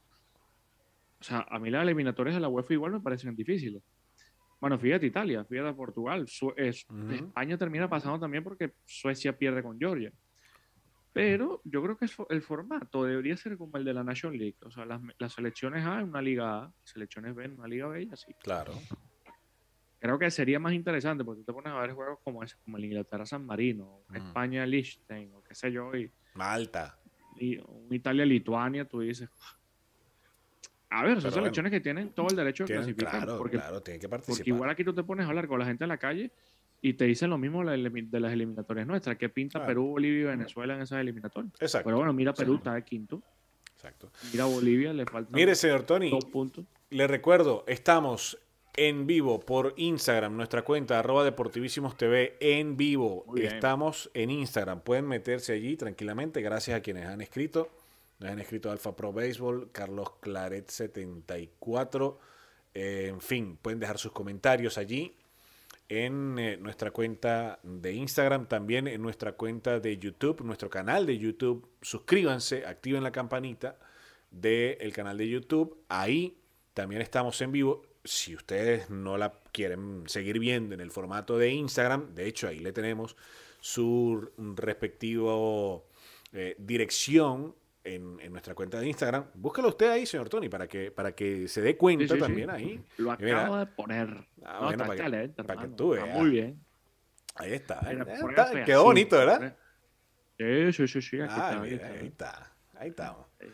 O 1.22 1.24
sea, 1.24 1.46
a 1.48 1.58
mí 1.60 1.70
las 1.70 1.82
eliminatorias 1.84 2.34
de 2.34 2.40
la 2.40 2.48
UEFA 2.48 2.74
igual 2.74 2.90
me 2.90 3.00
parecen 3.00 3.36
difíciles. 3.36 3.80
Bueno, 4.60 4.76
fíjate 4.76 5.06
Italia, 5.06 5.44
fíjate 5.44 5.72
Portugal. 5.72 6.26
Su- 6.26 6.52
es- 6.56 6.84
Ujú. 6.90 7.12
España 7.12 7.56
termina 7.56 7.88
pasando 7.88 8.18
también 8.18 8.42
porque 8.42 8.72
Suecia 8.84 9.36
pierde 9.38 9.62
con 9.62 9.78
Georgia. 9.78 10.12
Pero 11.12 11.60
yo 11.64 11.80
creo 11.80 11.96
que 11.96 12.06
el 12.30 12.42
formato 12.42 13.04
debería 13.04 13.36
ser 13.36 13.56
como 13.56 13.76
el 13.76 13.84
de 13.84 13.94
la 13.94 14.02
National 14.02 14.36
League. 14.36 14.56
O 14.64 14.70
sea, 14.72 14.84
las, 14.84 15.00
las 15.18 15.32
selecciones 15.32 15.86
A 15.86 16.00
en 16.00 16.08
una 16.08 16.20
liga 16.22 16.64
A, 16.64 16.72
selecciones 16.82 17.36
B 17.36 17.44
en 17.44 17.52
una 17.58 17.68
liga 17.68 17.86
B 17.86 18.02
y 18.02 18.08
así. 18.10 18.34
Claro. 18.42 18.72
Creo 20.00 20.18
que 20.18 20.28
sería 20.32 20.58
más 20.58 20.72
interesante 20.72 21.22
porque 21.24 21.42
tú 21.42 21.46
te 21.46 21.52
pones 21.52 21.72
a 21.72 21.78
ver 21.80 21.92
juegos 21.92 22.18
como 22.24 22.42
ese, 22.42 22.56
como 22.64 22.78
el 22.78 22.84
Inglaterra 22.86 23.24
San 23.26 23.46
Marino, 23.46 24.00
Mm. 24.08 24.16
España 24.16 24.66
Liechtenstein, 24.66 25.32
o 25.34 25.42
qué 25.44 25.54
sé 25.54 25.70
yo, 25.70 25.94
y, 25.94 26.10
Malta. 26.34 26.98
y 27.36 27.58
un 27.58 27.86
Italia 27.94 28.24
Lituania, 28.26 28.84
tú 28.84 28.98
dices. 29.00 29.30
A 30.92 31.02
ver, 31.02 31.14
son 31.14 31.22
Pero 31.22 31.30
bueno, 31.30 31.32
selecciones 31.44 31.72
que 31.72 31.80
tienen 31.80 32.10
todo 32.10 32.28
el 32.28 32.36
derecho 32.36 32.64
de 32.64 32.74
clasificar. 32.74 33.10
claro, 33.10 33.38
porque, 33.38 33.56
claro, 33.56 33.80
tienen 33.82 34.00
que 34.00 34.08
porque 34.08 34.24
participar. 34.26 34.48
igual 34.48 34.70
aquí 34.70 34.84
tú 34.84 34.92
te 34.94 35.02
pones 35.02 35.26
a 35.26 35.28
hablar 35.30 35.48
con 35.48 35.58
la 35.58 35.64
gente 35.66 35.84
en 35.84 35.88
la 35.88 35.96
calle 35.98 36.30
y 36.80 36.94
te 36.94 37.04
dicen 37.04 37.30
lo 37.30 37.38
mismo 37.38 37.64
de 37.64 38.20
las 38.20 38.32
eliminatorias 38.32 38.86
nuestras. 38.86 39.16
¿Qué 39.16 39.28
pinta 39.28 39.58
Claro. 39.60 39.66
Perú, 39.68 39.86
Bolivia 39.88 40.20
y 40.20 40.24
Venezuela 40.24 40.74
en 40.74 40.82
esas 40.82 41.00
eliminatorias? 41.00 41.52
Exacto. 41.60 41.86
Pero 41.86 41.96
bueno, 41.96 42.12
mira 42.12 42.32
Perú, 42.34 42.56
está 42.56 42.74
de 42.74 42.84
quinto. 42.84 43.22
exacto. 43.74 44.10
Mira 44.32 44.44
Bolivia, 44.44 44.92
le 44.92 45.06
faltan 45.06 45.32
Mire, 45.34 45.54
señor 45.54 45.82
Tony, 45.84 46.10
dos 46.10 46.24
puntos. 46.26 46.64
le 46.90 47.06
recuerdo, 47.06 47.64
estamos 47.66 48.38
en 48.74 49.06
vivo 49.06 49.38
por 49.38 49.74
Instagram, 49.76 50.34
nuestra 50.36 50.62
cuenta 50.62 50.98
arroba 50.98 51.24
deportivísimos 51.24 51.96
TV 51.96 52.36
en 52.40 52.76
vivo. 52.76 53.24
Estamos 53.36 54.10
en 54.14 54.30
Instagram, 54.30 54.80
pueden 54.80 55.06
meterse 55.06 55.52
allí 55.52 55.76
tranquilamente, 55.76 56.40
gracias 56.42 56.76
a 56.78 56.80
quienes 56.80 57.06
han 57.06 57.20
escrito. 57.20 57.68
Nos 58.22 58.30
han 58.30 58.38
escrito 58.38 58.70
Alfa 58.70 58.94
Pro 58.94 59.12
Baseball, 59.12 59.70
Carlos 59.72 60.12
Claret 60.20 60.70
74. 60.70 62.18
eh, 62.72 63.06
en 63.08 63.20
fin, 63.20 63.58
pueden 63.60 63.80
dejar 63.80 63.98
sus 63.98 64.12
comentarios 64.12 64.78
allí 64.78 65.16
en 65.88 66.38
eh, 66.38 66.56
nuestra 66.56 66.92
cuenta 66.92 67.58
de 67.64 67.92
Instagram, 67.92 68.46
también 68.46 68.86
en 68.86 69.02
nuestra 69.02 69.32
cuenta 69.32 69.80
de 69.80 69.98
YouTube, 69.98 70.42
nuestro 70.42 70.70
canal 70.70 71.04
de 71.04 71.18
YouTube. 71.18 71.68
Suscríbanse, 71.80 72.64
activen 72.64 73.02
la 73.02 73.10
campanita 73.10 73.76
del 74.30 74.92
canal 74.92 75.18
de 75.18 75.28
YouTube. 75.28 75.82
Ahí 75.88 76.38
también 76.74 77.02
estamos 77.02 77.40
en 77.40 77.50
vivo. 77.50 77.82
Si 78.04 78.36
ustedes 78.36 78.88
no 78.88 79.18
la 79.18 79.32
quieren 79.50 80.04
seguir 80.06 80.38
viendo 80.38 80.74
en 80.74 80.80
el 80.80 80.92
formato 80.92 81.38
de 81.38 81.50
Instagram, 81.50 82.14
de 82.14 82.28
hecho 82.28 82.46
ahí 82.46 82.60
le 82.60 82.72
tenemos 82.72 83.16
su 83.60 84.30
respectivo 84.36 85.88
eh, 86.32 86.54
dirección 86.58 87.56
en, 87.84 88.18
en 88.20 88.30
nuestra 88.32 88.54
cuenta 88.54 88.78
de 88.80 88.86
Instagram. 88.88 89.26
Búscalo 89.34 89.68
usted 89.68 89.90
ahí, 89.90 90.06
señor 90.06 90.28
Tony, 90.28 90.48
para 90.48 90.68
que, 90.68 90.90
para 90.90 91.12
que 91.14 91.48
se 91.48 91.60
dé 91.62 91.76
cuenta 91.76 92.04
Sí, 92.04 92.08
sí, 92.08 92.14
sí. 92.14 92.20
también 92.20 92.50
ahí. 92.50 92.84
Lo 92.98 93.14
Y 93.14 93.16
mira, 93.24 93.40
acabo 93.42 93.56
de 93.58 93.66
poner. 93.66 94.08
Ah, 94.44 94.52
No, 94.54 94.58
bueno, 94.66 94.70
está 94.70 94.86
para 94.86 94.94
que- 95.28 95.42
para 95.44 95.62
que 95.62 95.68
tú 95.68 95.94
está 95.94 96.04
veas. 96.06 96.18
Muy 96.18 96.30
bien. 96.30 96.64
Ahí 97.34 97.52
está. 97.54 97.80
Mira, 97.88 98.02
está- 98.14 98.64
quedó 98.64 98.84
bonito, 98.84 99.16
¿verdad? 99.16 99.56
Sí, 100.38 100.72
sí, 100.72 100.88
sí, 100.88 101.02
sí, 101.02 101.20
aquí 101.20 101.32
Ah, 101.36 101.50
está, 101.50 101.60
mira, 101.62 101.74
está. 101.76 101.88
ahí 102.00 102.06
está. 102.06 102.52
Ahí 102.78 102.88
estamos. 102.90 103.26
Sí. 103.40 103.46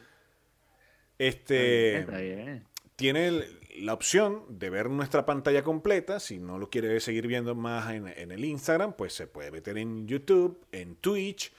Este. 1.18 1.98
Está 2.00 2.18
bien. 2.18 2.64
tiene 2.96 3.28
el- 3.28 3.58
la 3.80 3.92
opción 3.94 4.58
de 4.58 4.70
ver 4.70 4.90
nuestra 4.90 5.24
pantalla 5.24 5.62
completa. 5.62 6.18
Si 6.18 6.38
no 6.40 6.58
lo 6.58 6.68
quiere 6.68 6.98
seguir 6.98 7.28
viendo 7.28 7.54
más 7.54 7.92
en, 7.94 8.08
en 8.08 8.32
el 8.32 8.44
Instagram, 8.44 8.94
pues 8.94 9.12
se 9.12 9.28
puede 9.28 9.52
meter 9.52 9.78
en 9.78 10.08
YouTube, 10.08 10.66
en 10.72 10.96
Twitch, 10.96 11.52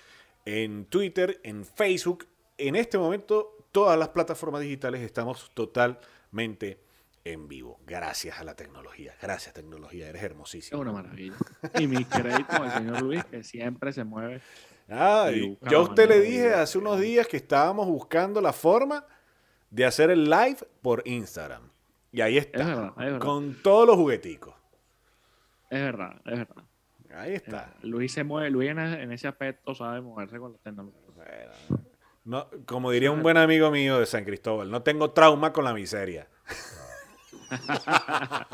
en 0.45 0.83
Twitter, 0.85 1.39
en 1.43 1.63
Facebook. 1.63 2.25
En 2.59 2.75
este 2.75 2.97
momento, 2.97 3.57
todas 3.71 3.97
las 3.97 4.09
plataformas 4.09 4.61
digitales 4.61 5.01
estamos 5.01 5.51
totalmente 5.53 6.81
en 7.23 7.47
vivo. 7.47 7.79
Gracias 7.85 8.39
a 8.39 8.43
la 8.43 8.55
tecnología. 8.55 9.13
Gracias, 9.21 9.53
tecnología. 9.53 10.07
Eres 10.09 10.21
Es 10.21 10.25
hermosísimo. 10.25 10.81
una 10.81 10.91
maravilla. 10.91 11.35
Y 11.77 11.87
mi 11.87 12.03
crédito 12.05 12.51
al 12.51 12.71
señor 12.71 13.01
Luis, 13.01 13.23
que 13.25 13.43
siempre 13.43 13.91
se 13.93 14.03
mueve. 14.03 14.41
Ah, 14.89 15.29
yo 15.69 15.79
a 15.79 15.81
usted 15.81 16.07
le 16.09 16.19
dije 16.19 16.53
hace 16.53 16.77
unos 16.79 16.99
días 16.99 17.27
que 17.27 17.37
estábamos 17.37 17.85
buscando 17.87 18.41
la 18.41 18.53
forma 18.53 19.05
de 19.69 19.85
hacer 19.85 20.09
el 20.09 20.29
live 20.29 20.57
por 20.81 21.03
Instagram. 21.07 21.69
Y 22.11 22.21
ahí 22.21 22.37
está. 22.39 22.59
Es 22.59 22.65
verdad, 22.65 22.87
es 22.89 22.95
verdad. 22.97 23.19
Con 23.19 23.61
todos 23.61 23.85
los 23.85 23.95
jugueticos. 23.97 24.55
Es 25.69 25.79
verdad, 25.81 26.19
es 26.25 26.37
verdad. 26.39 26.63
Ahí 27.13 27.33
es 27.35 27.43
está. 27.43 27.51
verdad. 27.51 27.75
Luis 27.83 28.11
se 28.11 28.23
mueve, 28.23 28.49
Luis 28.49 28.69
en, 28.71 28.79
en 28.79 29.11
ese 29.11 29.27
aspecto 29.27 29.75
sabe 29.75 30.01
moverse 30.01 30.39
con 30.39 30.53
la 30.53 30.57
tecnología. 30.57 30.99
Bueno, 31.15 31.83
no, 32.29 32.47
como 32.67 32.91
diría 32.91 33.09
un 33.09 33.23
buen 33.23 33.37
amigo 33.37 33.71
mío 33.71 33.99
de 33.99 34.05
San 34.05 34.23
Cristóbal, 34.23 34.69
no 34.69 34.83
tengo 34.83 35.09
trauma 35.11 35.51
con 35.51 35.65
la 35.65 35.73
miseria. 35.73 36.27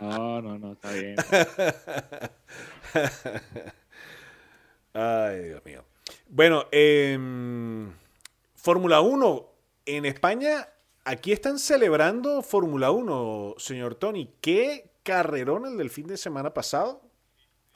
No, 0.00 0.42
no, 0.42 0.58
no, 0.58 0.72
está 0.72 0.90
bien. 0.90 1.14
Ay, 4.94 5.44
Dios 5.44 5.64
mío. 5.64 5.84
Bueno, 6.28 6.64
em, 6.72 7.92
Fórmula 8.56 9.00
1 9.00 9.48
en 9.86 10.04
España, 10.06 10.68
aquí 11.04 11.30
están 11.30 11.60
celebrando 11.60 12.42
Fórmula 12.42 12.90
1, 12.90 13.54
señor 13.58 13.94
Tony. 13.94 14.34
¿Qué 14.40 14.90
carrerón 15.04 15.66
el 15.66 15.76
del 15.76 15.90
fin 15.90 16.08
de 16.08 16.16
semana 16.16 16.52
pasado? 16.52 17.00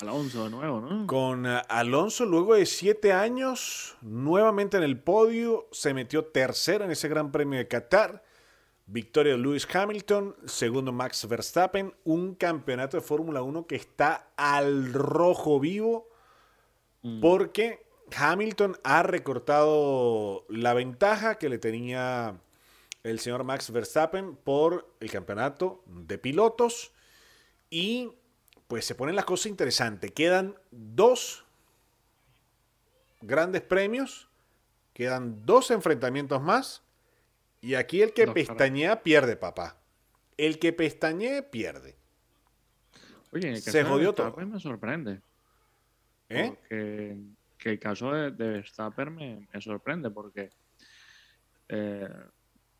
Alonso 0.00 0.44
de 0.44 0.50
nuevo, 0.50 0.80
¿no? 0.80 1.06
Con 1.06 1.46
eh, 1.46 1.62
Alonso, 1.68 2.26
luego 2.26 2.54
de 2.54 2.66
siete 2.66 3.12
años, 3.12 3.96
nuevamente 4.02 4.76
en 4.76 4.82
el 4.82 4.98
podio, 4.98 5.68
se 5.72 5.94
metió 5.94 6.26
tercero 6.26 6.84
en 6.84 6.90
ese 6.90 7.08
Gran 7.08 7.32
Premio 7.32 7.58
de 7.58 7.68
Qatar. 7.68 8.22
Victoria 8.88 9.32
de 9.32 9.38
Lewis 9.38 9.66
Hamilton, 9.74 10.36
segundo 10.44 10.92
Max 10.92 11.26
Verstappen, 11.26 11.94
un 12.04 12.34
campeonato 12.34 12.96
de 12.96 13.02
Fórmula 13.02 13.42
1 13.42 13.66
que 13.66 13.74
está 13.76 14.28
al 14.36 14.92
rojo 14.92 15.58
vivo 15.58 16.08
Mm. 17.06 17.20
porque 17.20 17.86
Hamilton 18.16 18.78
ha 18.82 19.04
recortado 19.04 20.44
la 20.48 20.74
ventaja 20.74 21.36
que 21.38 21.48
le 21.48 21.58
tenía 21.58 22.40
el 23.04 23.20
señor 23.20 23.44
Max 23.44 23.70
Verstappen 23.70 24.34
por 24.34 24.92
el 24.98 25.10
campeonato 25.10 25.84
de 25.86 26.18
pilotos 26.18 26.92
y 27.70 28.10
pues 28.68 28.84
se 28.84 28.94
ponen 28.94 29.16
las 29.16 29.24
cosas 29.24 29.46
interesantes. 29.46 30.10
Quedan 30.12 30.56
dos 30.70 31.44
grandes 33.20 33.62
premios, 33.62 34.28
quedan 34.92 35.44
dos 35.44 35.70
enfrentamientos 35.70 36.42
más 36.42 36.82
y 37.60 37.74
aquí 37.74 38.02
el 38.02 38.12
que 38.12 38.26
pestañea 38.26 39.02
pierde, 39.02 39.36
papá. 39.36 39.76
El 40.36 40.58
que 40.58 40.72
pestañee 40.72 41.42
pierde. 41.42 41.96
Oye, 43.32 43.50
el 43.50 43.62
se 43.62 43.84
jodió 43.84 44.12
todo. 44.12 44.36
Me 44.36 44.60
sorprende. 44.60 45.20
¿Eh? 46.28 46.48
Porque 46.48 47.16
que 47.58 47.70
el 47.70 47.78
caso 47.78 48.12
de, 48.12 48.30
de 48.32 48.48
Verstappen 48.48 49.14
me, 49.14 49.48
me 49.52 49.60
sorprende 49.60 50.10
porque 50.10 50.50
eh, 51.68 52.08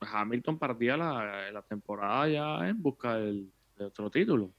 Hamilton 0.01 0.59
partía 0.59 0.97
la, 0.97 1.51
la 1.51 1.63
temporada 1.63 2.29
ya 2.29 2.69
en 2.69 2.83
busca 2.83 3.17
del, 3.17 3.51
de 3.77 3.85
otro 3.85 4.11
título, 4.11 4.51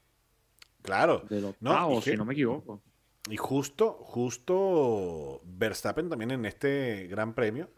Claro. 0.88 1.22
del 1.28 1.42
No, 1.42 1.48
octavo, 1.50 2.00
que- 2.02 2.10
si 2.12 2.16
no 2.16 2.24
me 2.24 2.32
equivoco. 2.34 2.80
Y 3.30 3.36
justo, 3.36 3.92
justo 3.92 5.40
Verstappen 5.44 6.08
también 6.08 6.30
en 6.30 6.46
este 6.46 7.06
gran 7.08 7.34
premio 7.34 7.68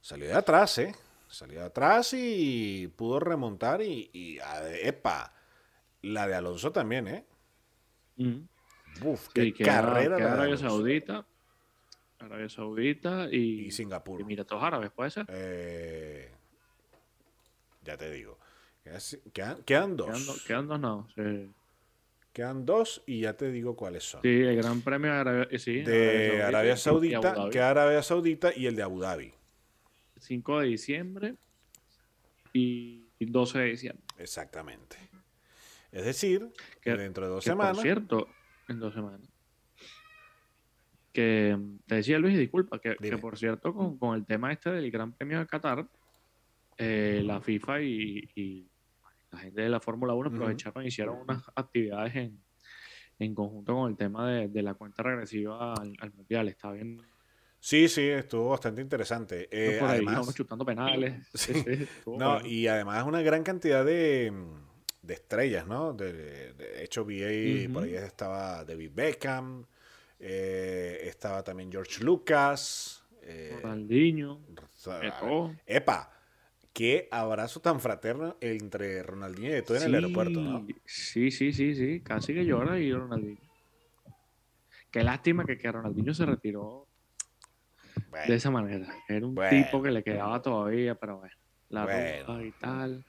salió 0.00 0.26
de 0.26 0.34
atrás, 0.34 0.78
¿eh? 0.78 0.94
Salió 1.28 1.60
de 1.60 1.66
atrás 1.66 2.12
y 2.14 2.88
pudo 2.96 3.20
remontar 3.20 3.82
y, 3.82 4.38
epa, 4.82 5.32
la 6.02 6.26
de 6.26 6.34
Alonso 6.34 6.72
también, 6.72 7.08
¿eh? 7.08 7.24
Mm. 8.16 8.40
Uf, 9.04 9.28
Sí, 9.34 9.52
qué 9.52 9.64
carrera 9.64 10.16
que 10.16 10.22
la 10.24 10.32
Arabia. 10.32 10.56
Saudita, 10.58 11.26
Arabia 12.18 12.48
Saudita 12.48 13.28
y, 13.30 13.66
y 13.66 13.70
Singapur. 13.72 14.20
y 14.20 14.22
Emiratos 14.22 14.62
Árabes, 14.62 14.90
¿puede 14.90 15.10
ser? 15.10 15.26
Eh, 15.28 16.30
ya 17.82 17.96
te 17.96 18.10
digo. 18.10 18.38
Quedan, 18.84 19.00
quedan- 19.32 19.62
quedan 19.64 19.96
dos. 19.96 20.06
Quedan, 20.06 20.36
quedan 20.46 20.68
dos, 20.68 20.80
no. 20.80 21.08
Sí. 21.14 21.50
Quedan 22.32 22.64
dos 22.64 23.02
y 23.06 23.20
ya 23.20 23.36
te 23.36 23.50
digo 23.52 23.76
cuáles 23.76 24.04
son. 24.04 24.22
Sí, 24.22 24.28
el 24.28 24.56
Gran 24.56 24.80
Premio 24.80 25.12
de 25.12 25.18
Arabia, 25.18 25.48
eh, 25.50 25.58
sí, 25.58 25.82
de 25.82 26.42
Arabia 26.42 26.76
Saudita, 26.76 27.28
Abu 27.30 27.38
Dhabi. 27.40 27.50
que 27.50 27.60
Arabia 27.60 28.02
Saudita 28.02 28.52
y 28.56 28.66
el 28.66 28.76
de 28.76 28.82
Abu 28.82 29.00
Dhabi. 29.00 29.34
5 30.18 30.60
de 30.60 30.66
diciembre 30.68 31.34
y 32.52 33.04
12 33.20 33.58
de 33.58 33.64
diciembre. 33.66 34.04
Exactamente. 34.18 34.96
Es 35.90 36.04
decir, 36.06 36.48
que 36.80 36.96
dentro 36.96 37.24
de 37.26 37.32
dos 37.32 37.44
Que 37.44 37.50
semanas. 37.50 37.74
por 37.76 37.82
cierto, 37.82 38.28
en 38.68 38.78
dos 38.80 38.94
semanas. 38.94 39.20
Que 41.12 41.54
mm, 41.58 41.78
te 41.86 41.96
decía 41.96 42.18
Luis, 42.18 42.38
disculpa, 42.38 42.78
que, 42.80 42.96
que 42.96 43.18
por 43.18 43.36
cierto, 43.36 43.74
con, 43.74 43.98
con 43.98 44.14
el 44.16 44.24
tema 44.24 44.52
este 44.52 44.70
del 44.70 44.90
Gran 44.90 45.12
Premio 45.12 45.38
de 45.40 45.46
Qatar, 45.46 45.86
eh, 46.78 47.20
la 47.24 47.40
FIFA 47.42 47.82
y, 47.82 48.30
y 48.34 48.70
la 49.32 49.38
gente 49.38 49.62
de 49.62 49.68
la 49.68 49.80
Fórmula 49.80 50.14
1 50.14 50.28
aprovecharon 50.30 50.84
y 50.84 50.88
hicieron 50.88 51.18
unas 51.20 51.42
actividades 51.56 52.14
en, 52.14 52.42
en 53.18 53.34
conjunto 53.34 53.74
con 53.74 53.90
el 53.90 53.96
tema 53.96 54.30
de, 54.30 54.48
de 54.48 54.62
la 54.62 54.74
cuenta 54.74 55.02
regresiva 55.02 55.74
al, 55.74 55.94
al 55.98 56.12
Mundial. 56.12 56.48
Está 56.48 56.70
bien. 56.72 57.00
Sí, 57.58 57.88
sí, 57.88 58.02
estuvo 58.08 58.48
bastante 58.50 58.80
interesante. 58.82 59.48
Eh, 59.50 59.78
por 59.78 59.88
ahí, 59.88 59.96
además, 59.98 60.26
¿no? 60.26 60.32
chutando 60.32 60.64
penales. 60.64 61.28
Sí. 61.34 61.54
Sí, 61.54 61.86
no, 62.06 62.44
y 62.44 62.66
además 62.66 63.06
una 63.06 63.22
gran 63.22 63.42
cantidad 63.44 63.84
de, 63.84 64.32
de 65.00 65.14
estrellas, 65.14 65.66
¿no? 65.66 65.92
De, 65.92 66.52
de 66.54 66.82
hecho, 66.84 67.04
vi 67.04 67.22
ahí, 67.22 67.68
por 67.68 67.84
ahí 67.84 67.94
estaba 67.94 68.64
David 68.64 68.90
Beckham, 68.92 69.64
eh, 70.18 71.00
estaba 71.04 71.42
también 71.44 71.70
George 71.70 72.02
Lucas. 72.02 73.04
eh, 73.22 73.56
Ronaldinho, 73.62 74.40
ver, 74.86 75.04
Eto'o. 75.04 75.54
Epa, 75.64 76.10
qué 76.72 77.08
abrazo 77.10 77.60
tan 77.60 77.80
fraterno 77.80 78.36
entre 78.40 79.02
Ronaldinho 79.02 79.56
y 79.56 79.62
todo 79.62 79.76
en 79.76 79.82
el 79.84 79.90
Sí, 79.90 79.94
aeropuerto, 79.96 80.40
¿no? 80.40 80.66
Sí, 80.84 81.30
sí, 81.30 81.52
sí, 81.52 81.74
sí. 81.74 82.00
Casi 82.00 82.34
que 82.34 82.44
llora 82.44 82.78
y 82.78 82.92
Ronaldinho. 82.92 83.40
Qué 84.90 85.02
lástima 85.02 85.44
que, 85.44 85.56
que 85.56 85.72
Ronaldinho 85.72 86.12
se 86.12 86.26
retiró 86.26 86.86
de 88.26 88.34
esa 88.34 88.50
manera. 88.50 88.94
Era 89.08 89.26
un 89.26 89.34
Bueno. 89.34 89.50
tipo 89.64 89.82
que 89.82 89.90
le 89.90 90.02
quedaba 90.02 90.40
todavía, 90.42 90.94
pero 90.94 91.18
bueno, 91.18 91.34
la 91.70 91.84
Bueno. 91.84 92.42
y 92.42 92.52
tal. 92.52 93.04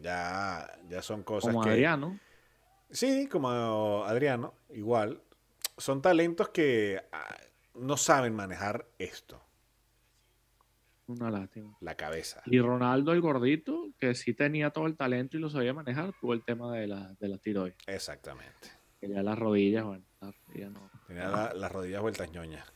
ya, 0.00 0.70
ya 0.88 1.02
son 1.02 1.22
cosas 1.24 1.52
Como 1.52 1.64
que... 1.64 1.70
Adriano. 1.70 2.18
Sí, 2.90 3.28
como 3.30 4.04
Adriano, 4.04 4.54
igual. 4.70 5.20
Son 5.76 6.00
talentos 6.00 6.48
que 6.50 7.00
ah, 7.12 7.36
no 7.74 7.96
saben 7.96 8.34
manejar 8.34 8.86
esto, 8.98 9.44
Una 11.08 11.30
lástima. 11.30 11.76
la 11.80 11.94
cabeza. 11.96 12.42
Y 12.46 12.60
Ronaldo, 12.60 13.12
el 13.12 13.20
gordito, 13.20 13.88
que 13.98 14.14
sí 14.14 14.34
tenía 14.34 14.70
todo 14.70 14.86
el 14.86 14.96
talento 14.96 15.36
y 15.36 15.40
lo 15.40 15.48
sabía 15.50 15.72
manejar, 15.74 16.12
tuvo 16.20 16.34
el 16.34 16.44
tema 16.44 16.72
de 16.76 16.86
la, 16.86 17.14
de 17.18 17.28
la 17.28 17.38
tiroides. 17.38 17.76
Exactamente. 17.86 18.68
Ya 19.00 19.22
las 19.22 19.38
rodillas, 19.38 19.84
bueno, 19.84 20.04
las 20.20 20.34
rodillas 20.46 20.70
no. 20.72 20.90
Tenía 21.06 21.28
la- 21.28 21.54
las 21.54 21.72
rodillas 21.72 22.02
vueltas 22.02 22.30
ñoñas 22.30 22.70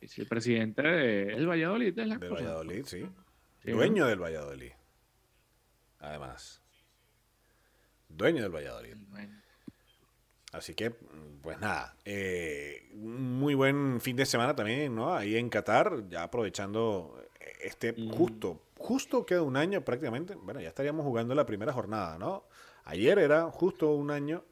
Sí, 0.00 0.08
sí, 0.08 0.20
el 0.22 0.26
presidente 0.28 0.82
del 0.82 1.46
Valladolid 1.48 1.96
es 1.98 2.06
la 2.08 2.16
del 2.16 2.28
cosa. 2.30 2.42
Valladolid, 2.42 2.84
sí. 2.86 3.06
Sí, 3.62 3.70
Dueño 3.72 4.06
del 4.06 4.18
Valladolid. 4.20 4.72
Además. 5.98 6.62
Dueño 8.08 8.42
del 8.42 8.52
Valladolid. 8.54 8.96
Bueno, 9.10 9.39
Así 10.52 10.74
que, 10.74 10.90
pues 11.42 11.60
nada, 11.60 11.96
eh, 12.04 12.88
muy 12.94 13.54
buen 13.54 14.00
fin 14.00 14.16
de 14.16 14.26
semana 14.26 14.54
también, 14.56 14.94
¿no? 14.94 15.14
Ahí 15.14 15.36
en 15.36 15.48
Qatar, 15.48 16.08
ya 16.08 16.24
aprovechando 16.24 17.22
este 17.60 17.92
Mm. 17.92 18.10
justo, 18.10 18.60
justo 18.78 19.24
queda 19.24 19.42
un 19.42 19.56
año 19.56 19.84
prácticamente. 19.84 20.34
Bueno, 20.34 20.60
ya 20.60 20.68
estaríamos 20.68 21.04
jugando 21.04 21.34
la 21.34 21.46
primera 21.46 21.72
jornada, 21.72 22.18
¿no? 22.18 22.44
Ayer 22.84 23.18
era 23.20 23.44
justo 23.50 23.92
un 23.92 24.10
año 24.10 24.44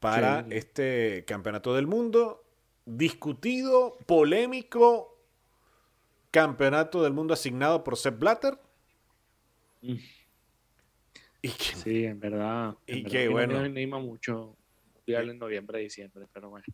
para 0.00 0.44
Sí. 0.44 0.48
este 0.52 1.24
campeonato 1.26 1.74
del 1.74 1.86
mundo, 1.86 2.42
discutido, 2.86 3.98
polémico, 4.06 5.14
campeonato 6.30 7.02
del 7.02 7.12
mundo 7.12 7.34
asignado 7.34 7.84
por 7.84 7.98
Sepp 7.98 8.18
Blatter. 8.18 8.58
Mm. 9.82 9.96
Y 11.42 11.48
que, 11.50 11.64
Sí, 11.76 12.04
en 12.06 12.18
verdad. 12.18 12.76
en 12.86 12.98
Y 12.98 13.02
verdad 13.02 13.12
que 13.18 13.26
no 13.26 13.32
bueno. 13.32 13.58
me 13.60 13.64
anima 13.66 13.98
mucho 13.98 14.56
en 15.20 15.38
noviembre, 15.38 15.78
diciembre, 15.80 16.26
pero 16.32 16.50
bueno, 16.50 16.64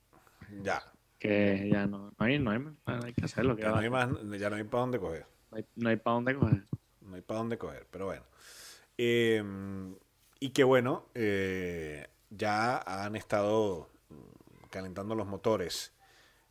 ya, 0.63 0.83
que 1.19 1.69
ya 1.71 1.87
no, 1.87 2.11
no 2.11 2.15
hay, 2.19 2.39
no 2.39 2.51
hay, 2.51 2.59
no 2.61 2.77
hay 2.87 3.13
que 3.13 3.25
hacerlo. 3.25 3.57
que 3.57 3.63
ya 3.63 3.71
no 3.71 3.79
hay 3.79 3.91
más, 3.91 4.09
ya 4.39 4.51
no 4.51 4.57
hay 4.57 4.65
para 4.65 4.81
dónde 4.83 4.99
coger. 4.99 5.27
no 5.51 5.57
hay, 5.59 5.65
no 5.77 5.89
hay 5.91 5.97
para 5.97 6.15
dónde 6.15 6.35
coger. 6.35 6.65
No 7.01 7.15
hay 7.17 7.23
para 7.23 7.39
dónde 7.39 7.59
coger, 7.59 7.87
pero 7.91 8.07
bueno. 8.07 8.23
Eh, 8.97 9.43
y 10.41 10.51
que 10.51 10.65
bueno, 10.65 11.07
eh, 11.15 12.07
ya 12.31 12.79
han 12.79 13.17
estado 13.17 13.89
calentando 14.71 15.15
los 15.15 15.27
motores. 15.27 15.93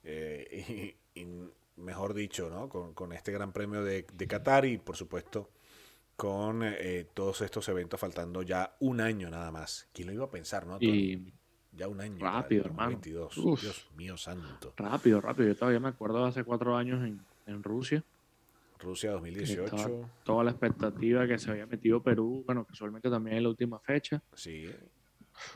eh, 0.03 0.95
y, 1.15 1.21
y 1.21 1.27
mejor 1.77 2.13
dicho, 2.13 2.49
¿no? 2.49 2.69
Con, 2.69 2.93
con 2.93 3.13
este 3.13 3.31
gran 3.31 3.51
premio 3.53 3.83
de, 3.83 4.05
de 4.11 4.27
Qatar 4.27 4.65
y 4.65 4.77
por 4.77 4.95
supuesto 4.97 5.49
con 6.15 6.63
eh, 6.63 7.05
todos 7.13 7.41
estos 7.41 7.69
eventos 7.69 7.99
faltando 7.99 8.41
ya 8.41 8.75
un 8.79 8.99
año 9.01 9.29
nada 9.29 9.51
más. 9.51 9.87
¿Quién 9.93 10.07
lo 10.07 10.13
iba 10.13 10.25
a 10.25 10.31
pensar, 10.31 10.65
no? 10.65 10.77
Y 10.81 11.31
ya 11.77 11.87
un 11.87 12.01
año. 12.01 12.17
rápido, 12.19 12.65
hermano. 12.65 12.91
2022. 12.97 13.37
Uf. 13.37 13.61
Dios 13.61 13.87
mío 13.95 14.17
santo. 14.17 14.73
rápido, 14.77 15.21
rápido. 15.21 15.47
Yo 15.49 15.55
todavía 15.55 15.79
me 15.79 15.89
acuerdo 15.89 16.23
de 16.23 16.29
hace 16.29 16.43
cuatro 16.43 16.75
años 16.75 17.03
en, 17.05 17.19
en 17.45 17.63
Rusia. 17.63 18.03
Rusia 18.79 19.09
que 19.09 19.13
2018. 19.15 19.63
estaba 19.75 20.09
toda 20.23 20.43
la 20.43 20.51
expectativa 20.51 21.27
que 21.27 21.39
se 21.39 21.49
había 21.51 21.65
metido 21.65 22.01
Perú, 22.03 22.43
bueno, 22.45 22.63
casualmente 22.65 23.09
también 23.09 23.37
en 23.37 23.43
la 23.43 23.49
última 23.49 23.79
fecha, 23.79 24.21
Sí. 24.35 24.69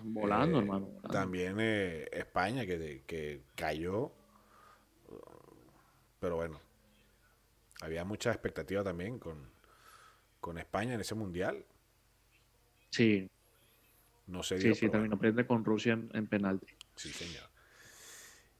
volando, 0.04 0.58
Eh, 0.58 0.62
hermano. 0.62 0.86
volando. 0.88 1.10
También 1.10 1.58
eh, 1.60 2.08
España, 2.12 2.66
que, 2.66 3.04
que 3.06 3.44
cayó. 3.56 4.12
Pero 6.20 6.36
bueno, 6.36 6.60
había 7.82 8.04
mucha 8.06 8.32
expectativa 8.32 8.84
también 8.84 9.20
con, 9.20 9.38
con 10.40 10.58
España 10.58 10.94
en 10.94 11.02
ese 11.02 11.16
mundial. 11.16 11.64
Sí, 12.92 13.30
No 14.32 14.44
se 14.44 14.60
sí, 14.60 14.74
sí, 14.74 14.82
también 14.88 15.10
bueno, 15.10 15.16
aprende 15.16 15.46
con 15.46 15.66
Rusia 15.66 15.94
en, 15.94 16.10
en 16.14 16.28
penalti. 16.28 16.74
sí, 16.96 17.10
señor. 17.10 17.44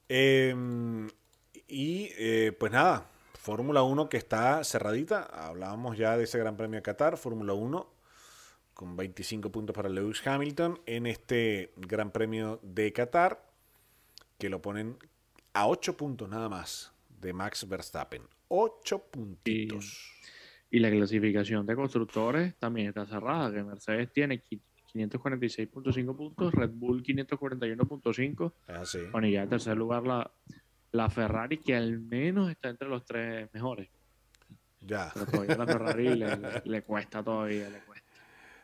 Em, 0.08 1.08
y 1.66 2.10
eh, 2.18 2.54
pues 2.58 2.70
nada, 2.70 3.10
Fórmula 3.34 3.82
1 3.82 4.08
que 4.08 4.18
está 4.18 4.62
cerradita. 4.64 5.22
Hablábamos 5.22 5.96
ya 5.96 6.16
de 6.16 6.24
ese 6.24 6.38
Gran 6.38 6.56
Premio 6.56 6.76
de 6.76 6.82
Qatar, 6.82 7.16
Fórmula 7.16 7.54
1 7.54 7.92
con 8.74 8.96
25 8.96 9.50
puntos 9.50 9.74
para 9.74 9.88
Lewis 9.88 10.26
Hamilton 10.26 10.80
en 10.86 11.06
este 11.06 11.72
Gran 11.76 12.10
Premio 12.10 12.58
de 12.62 12.92
Qatar, 12.92 13.42
que 14.38 14.48
lo 14.48 14.60
ponen 14.60 14.96
a 15.52 15.68
8 15.68 15.96
puntos 15.96 16.28
nada 16.28 16.48
más 16.48 16.92
de 17.20 17.32
Max 17.32 17.68
Verstappen. 17.68 18.22
8 18.48 18.98
puntitos. 19.10 20.10
Y 20.70 20.78
la 20.78 20.90
clasificación 20.90 21.66
de 21.66 21.76
constructores 21.76 22.54
también 22.56 22.88
está 22.88 23.06
cerrada, 23.06 23.52
que 23.52 23.62
Mercedes 23.62 24.12
tiene 24.12 24.42
546.5 24.94 26.16
puntos, 26.16 26.54
Red 26.54 26.70
Bull 26.74 27.02
541.5, 27.02 28.52
Es 28.68 28.76
así. 28.76 28.98
bueno, 29.10 29.26
y 29.26 29.32
ya 29.32 29.42
en 29.42 29.48
tercer 29.48 29.76
lugar 29.76 30.06
la, 30.06 30.30
la 30.92 31.10
Ferrari, 31.10 31.58
que 31.58 31.74
al 31.74 31.98
menos 32.00 32.50
está 32.50 32.68
entre 32.68 32.88
los 32.88 33.04
tres 33.04 33.48
mejores, 33.52 33.88
Ya. 34.80 35.10
pero 35.14 35.26
todavía 35.26 35.56
la 35.56 35.66
Ferrari 35.66 36.16
le, 36.16 36.36
le- 36.36 36.62
le 36.64 36.82
cuesta 36.82 37.22
todavía, 37.22 37.68
le 37.70 37.78
cuesta. 37.80 38.10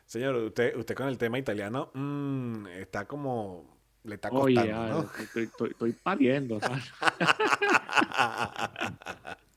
Señor, 0.05 0.35
usted, 0.35 0.75
usted 0.75 0.95
con 0.95 1.07
el 1.07 1.17
tema 1.17 1.37
italiano 1.39 1.91
mm, 1.93 2.67
está 2.67 3.05
como... 3.05 3.77
Le 4.03 4.15
está 4.15 4.29
Oye, 4.31 4.55
costando, 4.55 4.87
ya, 4.87 4.93
¿no? 4.93 5.01
estoy, 5.23 5.43
estoy- 5.43 5.71
estoy 5.71 5.91
pariendo, 5.93 6.59
¿sabes? 6.61 6.91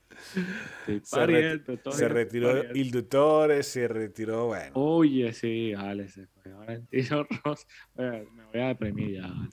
Se, 1.91 2.07
retiró 2.07 2.51
el 2.51 2.91
Dottore, 2.91 3.63
se 3.63 3.87
retiró, 3.87 4.47
bueno. 4.47 4.71
Oye, 4.75 5.33
sí, 5.33 5.73
vale, 5.73 6.07
se 6.07 6.27
fue 6.27 6.51
Ross. 7.43 7.67
Eh, 7.97 8.27
Me 8.33 8.45
voy 8.45 8.61
a 8.61 8.67
deprimir 8.67 9.21
ya. 9.21 9.27
no. 9.27 9.49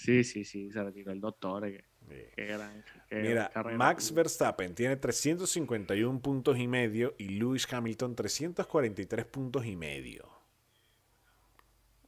Sí, 0.00 0.24
sí, 0.24 0.44
sí, 0.46 0.70
se 0.70 0.82
retiró 0.82 1.12
el 1.12 1.20
doctor. 1.20 1.70
Qué, 1.70 2.32
qué 2.34 2.46
gran. 2.46 2.82
qué 3.10 3.16
Mira, 3.16 3.52
Max. 3.76 4.14
Verstappen 4.14 4.74
tiene 4.74 4.96
351 4.96 6.20
puntos 6.20 6.58
y 6.58 6.66
medio 6.66 7.14
y 7.18 7.28
Lewis 7.28 7.70
Hamilton 7.70 8.16
343 8.16 9.26
puntos 9.26 9.66
y 9.66 9.76
medio. 9.76 10.26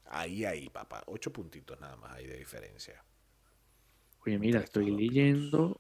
Ahí, 0.07 0.47
ahí, 0.47 0.71
papá. 0.71 1.03
8 1.07 1.33
puntitos 1.35 1.79
nada 1.81 1.97
más 1.97 2.13
hay 2.13 2.27
de 2.27 2.39
diferencia. 2.39 3.05
Oye, 4.27 4.39
mira, 4.39 4.61
estoy 4.61 4.91
leyendo. 4.91 5.79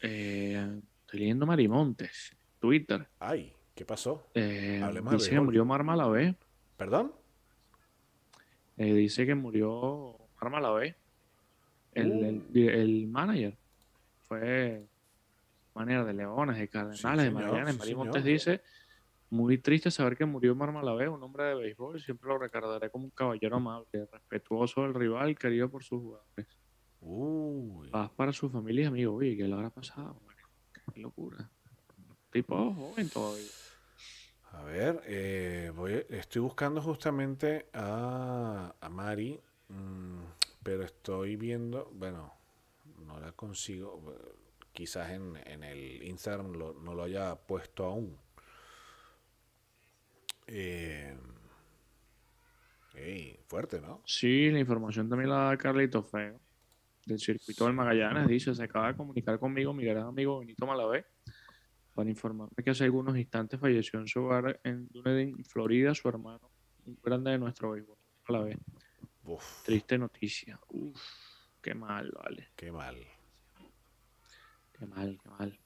Eh, 0.00 0.80
estoy 1.00 1.20
leyendo 1.20 1.46
Marimontes, 1.46 2.36
Twitter. 2.58 3.06
Ay, 3.18 3.52
¿qué 3.74 3.84
pasó? 3.84 4.26
Eh, 4.34 4.80
de 4.82 5.02
dice 5.10 5.30
que 5.30 5.40
murió 5.40 5.64
Mar 5.64 5.82
Malavé. 5.84 6.36
¿Perdón? 6.76 7.12
Eh, 8.76 8.92
dice 8.94 9.24
que 9.26 9.34
murió 9.34 10.16
Mar 10.40 10.50
Malavé. 10.50 10.96
El, 11.92 12.10
Uh. 12.12 12.24
el, 12.54 12.68
el 12.68 13.06
manager. 13.08 13.56
Fue 14.28 14.86
manager 15.74 16.04
de 16.04 16.12
Leones, 16.14 16.58
de 16.58 16.68
Cardenales, 16.68 17.02
de 17.02 17.30
señor, 17.30 17.32
Magallanes. 17.44 17.72
sí, 17.74 17.78
Mari 17.78 17.90
señor. 17.90 18.04
Montes 18.06 18.24
dice, 18.24 18.60
muy 19.30 19.58
triste 19.58 19.90
saber 19.90 20.16
que 20.16 20.26
murió 20.26 20.54
Mar 20.54 20.72
Malavé, 20.72 21.08
un 21.08 21.22
hombre 21.22 21.44
de 21.44 21.54
béisbol. 21.54 22.00
Siempre 22.02 22.28
lo 22.28 22.38
recordaré 22.38 22.90
como 22.90 23.04
un 23.06 23.10
caballero 23.12 23.56
amable, 23.56 24.06
respetuoso 24.12 24.82
del 24.82 24.94
rival, 24.94 25.38
querido 25.38 25.70
por 25.70 25.82
sus 25.84 26.02
jugadores. 26.02 26.46
Uy. 27.00 27.88
Paz 27.90 28.10
para 28.10 28.32
su 28.32 28.48
familia 28.50 28.84
y 28.84 28.86
amigos. 28.86 29.16
Oye, 29.18 29.36
¿qué 29.36 29.44
le 29.44 29.54
habrá 29.54 29.70
pasado? 29.70 30.16
Qué 30.94 31.00
locura. 31.00 31.48
Tipo 32.30 32.74
joven 32.74 33.08
todavía. 33.08 33.46
A 34.52 34.62
ver, 34.62 35.02
eh, 35.06 35.72
voy, 35.74 36.04
estoy 36.08 36.40
buscando 36.42 36.80
justamente 36.80 37.66
a, 37.74 38.74
a 38.80 38.88
Mari, 38.88 39.38
mm, 39.68 40.22
pero 40.62 40.84
estoy 40.84 41.36
viendo, 41.36 41.90
bueno, 41.94 42.32
no 43.06 43.20
la 43.20 43.32
consigo, 43.32 44.02
quizás 44.72 45.10
en, 45.10 45.36
en 45.46 45.62
el 45.64 46.02
Instagram 46.04 46.52
lo- 46.52 46.72
no 46.74 46.94
lo 46.94 47.02
haya 47.02 47.34
puesto 47.36 47.84
aún, 47.84 48.16
Eh, 50.48 51.16
fuerte, 53.46 53.80
¿no? 53.80 54.00
Sí, 54.06 54.50
la 54.50 54.58
información 54.60 55.08
también 55.08 55.28
la 55.30 55.36
da 55.44 55.56
Carlito 55.58 56.02
Feo, 56.02 56.40
del 57.06 57.18
circuito 57.18 57.64
del 57.64 57.74
Magallanes. 57.74 58.28
Dice, 58.28 58.54
se 58.54 58.62
acaba 58.62 58.88
de 58.88 58.96
comunicar 58.96 59.38
conmigo 59.38 59.72
mi 59.72 59.84
gran 59.84 60.06
amigo 60.06 60.40
Benito 60.40 60.66
Malavé 60.66 61.06
para 61.94 62.10
informarme 62.10 62.62
que 62.62 62.70
hace 62.70 62.84
algunos 62.84 63.16
instantes 63.16 63.58
falleció 63.58 63.98
en 63.98 64.06
su 64.06 64.20
hogar 64.20 64.60
en 64.64 64.86
Dunedin, 64.88 65.42
Florida, 65.46 65.94
su 65.94 66.08
hermano, 66.08 66.50
un 66.84 66.98
grande 67.02 67.30
de 67.30 67.38
nuestro 67.38 67.70
béisbol, 67.70 67.96
Malavé. 68.28 68.58
Triste 69.64 69.96
noticia. 69.96 70.60
Uf, 70.68 71.00
qué 71.62 71.74
mal, 71.74 72.12
vale. 72.12 72.48
Qué 72.54 72.70
mal. 72.70 72.96
Qué 74.78 74.86
mal, 74.86 75.18
qué 75.22 75.28
mal. 75.30 75.58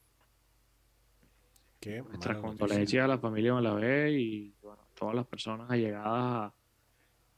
Qué 1.81 2.03
Nuestras 2.03 2.37
condolencias 2.37 3.05
a 3.05 3.09
la 3.09 3.19
familia 3.19 3.55
Malavé 3.55 4.13
y 4.13 4.55
bueno, 4.63 4.87
todas 4.95 5.15
las 5.15 5.27
personas 5.27 5.71
allegadas 5.71 6.07
a, 6.07 6.55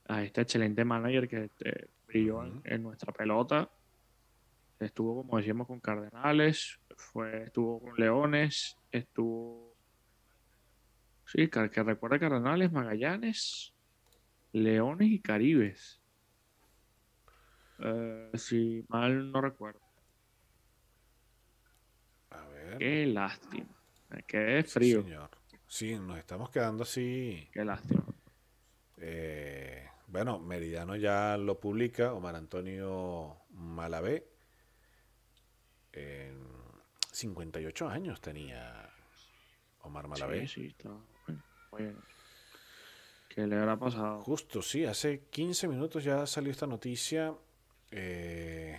a 0.09 0.22
este 0.22 0.42
excelente 0.42 0.84
manager 0.84 1.28
que 1.28 1.44
este, 1.44 1.88
brilló 2.07 2.44
en, 2.64 2.82
nuestra 2.82 3.12
pelota. 3.12 3.70
Estuvo, 4.83 5.22
como 5.22 5.39
decíamos, 5.39 5.66
con 5.66 5.80
Cardenales, 5.80 6.80
fue, 6.97 7.45
estuvo 7.45 7.80
con 7.80 7.95
Leones, 7.97 8.76
estuvo. 8.91 9.76
Sí, 11.26 11.49
que, 11.49 11.70
que 11.70 11.83
recuerda 11.83 12.18
Cardenales, 12.18 12.72
Magallanes, 12.72 13.74
Leones 14.53 15.09
y 15.09 15.20
Caribes. 15.20 16.03
Eh, 17.78 18.30
si 18.35 18.85
mal 18.89 19.30
no 19.30 19.41
recuerdo. 19.41 19.80
A 22.30 22.47
ver. 22.49 22.78
Qué 22.78 23.07
lástima. 23.07 23.74
Me 24.11 24.22
quedé 24.24 24.62
frío. 24.64 25.05
Sí, 25.66 25.99
nos 25.99 26.18
estamos 26.18 26.51
quedando 26.51 26.83
así. 26.83 27.49
Qué 27.53 27.64
lástima. 27.64 28.05
Eh, 28.99 29.89
bueno, 30.07 30.39
Meridiano 30.39 30.97
ya 30.97 31.37
lo 31.39 31.59
publica, 31.59 32.12
Omar 32.12 32.37
Antonio 32.37 33.39
Malavé. 33.51 34.32
58 37.11 37.88
años 37.88 38.20
tenía 38.20 38.90
Omar 39.82 40.09
Malavé. 40.09 40.49
Sí, 40.49 40.62
sí, 40.62 40.66
está. 40.68 40.90
¿Qué 43.28 43.47
le 43.47 43.57
habrá 43.57 43.78
pasado? 43.78 44.20
Justo, 44.22 44.61
sí, 44.61 44.84
hace 44.84 45.20
15 45.30 45.68
minutos 45.68 46.05
ya 46.05 46.26
salió 46.26 46.51
esta 46.51 46.66
noticia. 46.66 47.34
Eh, 47.90 48.78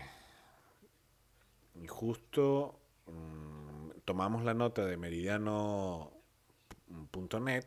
y 1.76 1.88
justo 1.88 2.80
mm, 3.08 3.90
tomamos 4.06 4.44
la 4.44 4.54
nota 4.54 4.86
de 4.86 4.96
meridiano.net. 4.98 7.66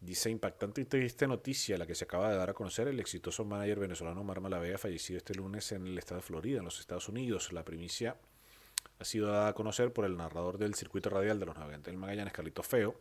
Dice 0.00 0.30
impactante 0.30 0.80
y 0.80 0.86
triste 0.86 1.26
noticia 1.26 1.76
la 1.76 1.86
que 1.86 1.94
se 1.94 2.04
acaba 2.04 2.30
de 2.30 2.36
dar 2.36 2.48
a 2.48 2.54
conocer. 2.54 2.88
El 2.88 3.00
exitoso 3.00 3.44
manager 3.44 3.80
venezolano 3.80 4.22
Omar 4.22 4.40
Malavé 4.40 4.74
ha 4.74 4.78
fallecido 4.78 5.18
este 5.18 5.34
lunes 5.34 5.72
en 5.72 5.86
el 5.86 5.98
estado 5.98 6.22
de 6.22 6.26
Florida, 6.26 6.58
en 6.58 6.64
los 6.64 6.80
Estados 6.80 7.10
Unidos. 7.10 7.52
La 7.52 7.66
primicia 7.66 8.16
ha 8.98 9.04
sido 9.04 9.28
dada 9.28 9.48
a 9.48 9.52
conocer 9.52 9.92
por 9.92 10.06
el 10.06 10.16
narrador 10.16 10.56
del 10.56 10.74
circuito 10.74 11.10
radial 11.10 11.38
de 11.38 11.44
los 11.44 11.56
navegantes 11.56 11.92
del 11.92 12.00
Magallanes, 12.00 12.32
Carlito 12.32 12.62
Feo, 12.62 12.98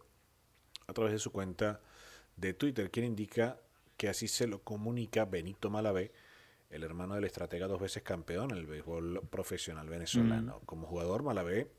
a 0.88 0.94
través 0.94 1.14
de 1.14 1.20
su 1.20 1.32
cuenta 1.32 1.80
de 2.36 2.54
Twitter, 2.54 2.92
quien 2.92 3.06
indica 3.06 3.62
que 3.96 4.10
así 4.10 4.28
se 4.28 4.48
lo 4.48 4.62
comunica 4.62 5.24
Benito 5.24 5.70
Malavé, 5.70 6.12
el 6.70 6.84
hermano 6.84 7.16
del 7.16 7.24
estratega 7.24 7.68
dos 7.68 7.80
veces 7.80 8.04
campeón 8.04 8.52
en 8.52 8.58
el 8.58 8.66
béisbol 8.66 9.22
profesional 9.30 9.88
venezolano. 9.88 10.62
Como 10.66 10.86
jugador, 10.86 11.24
Malavé 11.24 11.72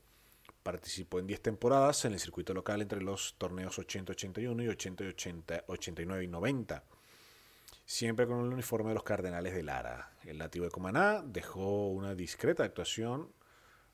participó 0.63 1.19
en 1.19 1.27
10 1.27 1.41
temporadas 1.41 2.05
en 2.05 2.13
el 2.13 2.19
circuito 2.19 2.53
local 2.53 2.81
entre 2.81 3.01
los 3.01 3.35
torneos 3.37 3.77
80-81 3.79 4.63
y 4.63 4.67
80-89 4.67 6.23
y 6.23 6.27
90. 6.27 6.83
Siempre 7.85 8.27
con 8.27 8.45
el 8.45 8.53
uniforme 8.53 8.89
de 8.89 8.95
los 8.95 9.03
Cardenales 9.03 9.53
de 9.53 9.63
Lara. 9.63 10.13
El 10.23 10.37
nativo 10.37 10.65
de 10.65 10.71
Comaná 10.71 11.21
dejó 11.25 11.89
una 11.89 12.15
discreta 12.15 12.63
actuación 12.63 13.29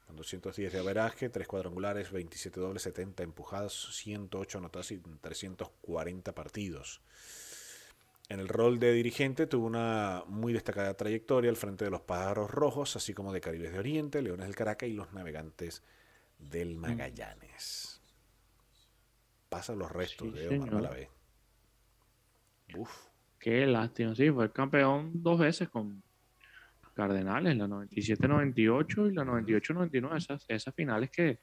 con 0.05 0.15
210 0.15 0.71
de 0.71 0.79
averaje, 0.79 1.29
3 1.29 1.47
cuadrangulares, 1.47 2.11
27 2.11 2.59
dobles, 2.59 2.83
70 2.83 3.23
empujadas, 3.23 3.73
108 3.73 4.57
anotadas 4.57 4.91
y 4.91 4.99
340 4.99 6.33
partidos. 6.33 7.01
En 8.29 8.39
el 8.39 8.49
rol 8.49 8.79
de 8.79 8.91
dirigente 8.91 9.47
tuvo 9.47 9.65
una 9.65 10.23
muy 10.27 10.53
destacada 10.53 10.93
trayectoria 10.95 11.49
al 11.49 11.55
frente 11.55 11.85
de 11.85 11.91
los 11.91 12.01
Pájaros 12.01 12.51
Rojos, 12.51 12.95
así 12.95 13.13
como 13.13 13.31
de 13.31 13.41
Caribes 13.41 13.71
de 13.71 13.79
Oriente, 13.79 14.21
Leones 14.21 14.47
del 14.47 14.55
Caracas 14.55 14.89
y 14.89 14.93
los 14.93 15.13
Navegantes 15.13 15.81
del 16.37 16.75
mm. 16.75 16.79
Magallanes. 16.79 18.01
Pasa 19.49 19.75
los 19.75 19.91
restos 19.91 20.33
de 20.33 20.47
Omar 20.49 20.71
Malavé. 20.71 21.09
Uf. 22.75 23.07
Qué 23.39 23.65
lástima, 23.65 24.15
sí, 24.15 24.29
fue 24.31 24.51
campeón 24.51 25.11
dos 25.13 25.39
veces 25.39 25.69
con 25.69 26.03
Cardenales, 26.93 27.55
la 27.55 27.67
97-98 27.67 29.11
y 29.11 29.13
la 29.13 29.23
98-99, 29.23 30.17
esas, 30.17 30.45
esas 30.47 30.73
finales 30.73 31.11
que 31.11 31.39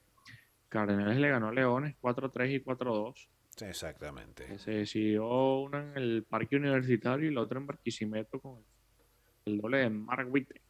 Cardenales 0.69 1.17
le 1.19 1.29
ganó 1.29 1.49
a 1.49 1.53
Leones 1.53 1.95
4-3 2.03 2.51
y 2.51 2.61
4-2. 2.61 3.29
Exactamente. 3.63 4.59
Se 4.59 4.73
decidió 4.73 5.61
una 5.61 5.93
en 5.93 5.97
el 5.97 6.25
Parque 6.25 6.57
Universitario 6.57 7.31
y 7.31 7.35
la 7.35 7.43
otra 7.43 7.61
en 7.61 7.67
Barquisimeto 7.67 8.41
con 8.41 8.65
el, 9.45 9.61
doble 9.61 9.79
de 9.79 9.91
Mark 9.91 10.27
Witte. 10.29 10.61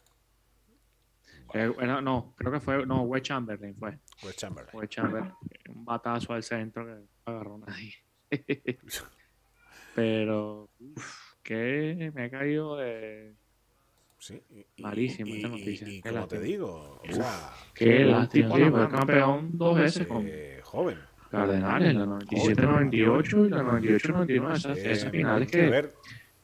Eh, 1.52 1.72
no, 2.02 2.34
creo 2.36 2.52
que 2.52 2.60
fue, 2.60 2.86
no, 2.86 3.02
Wes 3.02 3.22
Chamberlain 3.22 3.76
fue. 3.76 3.98
Wes 4.24 4.36
Chamberlain. 4.36 4.76
Wes 4.76 4.88
Chamberlain. 4.88 5.32
Un 5.68 5.84
batazo 5.84 6.32
al 6.32 6.42
centro 6.42 6.86
que 6.86 7.04
agarró 7.26 7.58
nadie. 7.58 7.94
Pero, 9.94 10.70
uff, 10.80 11.34
que 11.42 12.10
me 12.14 12.24
ha 12.24 12.30
caído 12.30 12.76
de... 12.76 13.34
Sí, 14.18 14.40
Malísimo 14.78 15.34
esta 15.34 15.48
noticia. 15.48 15.88
Y, 15.88 16.00
como 16.00 16.26
te 16.26 16.40
digo, 16.40 17.02
o 17.06 17.12
sea, 17.12 17.52
qué 17.74 18.04
lástima. 18.04 18.56
Sí, 18.56 18.64
fue 18.70 18.88
campeón 18.88 19.50
dos 19.52 19.78
veces 19.78 20.06
con 20.06 20.24
eh, 20.26 20.60
joven. 20.62 20.98
Cardenales, 21.30 21.94
la 21.94 22.06
97-98 22.06 23.46
y 23.46 23.50
la 23.50 23.62
98-99. 23.62 24.56
Esas, 24.56 24.78
esas 24.78 25.10
finales 25.10 25.50
que 25.50 25.90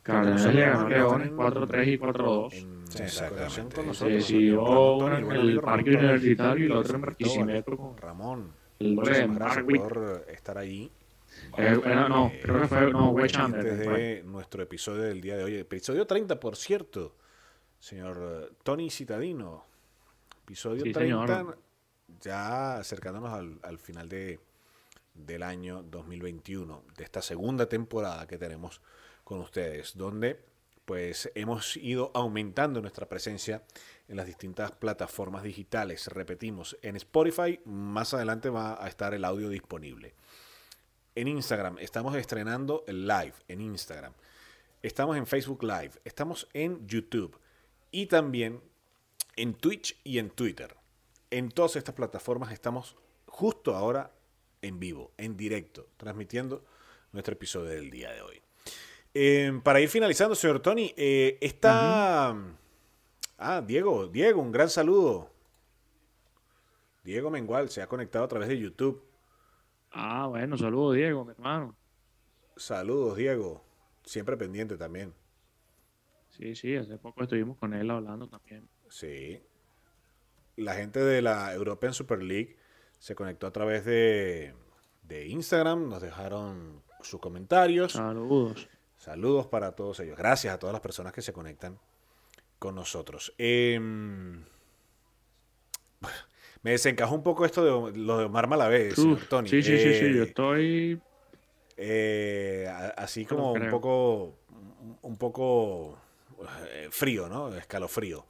Cardenales 0.03 0.55
le 0.55 0.61
ganó 0.61 0.89
Leones 0.89 1.31
4-3 1.31 1.89
y 1.89 1.99
4-2. 1.99 2.80
Exactamente. 2.99 3.77
Con 3.77 3.87
nosotros. 3.87 3.99
Se 3.99 4.09
decidió 4.09 4.97
una 4.97 5.19
en 5.19 5.31
el 5.31 5.61
Parque 5.61 5.91
Universitario 5.91 6.67
y 6.67 6.69
la 6.69 6.79
otra 6.79 6.97
en 6.97 7.01
Barquisimeto 7.03 7.77
con 7.77 7.97
Ramón. 7.97 8.53
El 8.79 8.97
gracias 8.97 9.65
por 9.65 10.25
estar 10.29 10.59
ahí. 10.59 10.91
Eh, 11.57 11.81
no, 12.09 12.33
creo 12.43 12.61
que 12.61 12.67
fue 12.67 12.91
no, 12.91 13.11
Wes 13.11 13.37
Antes 13.37 13.79
de 13.79 14.23
nuestro 14.25 14.63
episodio 14.63 15.03
del 15.03 15.21
día 15.21 15.37
de 15.37 15.45
hoy. 15.45 15.57
Episodio 15.57 16.07
30, 16.07 16.41
por 16.41 16.57
cierto. 16.57 17.17
Señor 17.79 18.53
Tony 18.63 18.91
Citadino. 18.91 19.65
Episodio 20.43 20.83
30. 20.93 21.57
Ya 22.21 22.79
acercándonos 22.79 23.33
al, 23.33 23.59
al 23.63 23.79
final 23.79 24.09
de, 24.09 24.41
del 25.15 25.43
año 25.43 25.83
2021, 25.85 26.85
de 26.97 27.05
esta 27.05 27.23
segunda 27.23 27.69
temporada 27.69 28.27
que 28.27 28.37
tenemos 28.39 28.81
con 29.25 29.41
ustedes, 29.41 29.97
donde 29.97 30.50
pues 30.85 31.31
hemos 31.35 31.77
ido 31.77 32.11
aumentando 32.15 32.81
nuestra 32.81 33.09
presencia 33.09 33.63
en 34.09 34.17
las 34.17 34.27
distintas 34.27 34.73
plataformas 34.73 35.43
digitales. 35.43 36.09
Repetimos, 36.09 36.77
en 36.83 36.97
Spotify 36.97 37.61
más 37.65 38.13
adelante 38.15 38.51
va 38.51 38.83
a 38.83 38.89
estar 38.89 39.15
el 39.15 39.25
audio 39.25 39.49
disponible. 39.49 40.15
En 41.15 41.29
Instagram 41.29 41.79
estamos 41.79 42.17
estrenando 42.17 42.85
el 42.87 43.07
live 43.07 43.35
en 43.49 43.61
Instagram. 43.61 44.13
Estamos 44.83 45.17
en 45.17 45.27
Facebook 45.27 45.63
Live, 45.63 45.93
estamos 46.05 46.49
en 46.55 46.87
YouTube 46.87 47.39
y 47.91 48.07
también 48.07 48.63
en 49.37 49.55
Twitch 49.55 50.01
y 50.05 50.19
en 50.19 50.31
Twitter. 50.31 50.75
En 51.31 51.51
todas 51.51 51.77
estas 51.77 51.95
plataformas 51.95 52.53
estamos 52.53 52.97
justo 53.27 53.77
ahora 53.77 54.13
en 54.63 54.81
vivo, 54.81 55.13
en 55.19 55.37
directo, 55.37 55.89
transmitiendo 55.97 56.65
nuestro 57.13 57.35
episodio 57.35 57.71
del 57.71 57.91
día 57.91 58.11
de 58.13 58.23
hoy. 58.23 58.43
Em, 59.13 59.61
para 59.61 59.81
ir 59.81 59.89
finalizando, 59.89 60.35
señor 60.35 60.61
Tony, 60.61 60.95
eh, 60.97 61.39
está... 61.41 62.37
Ah, 63.39 63.63
Diego, 63.67 64.07
Diego, 64.07 64.41
un 64.41 64.53
gran 64.53 64.69
saludo. 64.69 65.31
Diego 67.03 67.31
Mengual 67.31 67.71
se 67.71 67.83
ha 67.83 67.87
conectado 67.87 68.25
a 68.25 68.29
través 68.29 68.49
de 68.49 68.59
YouTube. 68.59 69.03
Ah, 69.91 70.27
bueno, 70.27 70.57
saludos 70.57 70.95
Diego, 70.95 71.25
mi 71.25 71.33
hermano. 71.33 71.75
Saludos 72.57 73.17
Diego, 73.17 73.65
siempre 74.05 74.37
pendiente 74.37 74.77
también. 74.77 75.15
Sí, 76.29 76.55
sí, 76.55 76.77
hace 76.77 76.99
poco 76.99 77.23
estuvimos 77.23 77.57
con 77.59 77.75
él 77.75 77.91
hablando 77.91 78.29
también. 78.29 78.69
Sí. 78.89 79.43
La 80.57 80.75
gente 80.75 81.01
de 81.01 81.23
la 81.23 81.53
European 81.55 81.95
Super 81.95 82.23
League 82.23 82.57
se 82.99 83.15
conectó 83.15 83.47
a 83.47 83.53
través 83.53 83.85
de, 83.85 84.55
Instagram, 85.09 85.89
nos 85.89 86.03
dejaron 86.03 86.83
sus 87.01 87.21
comentarios. 87.21 87.93
Saludos. 87.93 88.69
Saludos 89.01 89.47
para 89.47 89.73
todos 89.73 89.99
ellos. 90.01 90.19
Gracias 90.19 90.53
a 90.55 90.59
todas 90.59 90.75
las 90.75 90.83
personas 90.83 91.15
que 91.15 91.23
se 91.23 91.33
conectan 91.33 91.79
con 92.59 92.75
nosotros. 92.75 93.33
Em, 93.39 94.45
me 96.63 96.73
desencajó 96.73 97.15
un 97.15 97.23
poco 97.23 97.47
esto 97.47 97.65
de 97.65 97.99
lo 97.99 98.19
de 98.19 98.25
Omar 98.27 98.47
Malavé, 98.47 98.95
señor 98.95 99.25
Tony. 99.27 99.49
Sí, 99.49 99.63
sí, 99.63 99.79
sí, 99.79 99.95
sí, 99.95 100.13
yo 100.13 100.23
eh, 100.23 100.27
estoy 100.27 101.01
Eh, 101.79 102.71
así 102.99 103.25
como 103.25 103.55
un 103.55 103.71
poco, 103.71 104.35
un 105.01 105.17
poco 105.17 105.99
eh, 106.71 106.89
frío, 106.91 107.27
¿no? 107.27 107.57
Escalofrío. 107.57 108.27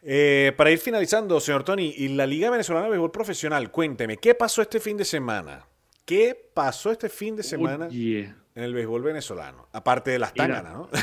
Eh, 0.00 0.54
para 0.56 0.70
ir 0.70 0.78
finalizando, 0.78 1.38
señor 1.40 1.62
Tony, 1.62 1.92
y 1.94 2.08
la 2.08 2.26
Liga 2.26 2.48
Venezolana 2.48 2.86
de 2.86 2.92
Béisbol 2.92 3.10
Profesional, 3.10 3.70
cuénteme, 3.70 4.16
¿qué 4.16 4.34
pasó 4.34 4.62
este 4.62 4.80
fin 4.80 4.96
de 4.96 5.04
semana? 5.04 5.66
¿Qué 6.06 6.34
pasó 6.54 6.90
este 6.90 7.10
fin 7.10 7.36
de 7.36 7.42
semana 7.42 7.88
Oye, 7.88 8.34
en 8.54 8.62
el 8.62 8.74
béisbol 8.74 9.02
venezolano? 9.02 9.68
Aparte 9.72 10.12
de 10.12 10.18
las 10.18 10.34
tanganas, 10.34 10.72
¿no? 10.72 10.88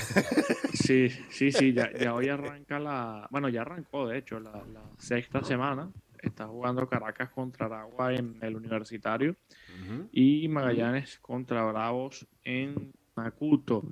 Sí, 0.73 1.09
sí, 1.09 1.51
sí, 1.51 1.73
ya, 1.73 1.91
ya 1.93 2.13
hoy 2.13 2.29
arranca 2.29 2.79
la, 2.79 3.27
bueno, 3.29 3.49
ya 3.49 3.61
arrancó 3.61 4.07
de 4.07 4.17
hecho 4.17 4.39
la, 4.39 4.51
la 4.73 4.81
sexta 4.97 5.43
semana. 5.43 5.91
Está 6.21 6.47
jugando 6.47 6.87
Caracas 6.87 7.29
contra 7.29 7.65
Aragua 7.65 8.13
en 8.13 8.37
el 8.41 8.55
Universitario 8.55 9.35
y 10.11 10.47
Magallanes 10.47 11.19
contra 11.19 11.63
Bravos 11.65 12.27
en 12.43 12.93
Macuto. 13.15 13.83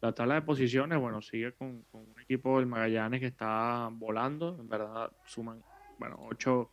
La 0.00 0.12
tabla 0.12 0.36
de 0.36 0.42
posiciones, 0.42 0.98
bueno, 0.98 1.20
sigue 1.20 1.52
con, 1.52 1.82
con 1.90 2.02
un 2.02 2.20
equipo 2.20 2.58
del 2.58 2.66
Magallanes 2.66 3.20
que 3.20 3.26
está 3.26 3.88
volando. 3.92 4.56
En 4.58 4.68
verdad, 4.68 5.10
suman, 5.26 5.62
bueno, 5.98 6.16
ocho 6.30 6.70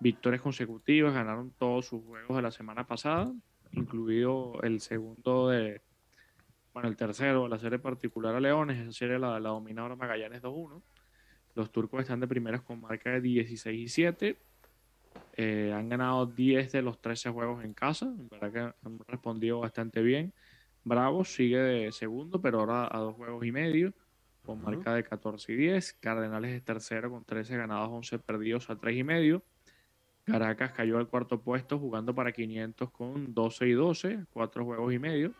victorias 0.00 0.42
consecutivas. 0.42 1.14
Ganaron 1.14 1.52
todos 1.52 1.86
sus 1.86 2.04
juegos 2.04 2.36
de 2.36 2.42
la 2.42 2.50
semana 2.50 2.86
pasada, 2.86 3.32
incluido 3.74 4.60
el 4.62 4.80
segundo 4.80 5.48
de, 5.48 5.82
bueno, 6.72 6.88
el 6.88 6.96
tercero 6.96 7.44
de 7.44 7.48
la 7.48 7.58
serie 7.58 7.78
particular 7.78 8.34
a 8.34 8.40
Leones. 8.40 8.78
Esa 8.78 8.92
serie 8.92 9.18
la, 9.18 9.38
la 9.40 9.50
domina 9.50 9.82
ahora 9.82 9.96
Magallanes 9.96 10.42
2-1. 10.42 10.82
Los 11.54 11.70
turcos 11.70 12.00
están 12.00 12.20
de 12.20 12.26
primeras 12.26 12.62
con 12.62 12.80
marca 12.80 13.10
de 13.10 13.20
16 13.20 13.80
y 13.80 13.88
7. 13.88 14.38
Eh, 15.36 15.72
han 15.72 15.88
ganado 15.88 16.26
10 16.26 16.72
de 16.72 16.82
los 16.82 17.00
13 17.00 17.30
juegos 17.30 17.64
en 17.64 17.74
casa. 17.74 18.06
En 18.06 18.28
verdad 18.28 18.52
que 18.52 18.86
han 18.86 18.98
respondido 19.06 19.60
bastante 19.60 20.02
bien. 20.02 20.34
Bravos 20.82 21.32
sigue 21.32 21.58
de 21.58 21.92
segundo, 21.92 22.40
pero 22.40 22.60
ahora 22.60 22.88
a 22.90 22.98
dos 22.98 23.14
juegos 23.14 23.44
y 23.46 23.52
medio, 23.52 23.94
con 24.44 24.60
marca 24.62 24.94
de 24.94 25.04
14 25.04 25.52
y 25.52 25.56
10. 25.56 25.94
Cardenales 25.94 26.52
es 26.52 26.64
tercero 26.64 27.10
con 27.10 27.24
13 27.24 27.56
ganados, 27.56 27.88
11 27.90 28.18
perdidos 28.18 28.68
a 28.68 28.76
3 28.76 28.98
y 28.98 29.04
medio. 29.04 29.44
Caracas 30.24 30.72
cayó 30.72 30.98
al 30.98 31.08
cuarto 31.08 31.40
puesto 31.40 31.78
jugando 31.78 32.14
para 32.14 32.32
500 32.32 32.90
con 32.90 33.34
12 33.34 33.68
y 33.68 33.72
12, 33.72 34.24
cuatro 34.32 34.64
juegos 34.64 34.92
y 34.92 34.98
medio. 34.98 35.32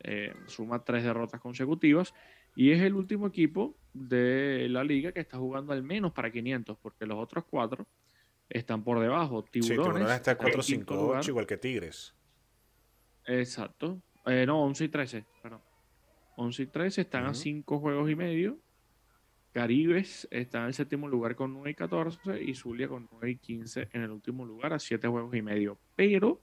Eh, 0.00 0.34
suma 0.46 0.82
tres 0.84 1.04
derrotas 1.04 1.40
consecutivas. 1.40 2.12
Y 2.56 2.72
es 2.72 2.82
el 2.82 2.94
último 2.94 3.28
equipo 3.28 3.76
de 3.94 4.66
la 4.68 4.82
liga 4.84 5.12
que 5.12 5.20
está 5.20 5.38
jugando 5.38 5.72
al 5.72 5.82
menos 5.82 6.12
para 6.12 6.30
500, 6.30 6.76
porque 6.82 7.06
los 7.06 7.16
otros 7.18 7.44
cuatro 7.48 7.86
están 8.48 8.82
por 8.82 8.98
debajo. 9.00 9.42
Sí, 9.44 9.60
Tiburones, 9.60 9.84
Tiburones 9.86 10.10
está 10.16 10.32
en 10.32 10.60
quinto 10.60 10.94
4-5-8, 10.94 11.00
lugar. 11.00 11.24
igual 11.28 11.46
que 11.46 11.56
Tigres. 11.56 12.14
Exacto. 13.24 14.02
Eh, 14.26 14.44
no, 14.46 14.62
11 14.64 14.84
y 14.84 14.88
13, 14.88 15.24
perdón. 15.42 15.60
11 16.36 16.62
y 16.62 16.66
13 16.66 17.00
están 17.02 17.24
a 17.24 17.30
Ujú. 17.30 17.34
5 17.38 17.78
juegos 17.78 18.10
y 18.10 18.16
medio. 18.16 18.58
Caribes 19.52 20.26
está 20.30 20.60
en 20.60 20.66
el 20.66 20.74
séptimo 20.74 21.08
lugar 21.08 21.36
con 21.36 21.52
9 21.52 21.70
y 21.70 21.74
14 21.74 22.42
y 22.42 22.54
Zulia 22.54 22.88
con 22.88 23.08
9 23.12 23.30
y 23.30 23.36
15 23.36 23.88
en 23.92 24.02
el 24.02 24.10
último 24.10 24.44
lugar 24.46 24.72
a 24.72 24.78
7 24.78 25.06
juegos 25.08 25.34
y 25.34 25.42
medio. 25.42 25.78
Pero 25.94 26.40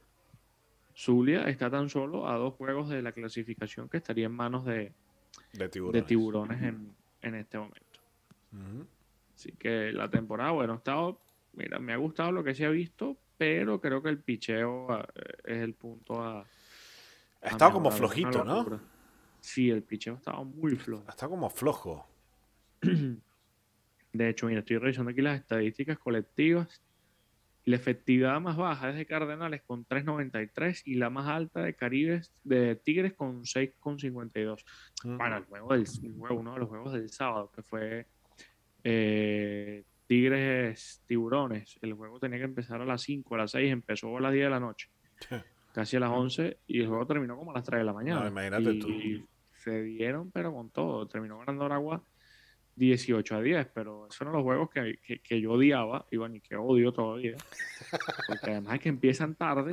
Zulia 0.95 1.49
está 1.49 1.69
tan 1.69 1.89
solo 1.89 2.27
a 2.27 2.35
dos 2.37 2.53
juegos 2.53 2.89
de 2.89 3.01
la 3.01 3.11
clasificación 3.11 3.89
que 3.89 3.97
estaría 3.97 4.27
en 4.27 4.33
manos 4.33 4.65
de, 4.65 4.91
De 5.53 5.69
tiburones. 5.69 6.01
de 6.01 6.07
tiburones 6.07 6.61
en, 6.61 6.93
en 7.21 7.35
este 7.35 7.57
momento. 7.57 7.99
Así 9.33 9.53
que 9.53 9.91
la 9.93 10.09
temporada, 10.09 10.51
bueno, 10.51 10.73
ha 10.73 10.77
estado, 10.77 11.19
mira, 11.53 11.79
me 11.79 11.93
ha 11.93 11.97
gustado 11.97 12.31
lo 12.31 12.43
que 12.43 12.53
se 12.53 12.65
ha 12.65 12.69
visto, 12.69 13.17
pero 13.37 13.79
creo 13.79 14.03
que 14.03 14.09
el 14.09 14.19
picheo 14.19 14.91
ah, 14.91 15.07
es 15.45 15.57
el 15.57 15.73
punto 15.73 16.21
a, 16.21 16.45
Ha 17.41 17.47
estado 17.47 17.71
como 17.71 17.91
flojito, 17.91 18.43
¿no? 18.43 18.81
Sí, 19.39 19.69
el 19.69 19.83
picheo 19.83 20.15
estaba 20.15 20.43
muy 20.43 20.75
flojo. 20.75 21.05
Ha 21.07 21.11
estado 21.11 21.29
como 21.29 21.49
flojo. 21.49 22.08
De 24.11 24.29
hecho, 24.29 24.47
mira, 24.47 24.59
estoy 24.59 24.77
revisando 24.77 25.11
aquí 25.11 25.21
las 25.21 25.39
estadísticas 25.39 25.99
colectivas. 25.99 26.83
La 27.65 27.75
efectividad 27.75 28.41
más 28.41 28.57
baja 28.57 28.89
es 28.89 28.95
de 28.95 29.05
Cardenales 29.05 29.61
con 29.63 29.85
3.93 29.85 30.81
y 30.85 30.95
la 30.95 31.09
más 31.09 31.27
alta 31.27 31.61
de 31.61 31.75
Caribes 31.75 32.33
de 32.43 32.75
Tigres 32.77 33.13
con 33.13 33.43
6.52. 33.43 34.63
Ujú. 35.03 35.17
Bueno, 35.17 35.37
el 35.37 35.43
juego 35.43 35.73
del 35.73 35.85
juego, 36.17 36.39
uno 36.39 36.53
de 36.53 36.59
los 36.59 36.69
juegos 36.69 36.93
del 36.93 37.09
sábado, 37.09 37.51
que 37.55 37.61
fue 37.61 38.07
eh, 38.83 39.83
Tigres 40.07 41.03
Tiburones. 41.05 41.77
El 41.81 41.93
juego 41.93 42.19
tenía 42.19 42.39
que 42.39 42.45
empezar 42.45 42.81
a 42.81 42.85
las 42.85 43.03
5, 43.03 43.35
a 43.35 43.39
las 43.39 43.51
6, 43.51 43.71
empezó 43.71 44.17
a 44.17 44.21
las 44.21 44.33
10 44.33 44.45
de 44.45 44.49
la 44.49 44.59
noche, 44.59 44.89
casi 45.71 45.97
a 45.97 45.99
las 45.99 46.09
11, 46.09 46.59
y 46.65 46.79
el 46.79 46.87
juego 46.87 47.05
terminó 47.05 47.37
como 47.37 47.51
a 47.51 47.55
las 47.55 47.63
3 47.63 47.81
de 47.81 47.85
la 47.85 47.93
mañana. 47.93 48.27
imagínate 48.27 48.71
y 48.71 48.79
tú. 48.79 49.27
se 49.53 49.83
dieron, 49.83 50.31
pero 50.31 50.51
con 50.51 50.71
todo. 50.71 51.07
Terminó 51.07 51.37
ganando 51.37 51.65
Aragua 51.65 52.03
18 52.79 53.35
a 53.35 53.41
10, 53.41 53.67
pero 53.73 54.07
esos 54.07 54.21
eran 54.21 54.33
los 54.33 54.43
juegos 54.43 54.69
que, 54.71 54.97
que- 55.03 55.19
que 55.19 55.39
yo 55.41 55.51
odiaba, 55.51 56.07
y 56.09 56.17
bueno, 56.17 56.35
y 56.35 56.41
que 56.41 56.55
odio 56.55 56.91
todavía. 56.91 57.35
Porque 58.27 58.51
además 58.51 58.75
es 58.75 58.79
que 58.81 58.89
empiezan 58.89 59.35
tarde, 59.35 59.71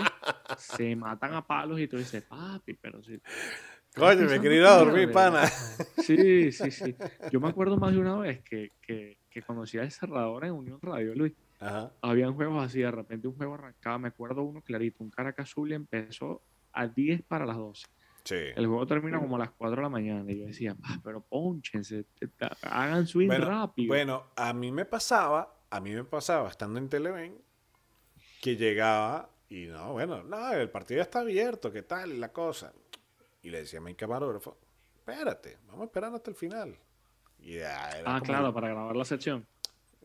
se 0.59 0.94
matan 0.96 1.32
a 1.34 1.46
palos 1.46 1.80
y 1.80 1.88
tú 1.88 1.96
dices, 1.96 2.22
papi, 2.24 2.74
pero 2.74 3.02
si 3.02 3.18
Coño, 3.94 4.28
me 4.28 4.40
quería 4.40 4.59
ir 4.59 4.64
a 4.66 4.76
dormir, 4.76 5.11
pana. 5.12 5.46
Sí, 5.46 6.52
sí, 6.52 6.70
sí. 6.70 6.94
Yo 7.32 7.40
me 7.40 7.48
acuerdo 7.48 7.78
más 7.78 7.92
de 7.94 7.98
una 7.98 8.16
vez 8.16 8.42
que, 8.42 8.72
que, 8.82 9.16
que 9.30 9.42
conocía 9.42 9.82
el 9.82 9.90
cerrador 9.90 10.44
en 10.44 10.52
Unión 10.52 10.78
Radio, 10.82 11.14
Luis. 11.14 11.32
Ajá. 11.59 11.90
Habían 12.02 12.34
juegos 12.34 12.62
así, 12.62 12.80
de 12.80 12.90
repente 12.90 13.26
un 13.28 13.36
juego 13.36 13.54
arrancaba, 13.54 13.98
me 13.98 14.09
acuerdo 14.09 14.42
uno 14.42 14.61
clarito, 14.61 15.02
un 15.02 15.11
Caracas 15.11 15.48
Zulia 15.50 15.76
empezó 15.76 16.42
a 16.72 16.86
10 16.86 17.22
para 17.22 17.46
las 17.46 17.57
12. 17.57 17.86
Sí. 18.26 18.34
El 18.56 18.66
juego 18.66 18.86
termina 18.86 19.18
como 19.20 19.36
a 19.36 19.38
las 19.38 19.50
4 19.52 19.76
de 19.76 19.82
la 19.82 19.88
mañana. 19.88 20.30
Y 20.30 20.40
yo 20.40 20.46
decía, 20.46 20.76
"Ah, 20.82 20.98
pero 21.02 21.20
ponchense, 21.22 22.04
te- 22.18 22.28
hagan 22.62 23.06
swing 23.06 23.28
Bueno, 23.28 23.46
rápido. 23.46 23.86
bueno, 23.88 24.24
a 24.36 24.52
mí 24.52 24.70
me 24.72 24.84
pasaba, 24.84 25.54
a 25.70 25.80
mí 25.80 25.92
me 25.92 26.02
pasaba 26.04 26.48
estando 26.50 26.78
en 26.80 26.88
Televen, 26.88 27.38
que 28.42 28.56
llegaba 28.56 29.30
y 29.48 29.66
no, 29.66 29.92
bueno, 29.92 30.24
no, 30.24 30.52
el 30.52 30.68
partido 30.70 30.98
ya 30.98 31.02
está 31.04 31.20
abierto, 31.20 31.72
¿qué 31.72 31.82
tal? 31.82 32.12
Y 32.12 32.18
la 32.18 32.32
cosa. 32.32 32.72
Y 33.42 33.50
le 33.50 33.58
decía 33.60 33.78
a 33.78 33.82
mi 33.82 33.94
camarógrafo, 33.94 34.56
espérate, 34.96 35.58
vamos 35.68 35.82
a 35.82 35.84
esperar 35.84 36.12
hasta 36.12 36.30
el 36.30 36.36
final. 36.36 36.76
Y 37.38 37.58
ya 37.58 37.90
era 37.90 38.00
ah, 38.16 38.18
como 38.18 38.24
claro, 38.24 38.52
para 38.52 38.68
grabar 38.70 38.96
la 38.96 39.04
sección. 39.04 39.46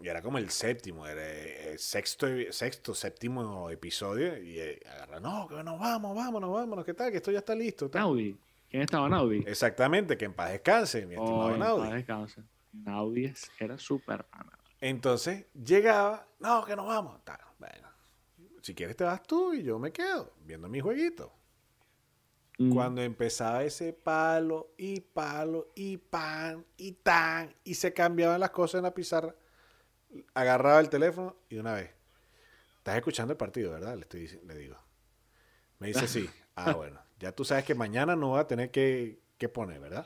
Y 0.02 0.08
era 0.08 0.22
como 0.22 0.38
el 0.38 0.50
séptimo, 0.50 1.06
era 1.08 1.28
el 1.30 1.78
sexto, 1.80 2.28
sexto, 2.52 2.94
séptimo 2.96 3.70
episodio. 3.70 4.38
Y 4.42 4.60
eh, 4.60 4.80
agarra, 4.92 5.20
no, 5.20 5.48
que 5.48 5.64
nos 5.64 5.80
vamos, 5.80 6.16
vámonos, 6.16 6.52
vámonos, 6.52 6.86
¿qué 6.86 6.94
tal? 6.94 7.12
Que 7.12 7.18
esto 7.18 7.32
ya 7.32 7.40
está 7.40 7.54
listo. 7.56 7.90
tal". 7.90 8.02
Naudi. 8.02 8.38
¿Quién 8.70 8.84
estaba 8.84 9.10
Naudi? 9.10 9.44
Exactamente, 9.46 10.18
que 10.18 10.26
en 10.26 10.34
paz 10.34 10.52
descanse, 10.52 11.06
mi 11.06 11.16
estimado 11.16 11.40
Oh, 11.48 11.52
en 11.54 11.60
Naudi. 11.60 11.82
paz 11.82 11.94
descanse. 11.94 12.44
Naudi 12.74 13.34
era 13.60 13.78
súper. 13.78 14.26
Entonces 14.80 15.46
llegaba, 15.54 16.26
no, 16.40 16.64
que 16.66 16.76
nos 16.76 16.88
vamos. 16.88 17.20
Bueno, 17.60 17.90
si 18.62 18.74
quieres 18.74 18.96
te 18.96 19.04
vas 19.04 19.22
tú 19.24 19.54
y 19.54 19.62
yo 19.62 19.78
me 19.78 19.92
quedo 19.92 20.34
viendo 20.46 20.68
mi 20.70 20.80
jueguito. 20.80 21.32
Mm, 22.58 22.74
Cuando 22.74 23.02
empezaba 23.02 23.64
ese 23.64 23.94
palo 23.94 24.72
y 24.78 25.00
palo 25.02 25.72
y 25.76 25.98
pan 25.98 26.66
y 26.78 26.94
tan 26.94 27.54
y 27.64 27.74
se 27.76 27.94
cambiaban 27.94 28.40
las 28.40 28.52
cosas 28.52 28.80
en 28.80 28.84
la 28.84 28.94
pizarra, 28.94 29.36
agarraba 30.34 30.80
el 30.80 30.90
teléfono 30.90 31.36
y 31.50 31.58
una 31.58 31.74
vez, 31.74 31.92
estás 32.78 32.96
escuchando 32.96 33.32
el 33.34 33.38
partido, 33.38 33.72
¿verdad? 33.72 33.96
Le, 33.96 34.02
estoy, 34.02 34.28
le 34.48 34.56
digo. 34.56 34.78
Me 35.80 35.88
dice 35.88 36.08
sí. 36.08 36.30
Ah, 36.56 36.74
bueno, 36.74 37.00
ya 37.18 37.32
tú 37.32 37.46
sabes 37.46 37.64
que 37.64 37.74
mañana 37.76 38.16
no 38.16 38.32
va 38.32 38.42
a 38.42 38.48
tener 38.48 38.72
que, 38.72 39.20
que 39.38 39.48
poner, 39.48 39.80
¿verdad? 39.80 40.06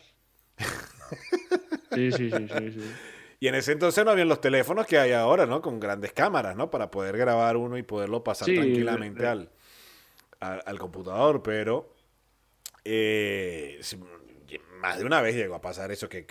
Sí, 1.94 2.12
sí, 2.12 2.30
sí, 2.30 2.48
sí, 2.48 2.72
sí. 2.72 2.96
Y 3.40 3.48
en 3.50 3.56
ese 3.56 3.74
entonces 3.74 4.06
no 4.06 4.12
habían 4.12 4.30
los 4.30 4.40
teléfonos 4.40 4.88
que 4.88 4.98
hay 4.98 5.12
ahora, 5.12 5.46
¿no? 5.46 5.62
Con 5.62 5.80
grandes 5.80 6.14
cámaras, 6.14 6.56
¿no? 6.56 6.72
Para 6.72 6.90
poder 6.90 7.18
grabar 7.18 7.58
uno 7.58 7.78
y 7.78 7.84
poderlo 7.84 8.24
pasar 8.24 8.48
Sí, 8.48 8.56
tranquilamente 8.56 9.24
de- 9.24 9.28
al, 9.30 9.52
al, 10.40 10.64
al 10.66 10.80
computador, 10.80 11.44
pero 11.44 11.94
eh, 12.86 13.82
más 14.80 15.00
de 15.00 15.06
una 15.06 15.22
vez 15.22 15.36
llegó 15.36 15.56
a 15.56 15.62
pasar 15.62 15.92
eso, 15.92 16.08
que 16.08 16.26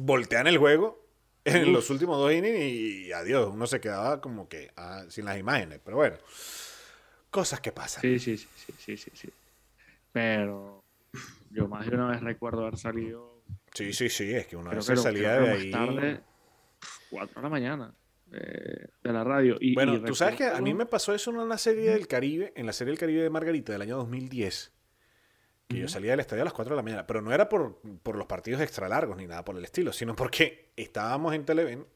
voltean 0.00 0.46
el 0.46 0.56
juego 0.58 1.03
en 1.44 1.72
los 1.72 1.90
últimos 1.90 2.18
dos 2.18 2.32
innings 2.32 2.58
y, 2.60 3.12
adiós, 3.12 3.50
uno 3.52 3.66
se 3.66 3.80
quedaba 3.80 4.20
como 4.20 4.48
que 4.48 4.70
ah, 4.76 5.04
sin 5.08 5.24
las 5.24 5.38
imágenes, 5.38 5.80
pero 5.84 5.96
bueno, 5.96 6.16
cosas 7.30 7.60
que 7.60 7.72
pasan. 7.72 8.00
Sí, 8.02 8.18
sí, 8.18 8.36
sí, 8.38 8.48
sí, 8.56 8.74
sí, 8.78 8.96
sí, 8.96 9.10
sí. 9.14 9.28
Pero 10.12 10.84
yo 11.50 11.68
más 11.68 11.86
de 11.86 11.94
una 11.94 12.08
vez 12.08 12.22
recuerdo 12.22 12.62
haber 12.62 12.78
salido, 12.78 13.34
Sí, 13.74 13.92
sí, 13.92 14.08
sí, 14.08 14.32
es 14.32 14.46
que 14.46 14.56
creo 14.56 14.82
se 14.82 14.94
que, 14.94 15.00
salía 15.00 15.32
de 15.34 15.40
más 15.40 15.58
ahí. 15.58 15.70
tarde, 15.70 16.20
4 17.10 17.34
de 17.34 17.42
la 17.42 17.48
mañana, 17.48 17.94
eh, 18.32 18.86
de 19.02 19.12
la 19.12 19.24
radio. 19.24 19.56
Y, 19.60 19.74
Bueno, 19.74 19.94
y 19.96 20.00
tú 20.04 20.14
sabes 20.14 20.36
que 20.36 20.44
a 20.44 20.60
mí 20.60 20.72
me 20.74 20.86
pasó 20.86 21.12
eso 21.12 21.30
en 21.32 21.38
una 21.38 21.58
serie 21.58 21.90
del 21.90 22.06
Caribe, 22.06 22.52
en 22.54 22.66
la 22.66 22.72
serie 22.72 22.92
del 22.92 22.98
Caribe 23.00 23.22
de 23.22 23.30
Margarita 23.30 23.72
del 23.72 23.82
año 23.82 23.96
2010, 23.96 24.72
que 25.68 25.78
yo 25.78 25.88
salía 25.88 26.10
del 26.12 26.20
estadio 26.20 26.42
a 26.42 26.44
las 26.44 26.52
4 26.52 26.74
de 26.74 26.76
la 26.76 26.82
mañana, 26.82 27.06
pero 27.06 27.22
no 27.22 27.32
era 27.32 27.48
por, 27.48 27.80
por 28.02 28.16
los 28.16 28.26
partidos 28.26 28.60
extra 28.60 28.88
largos 28.88 29.16
ni 29.16 29.26
nada 29.26 29.44
por 29.44 29.56
el 29.56 29.64
estilo, 29.64 29.92
sino 29.92 30.14
porque 30.14 30.70
estábamos 30.76 31.34
en 31.34 31.44
Televen 31.44 31.86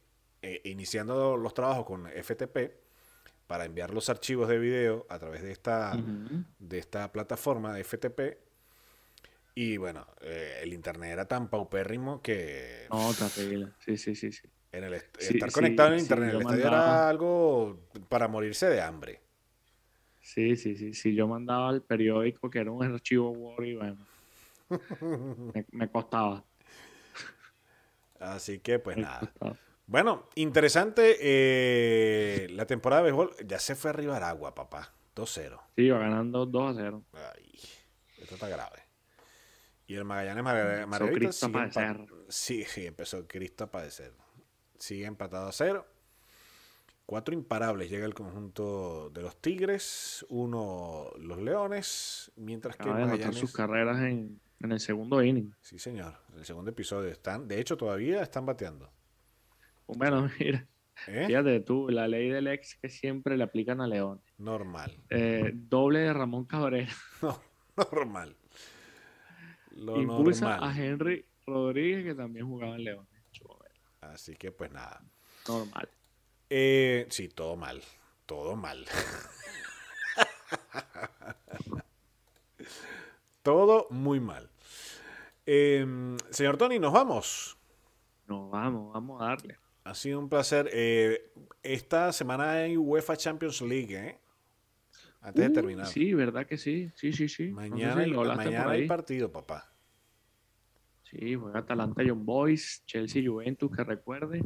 eh, 0.42 0.60
iniciando 0.64 1.36
los 1.36 1.52
trabajos 1.54 1.84
con 1.84 2.06
FTP 2.08 2.56
para 3.46 3.64
enviar 3.64 3.92
los 3.92 4.08
archivos 4.08 4.48
de 4.48 4.58
video 4.58 5.06
a 5.08 5.18
través 5.18 5.42
de 5.42 5.52
esta, 5.52 5.96
de 6.58 6.78
esta 6.78 7.10
plataforma 7.12 7.72
de 7.74 7.84
FTP. 7.84 8.20
Y 9.54 9.76
bueno, 9.76 10.06
eh, 10.20 10.60
el 10.62 10.72
internet 10.72 11.10
era 11.12 11.26
tan 11.26 11.48
paupérrimo 11.48 12.22
que 12.22 12.86
No, 12.90 13.10
terrible. 13.14 13.72
Sí, 13.84 13.96
sí, 13.96 14.14
sí, 14.14 14.30
sí. 14.32 14.48
en 14.72 14.84
el 14.84 14.94
est- 14.94 15.16
Sí, 15.18 15.34
estar 15.34 15.48
sí, 15.50 15.54
conectado 15.54 15.92
en 15.94 15.98
internet, 16.00 16.30
yo 16.32 16.36
el 16.38 16.42
estadio 16.42 16.64
mandaba- 16.64 16.86
era 16.94 17.08
algo 17.08 17.80
para 18.08 18.28
morirse 18.28 18.66
de 18.68 18.80
hambre. 18.80 19.20
Sí, 20.28 20.56
sí, 20.56 20.76
sí. 20.76 20.92
Sí, 20.92 21.14
yo 21.14 21.26
mandaba 21.26 21.70
al 21.70 21.80
periódico 21.82 22.50
que 22.50 22.58
era 22.58 22.70
un 22.70 22.84
archivo 22.84 23.30
Word 23.30 23.64
y 23.64 23.76
bueno, 23.76 23.96
me, 25.54 25.64
me 25.72 25.90
costaba. 25.90 26.44
Así 28.20 28.58
que 28.58 28.78
pues 28.78 28.96
me 28.98 29.04
nada. 29.04 29.20
costaba. 29.20 29.56
Bueno, 29.86 30.28
interesante. 30.34 31.16
eh, 31.18 32.46
la 32.50 32.66
temporada 32.66 33.00
de 33.02 33.10
béisbol 33.10 33.34
ya 33.46 33.58
se 33.58 33.74
fue 33.74 33.88
arriba 33.88 34.18
agua, 34.28 34.54
papá. 34.54 34.92
2-0. 35.16 35.58
Sí, 35.76 35.82
iba 35.84 35.98
ganando 35.98 36.44
2 36.44 36.76
a 36.76 36.78
0. 36.78 37.02
Ay, 37.14 37.50
esto 38.20 38.34
está 38.34 38.48
grave. 38.48 38.82
Y 39.86 39.94
el 39.94 40.04
Magallanes 40.04 40.44
Mar 40.44 40.86
Margarita 40.86 41.18
Cristo 41.18 41.46
a 41.46 41.70
sigue. 41.70 42.06
Sí, 42.28 42.64
sí, 42.64 42.86
empezó 42.86 43.26
Cristo 43.26 43.64
a 43.64 43.70
padecer. 43.70 44.12
Sigue 44.78 45.06
empatado 45.06 45.48
a 45.48 45.52
cero. 45.52 45.86
Cuatro 47.08 47.32
imparables 47.32 47.88
llega 47.88 48.04
el 48.04 48.12
conjunto 48.12 49.08
de 49.08 49.22
los 49.22 49.40
Tigres, 49.40 50.26
uno 50.28 51.10
los 51.18 51.38
Leones, 51.38 52.30
mientras 52.36 52.76
que 52.76 52.86
de 52.86 52.90
Magallanes... 52.90 53.38
sus 53.38 53.50
carreras 53.50 53.98
en, 54.02 54.38
en 54.60 54.72
el 54.72 54.78
segundo 54.78 55.22
inning. 55.22 55.50
Sí, 55.62 55.78
señor. 55.78 56.12
El 56.36 56.44
segundo 56.44 56.70
episodio 56.70 57.08
están, 57.08 57.48
de 57.48 57.60
hecho, 57.60 57.78
todavía 57.78 58.20
están 58.20 58.44
bateando. 58.44 58.92
Bueno, 59.86 60.28
mira, 60.38 60.68
¿Eh? 61.06 61.24
fíjate 61.28 61.60
tú, 61.60 61.88
la 61.88 62.06
ley 62.08 62.28
del 62.28 62.46
ex 62.46 62.74
que 62.74 62.90
siempre 62.90 63.38
le 63.38 63.44
aplican 63.44 63.80
a 63.80 63.86
León. 63.86 64.20
Normal. 64.36 64.94
Eh, 65.08 65.52
doble 65.54 66.00
de 66.00 66.12
Ramón 66.12 66.44
Cabrera. 66.44 66.92
No, 67.22 67.40
normal. 67.90 68.36
Lo 69.70 69.98
Impulsa 69.98 70.58
normal. 70.58 70.70
a 70.70 70.84
Henry 70.84 71.24
Rodríguez, 71.46 72.04
que 72.04 72.14
también 72.14 72.46
jugaba 72.46 72.74
en 72.76 72.84
León. 72.84 73.08
Así 74.02 74.36
que 74.36 74.52
pues 74.52 74.70
nada. 74.70 75.02
Normal. 75.48 75.88
Eh, 76.50 77.06
sí, 77.10 77.28
todo 77.28 77.56
mal. 77.56 77.82
Todo 78.26 78.56
mal. 78.56 78.84
todo 83.42 83.86
muy 83.90 84.20
mal. 84.20 84.50
Eh, 85.46 85.86
señor 86.30 86.56
Tony, 86.56 86.78
nos 86.78 86.92
vamos. 86.92 87.56
No, 88.26 88.50
vamos, 88.50 88.92
vamos 88.92 89.22
a 89.22 89.26
darle. 89.26 89.56
Ha 89.84 89.94
sido 89.94 90.18
un 90.18 90.28
placer. 90.28 90.68
Eh, 90.72 91.32
esta 91.62 92.12
semana 92.12 92.52
hay 92.52 92.76
UEFA 92.76 93.16
Champions 93.16 93.62
League, 93.62 93.96
¿eh? 93.96 94.18
Antes 95.20 95.44
de 95.44 95.50
Uh, 95.50 95.54
terminar. 95.54 95.86
Sí, 95.86 96.12
¿verdad 96.14 96.46
que 96.46 96.58
sí? 96.58 96.90
Sí, 96.94 97.12
sí, 97.12 97.28
sí. 97.28 97.50
No 97.50 97.62
sé 97.62 97.70
Mañana, 97.70 98.04
si 98.04 98.10
lo 98.10 98.20
hablaste 98.20 98.44
mañana 98.44 98.64
por 98.64 98.72
hay 98.74 98.86
partido, 98.86 99.32
papá. 99.32 99.72
Sí, 101.04 101.34
juega 101.34 101.60
Atalanta 101.60 102.02
Young 102.02 102.22
Boys, 102.24 102.82
Chelsea 102.84 103.22
Juventus, 103.26 103.70
que 103.74 103.82
recuerde. 103.82 104.42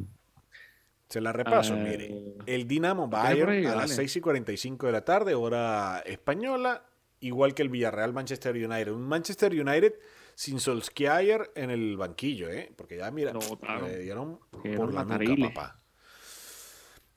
Se 1.12 1.20
la 1.20 1.30
repaso, 1.32 1.74
Eh, 1.74 1.76
mire. 1.76 2.34
El 2.46 2.66
Dinamo 2.66 3.02
¿lo 3.06 3.10
tienes 3.10 3.28
por 3.36 3.46
Bayern 3.46 3.50
ahí? 3.50 3.66
a 3.66 3.74
las 3.76 3.90
Dale. 3.90 3.94
6 3.94 4.16
y 4.16 4.20
45 4.22 4.86
de 4.86 4.92
la 4.92 5.04
tarde, 5.04 5.34
hora 5.34 6.00
española, 6.06 6.86
igual 7.20 7.54
que 7.54 7.60
el 7.62 7.68
Villarreal 7.68 8.12
Manchester 8.14 8.54
United. 8.56 8.92
Un 8.92 9.02
Manchester 9.06 9.52
United 9.52 9.94
sin 10.34 10.58
Solskjaer 10.58 11.50
en 11.54 11.70
el 11.70 11.98
banquillo, 11.98 12.48
¿eh? 12.48 12.72
Porque 12.76 12.96
ya, 12.96 13.10
mira, 13.10 13.32
le 13.86 13.98
dieron 13.98 14.40
por 14.76 14.94
la 14.94 15.04
nuca, 15.04 15.48
papá. 15.52 15.82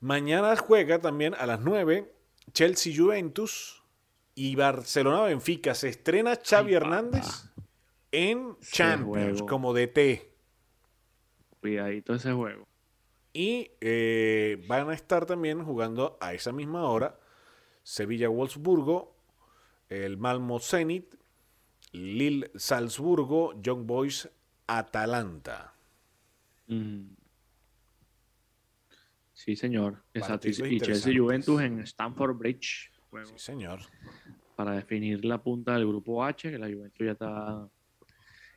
Mañana 0.00 0.54
juega 0.56 0.98
también 1.00 1.34
a 1.34 1.46
las 1.46 1.60
9 1.60 2.12
Chelsea 2.52 2.92
Juventus 2.94 3.82
y 4.34 4.54
Barcelona 4.54 5.22
Benfica. 5.22 5.74
Se 5.74 5.88
estrena 5.88 6.36
Xavi 6.36 6.72
Ay, 6.72 6.74
Hernández 6.76 7.24
en 8.12 8.56
Champions 8.60 9.38
juego. 9.40 9.46
como 9.46 9.72
DT. 9.72 10.30
Cuidadito 11.60 12.14
ese 12.14 12.32
juego. 12.32 12.68
Y 13.36 13.70
eh, 13.82 14.64
van 14.66 14.88
a 14.88 14.94
estar 14.94 15.26
también 15.26 15.62
jugando 15.62 16.16
a 16.22 16.32
esa 16.32 16.52
misma 16.52 16.88
hora 16.88 17.20
Sevilla-Wolfsburgo, 17.82 19.14
el 19.90 20.16
Malmo 20.16 20.58
Zenit, 20.58 21.14
Lille 21.92 22.50
Salzburgo, 22.54 23.52
Young 23.60 23.84
Boys 23.84 24.30
Atalanta. 24.66 25.74
Mm. 26.66 27.08
Sí, 29.34 29.54
señor. 29.54 30.02
Exacto. 30.14 30.48
Y, 30.48 30.80
Chelsea. 30.80 31.12
Juventus 31.14 31.60
en 31.60 31.80
Stamford 31.80 32.38
Bridge. 32.38 32.90
Juego 33.10 33.26
Sí, 33.26 33.34
señor. 33.36 33.80
para 34.56 34.72
definir 34.72 35.26
la 35.26 35.42
punta 35.42 35.74
del 35.74 35.86
grupo 35.86 36.24
H, 36.24 36.50
que 36.50 36.58
la 36.58 36.68
Juventus 36.72 37.04
ya 37.04 37.12
está 37.12 37.68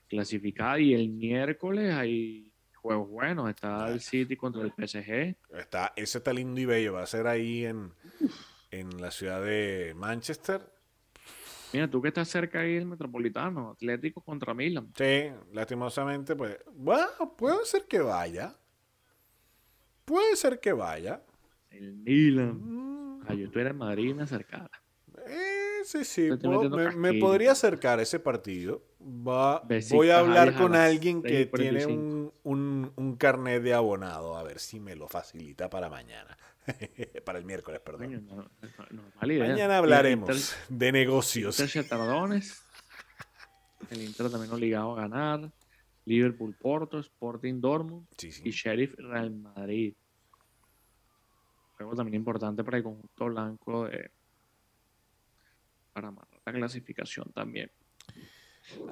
clasificada. 0.08 0.80
Y 0.80 0.94
el 0.94 1.10
miércoles 1.10 1.94
hay 1.94 2.49
juegos 2.80 3.10
buenos. 3.10 3.50
Está 3.50 3.90
el 3.90 4.02
City 4.02 4.36
contra 4.36 4.62
el 4.64 4.72
PSG. 4.72 5.36
Está, 5.58 5.94
ese 5.96 6.18
está 6.18 6.34
lindo 6.34 6.60
y 6.60 6.66
bello. 6.66 6.94
Va 6.94 7.04
a 7.04 7.08
ser 7.08 7.28
ahí 7.28 7.66
en, 7.66 7.94
en 8.72 9.02
la 9.02 9.12
ciudad 9.12 9.42
de 9.44 9.94
Manchester. 9.96 10.62
Mira, 11.72 11.88
tú 11.88 12.02
que 12.02 12.08
estás 12.08 12.28
cerca 12.28 12.62
ahí 12.62 12.76
del 12.76 12.86
Metropolitano, 12.88 13.72
Atlético 13.72 14.22
contra 14.22 14.54
Milan. 14.56 14.92
Sí, 14.98 15.30
lastimosamente, 15.54 16.36
pues. 16.36 16.58
Bueno, 16.74 17.36
puede 17.38 17.64
ser 17.66 17.86
que 17.86 18.00
vaya. 18.00 18.56
Puede 20.06 20.36
ser 20.36 20.60
que 20.60 20.74
vaya. 20.74 21.22
El 21.70 21.94
Milan. 21.94 22.58
Mm, 22.60 23.00
Ah, 23.28 23.36
yo 23.36 23.52
tú 23.52 23.60
eres 23.60 23.72
en 23.72 23.78
Madrid 23.78 24.16
me 24.16 24.24
acercaba. 24.24 24.72
Sí, 25.90 26.06
sí, 26.06 26.30
puedo- 26.40 26.70
me, 26.96 27.16
podría 27.16 27.54
acercar 27.54 27.98
a 27.98 28.04
ese 28.04 28.20
partido. 28.20 28.84
Va, 29.02 29.64
voy 29.92 30.12
a 30.12 30.20
hablar 30.20 30.56
con 30.56 30.76
alguien 30.76 31.24
que 31.24 31.48
tiene 31.48 31.80
6:45. 31.84 31.88
un, 31.88 32.34
un, 32.44 32.94
un 32.96 33.16
carnet 33.16 33.64
de 33.64 33.74
abonado, 33.74 34.38
a 34.38 34.44
ver 34.44 34.60
si 34.60 34.80
me 34.80 34.96
lo 34.96 35.08
facilita 35.08 35.68
para 35.68 35.90
mañana. 35.90 36.38
para 37.26 37.40
el 37.40 37.46
miércoles, 37.46 37.80
perdón. 37.80 38.24
No, 38.28 38.36
no-. 38.92 39.04
Mañana 39.20 39.80
hablaremos 39.80 40.30
Inter- 40.30 40.78
de 40.78 40.92
negocios. 40.92 41.60
Inter 41.60 41.88
Tardones. 41.90 42.62
El 43.90 44.04
Inter 44.04 44.30
también 44.30 44.54
obligado 44.54 44.92
a 44.96 45.02
ganar. 45.02 45.52
Liverpool 46.06 46.56
Porto, 46.62 47.00
Sporting 47.00 47.60
Dortmund 47.62 48.06
Sí, 48.16 48.32
sí. 48.32 48.44
y 48.46 48.52
Sheriff 48.52 48.94
Real 49.00 49.32
Madrid. 49.32 49.96
Juego 51.78 51.96
también 51.96 52.14
importante 52.16 52.64
para 52.64 52.78
el 52.78 52.84
conjunto 52.84 53.26
blanco 53.26 53.86
de 53.86 54.12
para 56.02 56.28
la 56.46 56.54
clasificación 56.54 57.32
también. 57.34 57.72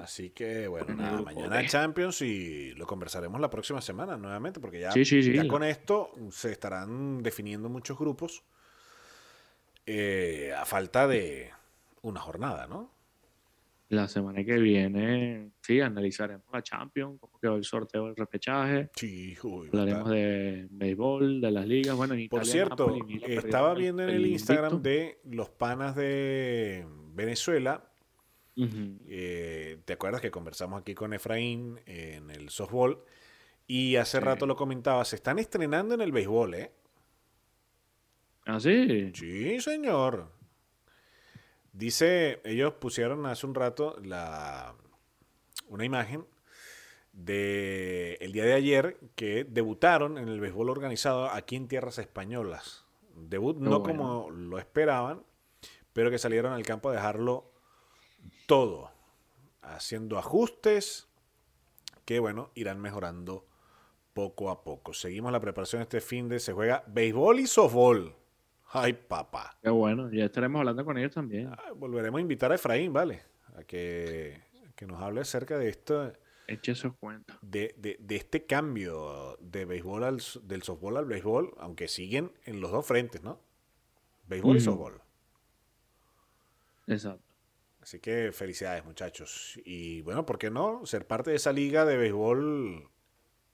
Así 0.00 0.30
que, 0.30 0.66
bueno, 0.66 0.94
nada, 0.94 1.22
mañana. 1.22 1.64
Champions 1.66 2.20
y 2.22 2.72
lo 2.74 2.86
conversaremos 2.86 3.40
la 3.40 3.48
próxima 3.50 3.80
semana 3.80 4.16
nuevamente, 4.16 4.58
porque 4.60 4.80
ya, 4.80 4.90
Sí, 4.92 5.04
sí, 5.04 5.22
sí. 5.22 5.32
ya 5.32 5.46
con 5.46 5.62
esto 5.62 6.10
se 6.30 6.50
estarán 6.50 7.22
definiendo 7.22 7.68
muchos 7.68 7.96
grupos 7.98 8.42
eh, 9.86 10.52
a 10.56 10.64
falta 10.64 11.06
de 11.06 11.50
una 12.02 12.20
jornada, 12.20 12.66
¿no? 12.66 12.90
La 13.90 14.06
semana 14.06 14.44
que 14.44 14.58
viene, 14.58 15.52
sí, 15.62 15.80
analizaremos 15.80 16.44
la 16.52 16.62
Champions, 16.62 17.18
cómo 17.18 17.38
quedó 17.40 17.56
el 17.56 17.64
sorteo 17.64 18.04
del 18.06 18.16
repechaje. 18.16 18.90
Sí, 18.94 19.34
uy, 19.42 19.68
Hablaremos 19.68 20.10
de 20.10 20.66
béisbol, 20.70 21.40
de 21.40 21.50
las 21.50 21.66
ligas. 21.66 21.96
Bueno, 21.96 22.12
en 22.12 22.28
Por 22.28 22.42
Italia, 22.42 22.52
cierto, 22.52 22.90
Napoli, 22.90 23.22
estaba 23.26 23.72
viendo 23.74 24.02
en 24.02 24.10
el 24.10 24.14
el 24.16 24.26
Instagram 24.26 24.74
invicto. 24.74 24.88
de 24.90 25.20
los 25.36 25.48
panas 25.48 25.96
de 25.96 26.86
Venezuela. 27.14 27.90
Eh, 28.56 29.78
¿Te 29.84 29.92
acuerdas 29.94 30.20
que 30.20 30.30
conversamos 30.30 30.80
aquí 30.82 30.92
con 30.94 31.14
Efraín 31.14 31.80
en 31.86 32.28
el 32.30 32.50
softball? 32.50 32.98
Y 33.66 33.96
hace 33.96 34.18
Sí. 34.18 34.24
rato 34.24 34.46
lo 34.46 34.56
comentaba, 34.56 35.04
se 35.06 35.16
están 35.16 35.38
estrenando 35.38 35.94
en 35.94 36.00
el 36.02 36.12
béisbol, 36.12 36.54
¿eh? 36.54 36.72
¿Ah, 38.44 38.58
sí? 38.60 39.12
Sí, 39.14 39.60
señor. 39.60 40.32
Dice, 41.78 42.40
ellos 42.42 42.72
pusieron 42.74 43.24
hace 43.26 43.46
un 43.46 43.54
rato 43.54 43.96
la, 44.02 44.74
una 45.68 45.84
imagen 45.84 46.26
de 47.12 48.14
el 48.14 48.32
día 48.32 48.44
de 48.44 48.54
ayer 48.54 48.98
que 49.14 49.44
debutaron 49.44 50.18
en 50.18 50.26
el 50.28 50.40
béisbol 50.40 50.70
organizado 50.70 51.30
aquí 51.30 51.54
en 51.54 51.68
tierras 51.68 51.98
españolas. 51.98 52.84
Debut 53.14 53.58
no 53.58 53.78
bueno. 53.78 53.84
como 53.84 54.30
lo 54.30 54.58
esperaban, 54.58 55.22
pero 55.92 56.10
que 56.10 56.18
salieron 56.18 56.52
al 56.52 56.66
campo 56.66 56.88
a 56.88 56.94
dejarlo 56.94 57.48
todo, 58.46 58.90
haciendo 59.62 60.18
ajustes 60.18 61.06
que, 62.04 62.18
bueno, 62.18 62.50
irán 62.56 62.80
mejorando 62.80 63.46
poco 64.14 64.50
a 64.50 64.64
poco. 64.64 64.94
Seguimos 64.94 65.30
la 65.30 65.38
preparación 65.38 65.82
este 65.82 66.00
fin 66.00 66.28
de 66.28 66.40
se 66.40 66.52
juega 66.52 66.82
béisbol 66.88 67.38
y 67.38 67.46
softball. 67.46 68.16
Ay, 68.70 68.92
papá. 68.92 69.56
Qué 69.62 69.70
bueno, 69.70 70.10
ya 70.12 70.24
estaremos 70.26 70.58
hablando 70.60 70.84
con 70.84 70.98
ellos 70.98 71.12
también. 71.12 71.48
Ah, 71.48 71.72
Volveremos 71.74 72.18
a 72.18 72.22
invitar 72.22 72.52
a 72.52 72.56
Efraín, 72.56 72.92
¿vale? 72.92 73.22
A 73.56 73.64
que, 73.64 74.42
que 74.76 74.86
nos 74.86 75.00
hable 75.00 75.22
acerca 75.22 75.56
de 75.58 75.68
esto, 75.70 76.12
Eche 76.46 76.72
esos 76.72 76.94
cuentos. 76.96 77.36
de, 77.42 77.74
de- 77.78 77.96
de 78.00 78.16
este 78.16 78.44
cambio 78.44 79.36
de 79.40 79.64
béisbol 79.64 80.04
al, 80.04 80.22
del 80.42 80.62
softball 80.62 80.96
al 80.98 81.06
béisbol, 81.06 81.54
aunque 81.58 81.88
siguen 81.88 82.32
en 82.44 82.60
los 82.60 82.70
dos 82.70 82.84
frentes, 82.86 83.22
¿no? 83.22 83.40
béisbol 84.28 84.56
y 84.58 84.60
softball. 84.60 85.00
Exacto. 86.86 87.22
Así 87.80 88.00
que 88.00 88.32
felicidades, 88.32 88.84
muchachos. 88.84 89.58
Y 89.64 90.02
bueno, 90.02 90.26
¿por 90.26 90.38
qué 90.38 90.50
no? 90.50 90.84
Ser 90.84 91.06
parte 91.06 91.30
de 91.30 91.36
esa 91.36 91.52
liga 91.52 91.86
de 91.86 91.96
béisbol 91.96 92.88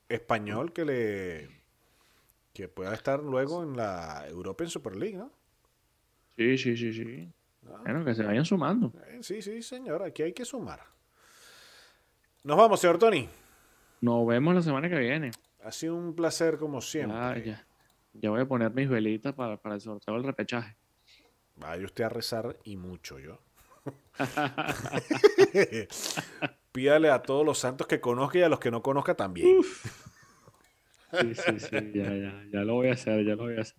español 0.08 0.72
que 0.72 0.84
le 0.84 1.63
que 2.55 2.68
pueda 2.68 2.94
estar 2.94 3.20
luego 3.22 3.62
en 3.62 3.76
la 3.76 4.24
European 4.28 4.70
Super 4.70 4.97
League, 4.97 5.16
¿no? 5.18 5.31
Sí, 6.39 6.56
sí, 6.56 6.76
sí, 6.76 6.93
sí. 6.94 7.28
Ah, 7.66 7.81
Bueno, 7.82 8.05
que 8.05 8.14
se 8.14 8.22
vayan 8.22 8.44
sumando. 8.44 8.93
eh, 9.09 9.18
sí, 9.22 9.43
sí, 9.43 9.60
señor, 9.62 10.02
aquí 10.02 10.22
hay 10.22 10.32
que 10.32 10.44
sumar. 10.44 10.81
Nos 12.44 12.56
vamos, 12.56 12.81
señor 12.81 12.98
Tony. 12.98 13.28
Nos 14.01 14.26
vemos 14.26 14.55
la 14.55 14.62
semana 14.62 14.89
que 14.89 14.98
viene. 14.98 15.32
Ha 15.64 15.72
sido 15.72 15.97
un 15.97 16.14
placer 16.14 16.59
como 16.59 16.81
siempre. 16.81 17.16
Ya, 17.18 17.39
ya. 17.39 17.66
Ya 18.12 18.31
voy 18.31 18.40
a 18.43 18.47
poner 18.47 18.70
mis 18.72 18.89
velitas 18.89 19.35
para, 19.35 19.56
para 19.56 19.74
el 19.74 19.81
sorteo 19.81 20.14
del 20.14 20.24
repechaje. 20.24 20.76
Vaya 21.56 21.85
usted 21.85 22.05
a 22.05 22.09
rezar 22.09 22.56
y 22.64 22.76
mucho 22.76 23.18
yo. 23.18 23.40
Pídale 26.72 27.10
a 27.10 27.22
todos 27.22 27.44
los 27.47 27.59
santos 27.59 27.86
que 27.86 28.01
conozca 28.01 28.39
y 28.39 28.43
a 28.43 28.48
los 28.48 28.59
que 28.60 28.70
no 28.70 28.82
conozca 28.82 29.14
también. 29.14 29.60
Sí, 31.20 31.34
sí, 31.34 31.60
sí, 31.60 31.92
ya, 31.94 32.14
ya, 32.14 32.44
ya 32.52 32.60
lo 32.60 32.74
voy 32.74 32.88
a 32.88 32.92
hacer, 32.92 33.24
ya 33.24 33.34
lo 33.34 33.44
voy 33.44 33.56
a 33.56 33.60
hacer. 33.62 33.76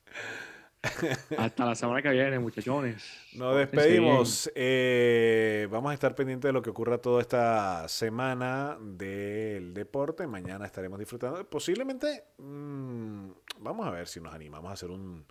Hasta 1.37 1.65
la 1.65 1.75
semana 1.75 2.01
que 2.01 2.09
viene, 2.09 2.39
muchachones. 2.39 3.03
Nos 3.33 3.57
despedimos. 3.57 4.51
Eh, 4.55 5.67
vamos 5.71 5.91
a 5.91 5.93
estar 5.93 6.15
pendientes 6.15 6.47
de 6.49 6.53
lo 6.53 6.61
que 6.61 6.69
ocurra 6.69 6.99
toda 6.99 7.21
esta 7.21 7.87
semana 7.87 8.77
del 8.79 9.73
deporte. 9.73 10.27
Mañana 10.27 10.65
estaremos 10.65 10.99
disfrutando. 10.99 11.47
Posiblemente, 11.49 12.25
mm, 12.37 13.29
vamos 13.59 13.87
a 13.87 13.91
ver 13.91 14.07
si 14.07 14.19
nos 14.19 14.33
animamos 14.33 14.69
a 14.69 14.73
hacer 14.73 14.91
un, 14.91 15.25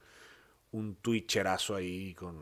un 0.73 0.97
twitcherazo 0.97 1.77
ahí 1.77 2.15
con, 2.15 2.37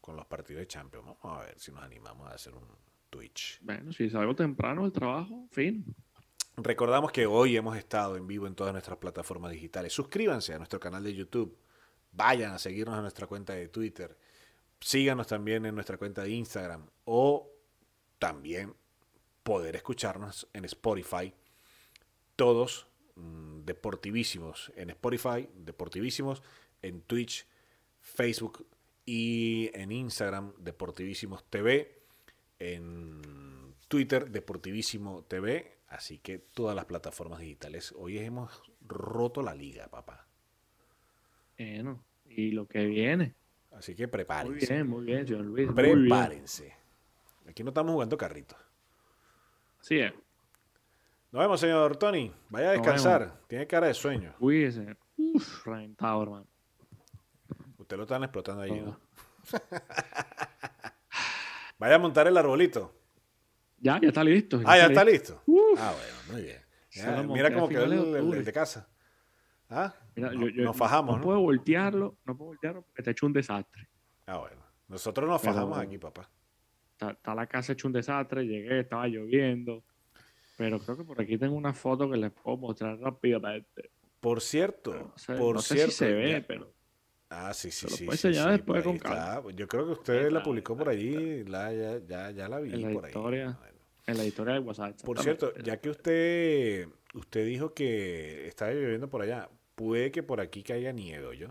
con 0.00 0.16
los 0.16 0.26
partidos 0.26 0.60
de 0.60 0.66
Champions. 0.66 1.06
Vamos 1.06 1.40
a 1.40 1.44
ver 1.46 1.58
si 1.58 1.72
nos 1.72 1.82
animamos 1.82 2.30
a 2.30 2.34
hacer 2.34 2.54
un 2.54 2.66
Twitch. 3.08 3.60
Bueno, 3.62 3.92
si 3.92 4.08
salgo 4.08 4.34
temprano 4.34 4.82
del 4.82 4.92
trabajo, 4.92 5.46
fin. 5.50 5.84
Recordamos 6.62 7.10
que 7.10 7.24
hoy 7.24 7.56
hemos 7.56 7.76
estado 7.78 8.16
en 8.16 8.26
vivo 8.26 8.46
en 8.46 8.54
todas 8.54 8.72
nuestras 8.72 8.98
plataformas 8.98 9.52
digitales. 9.52 9.94
Suscríbanse 9.94 10.52
a 10.52 10.58
nuestro 10.58 10.78
canal 10.78 11.02
de 11.02 11.14
YouTube. 11.14 11.56
Vayan 12.12 12.52
a 12.52 12.58
seguirnos 12.58 12.96
en 12.96 13.02
nuestra 13.02 13.26
cuenta 13.26 13.54
de 13.54 13.68
Twitter. 13.68 14.16
Síganos 14.78 15.26
también 15.26 15.64
en 15.64 15.74
nuestra 15.74 15.96
cuenta 15.96 16.22
de 16.22 16.30
Instagram. 16.30 16.86
O 17.06 17.50
también 18.18 18.74
poder 19.42 19.74
escucharnos 19.76 20.48
en 20.52 20.66
Spotify. 20.66 21.32
Todos 22.36 22.88
mm, 23.14 23.60
deportivísimos 23.64 24.70
en 24.76 24.90
Spotify, 24.90 25.48
deportivísimos 25.54 26.42
en 26.82 27.00
Twitch, 27.02 27.46
Facebook 28.00 28.66
y 29.06 29.70
en 29.72 29.92
Instagram, 29.92 30.52
Deportivísimos 30.58 31.42
TV. 31.48 32.02
En 32.58 33.74
Twitter, 33.88 34.30
Deportivísimo 34.30 35.24
TV. 35.24 35.79
Así 35.90 36.18
que 36.18 36.38
todas 36.38 36.74
las 36.74 36.86
plataformas 36.86 37.40
digitales. 37.40 37.92
Hoy 37.96 38.18
hemos 38.18 38.62
roto 38.80 39.42
la 39.42 39.54
liga, 39.54 39.88
papá. 39.88 40.26
Bueno, 41.58 42.02
y 42.26 42.52
lo 42.52 42.66
que 42.66 42.86
viene. 42.86 43.34
Así 43.72 43.94
que 43.94 44.04
Muy 44.04 44.10
prepárense. 44.12 44.72
bien, 44.72 44.88
muy 44.88 45.04
bien, 45.04 45.26
señor 45.26 45.44
Luis. 45.44 45.66
muy 45.68 45.82
bien. 45.84 46.00
Prepárense. 46.08 46.74
Aquí 47.48 47.62
no 47.64 47.70
estamos 47.70 47.92
jugando 47.92 48.16
carritos. 48.16 48.58
Así 49.80 49.98
es. 49.98 50.12
Nos 51.32 51.42
vemos, 51.42 51.60
señor 51.60 51.96
Tony. 51.96 52.32
Vaya 52.48 52.70
a 52.70 52.72
descansar. 52.72 53.40
Tiene 53.48 53.66
cara 53.66 53.88
de 53.88 53.94
sueño. 53.94 54.34
Cuídese. 54.38 54.96
Uf, 55.16 55.66
reventado, 55.66 56.22
hermano. 56.22 56.46
Usted 57.78 57.96
lo 57.96 58.04
están 58.04 58.22
explotando 58.22 58.62
ahí, 58.62 58.80
¿no? 58.80 58.98
Vaya 61.78 61.94
a 61.96 61.98
montar 61.98 62.26
el 62.28 62.36
arbolito. 62.36 62.94
Ya, 63.78 63.98
ya 64.00 64.08
está 64.08 64.22
listo. 64.22 64.60
Ah, 64.66 64.76
ya 64.76 64.86
está 64.86 65.02
listo. 65.04 65.42
Uf. 65.46 65.59
Ah, 65.78 65.94
bueno, 65.94 66.32
muy 66.32 66.42
bien. 66.42 66.60
Mira 67.28 67.52
cómo 67.54 67.68
quedó 67.68 67.84
el, 67.84 67.90
de 67.90 67.96
el- 67.96 68.02
el 68.08 68.16
octubre. 68.16 68.42
de 68.42 68.52
casa. 68.52 68.88
Ah, 69.68 69.94
Mira, 70.16 70.32
no- 70.32 70.40
yo- 70.40 70.48
yo 70.48 70.64
nos 70.64 70.76
fajamos, 70.76 71.12
no, 71.12 71.18
¿no? 71.18 71.22
puedo 71.24 71.40
voltearlo, 71.40 72.18
no 72.24 72.36
puedo 72.36 72.48
voltearlo 72.50 72.82
porque 72.82 73.02
está 73.02 73.10
hecho 73.12 73.26
un 73.26 73.32
desastre. 73.32 73.88
Ah, 74.26 74.38
bueno. 74.38 74.56
Nosotros 74.88 75.28
nos 75.28 75.40
Pero- 75.40 75.54
fajamos 75.54 75.78
aquí, 75.78 75.98
papá. 75.98 76.28
Está, 76.92 77.12
está 77.12 77.34
la 77.34 77.46
casa 77.46 77.72
hecho 77.72 77.86
un 77.86 77.92
desastre, 77.92 78.44
llegué, 78.44 78.80
estaba 78.80 79.06
lloviendo. 79.06 79.84
Pero 80.58 80.78
creo 80.80 80.96
que 80.98 81.04
por 81.04 81.20
aquí 81.20 81.38
tengo 81.38 81.54
una 81.54 81.72
foto 81.72 82.10
que 82.10 82.16
les 82.18 82.32
puedo 82.32 82.56
mostrar 82.56 82.98
rápidamente. 82.98 83.90
Por 84.18 84.40
cierto, 84.42 84.92
No 84.92 85.12
sé, 85.16 85.34
por 85.34 85.54
no 85.54 85.62
sé 85.62 85.74
cierto. 85.74 85.92
si 85.92 85.96
se 85.98 86.12
ve, 86.12 86.30
ya- 86.32 86.46
pero 86.46 86.74
Ah, 87.30 87.54
sí, 87.54 87.70
sí, 87.70 87.88
sí. 87.88 87.96
sí, 87.98 88.04
enseñar 88.04 88.46
sí, 88.46 88.50
después 88.50 88.78
ahí 88.78 88.82
con 88.84 88.98
calma. 88.98 89.50
Yo 89.54 89.68
creo 89.68 89.86
que 89.86 89.92
usted 89.92 90.30
la 90.32 90.42
publicó 90.42 90.76
por 90.76 90.88
allí. 90.88 91.44
La, 91.44 91.72
ya, 91.72 91.98
ya, 92.04 92.30
ya 92.32 92.48
la 92.48 92.58
vi 92.58 92.72
En 92.74 92.82
la 92.82 92.90
por 92.92 93.04
ahí. 93.04 93.10
historia. 93.10 93.56
Bueno. 93.58 93.69
En 94.06 94.16
la 94.16 94.24
historia 94.24 94.54
de 94.54 94.60
WhatsApp. 94.60 95.00
Por 95.02 95.20
cierto, 95.22 95.52
ya 95.62 95.78
que 95.80 95.90
usted, 95.90 96.88
usted 97.14 97.46
dijo 97.46 97.74
que 97.74 98.48
estaba 98.48 98.72
lloviendo 98.72 99.08
por 99.08 99.22
allá, 99.22 99.48
puede 99.74 100.10
que 100.10 100.22
por 100.22 100.40
aquí 100.40 100.62
caiga 100.62 100.92
nieve, 100.92 101.36
¿yo? 101.38 101.48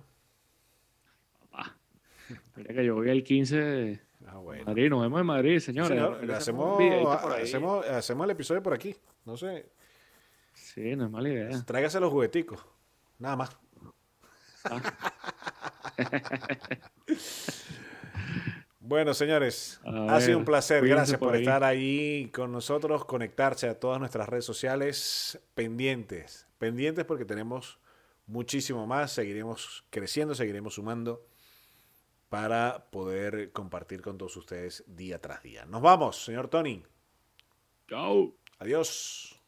Papá, 1.40 1.78
Mira 2.56 2.74
que 2.74 2.86
yo 2.86 2.96
voy 2.96 3.10
el 3.10 3.24
15 3.24 3.58
de 3.58 4.00
Ah, 4.28 4.38
bueno. 4.38 4.66
Madrid, 4.66 4.90
nos 4.90 5.02
vemos 5.02 5.20
en 5.22 5.26
Madrid, 5.26 5.60
Sí, 5.60 5.68
señores. 5.68 5.90
señor, 5.90 6.32
hacemos 6.32 6.80
hacemos, 7.42 7.86
hacemos, 7.88 8.26
el 8.26 8.32
episodio 8.32 8.62
por 8.62 8.74
aquí. 8.74 8.96
No 9.26 9.38
sé, 9.38 9.72
Sí, 10.54 10.96
no 10.96 11.06
es 11.06 11.12
mala 11.12 11.30
idea. 11.30 11.64
tráigase 11.66 12.00
los 12.00 12.12
jugueticos. 12.12 12.64
Nada 13.18 13.36
más. 13.38 13.58
Bueno, 18.90 19.14
señores, 19.14 19.80
A 19.86 20.16
ha 20.16 20.20
sido 20.20 20.40
un 20.40 20.46
placer. 20.46 20.84
Gracias 20.84 21.20
por 21.20 21.36
estar 21.36 21.64
ahí 21.64 22.32
con 22.34 22.52
nosotros, 22.52 23.06
conectarse 23.06 23.70
a 23.70 23.80
todas 23.80 24.00
nuestras 24.00 24.28
redes 24.28 24.46
sociales, 24.46 25.40
pendientes, 25.54 26.48
pendientes 26.58 27.06
porque 27.06 27.24
tenemos 27.24 27.78
muchísimo 28.26 28.88
más, 28.88 29.12
seguiremos 29.12 29.86
creciendo, 29.92 30.34
seguiremos 30.34 30.74
sumando 30.74 31.24
para 32.30 32.90
poder 32.90 33.52
compartir 33.52 34.02
con 34.02 34.18
todos 34.18 34.36
ustedes 34.38 34.84
día 34.88 35.22
tras 35.22 35.44
día. 35.44 35.66
Nos 35.66 35.84
vamos, 35.84 36.26
señor 36.26 36.48
Tony. 36.48 36.82
Chao. 37.88 38.34
Adiós. 38.58 39.39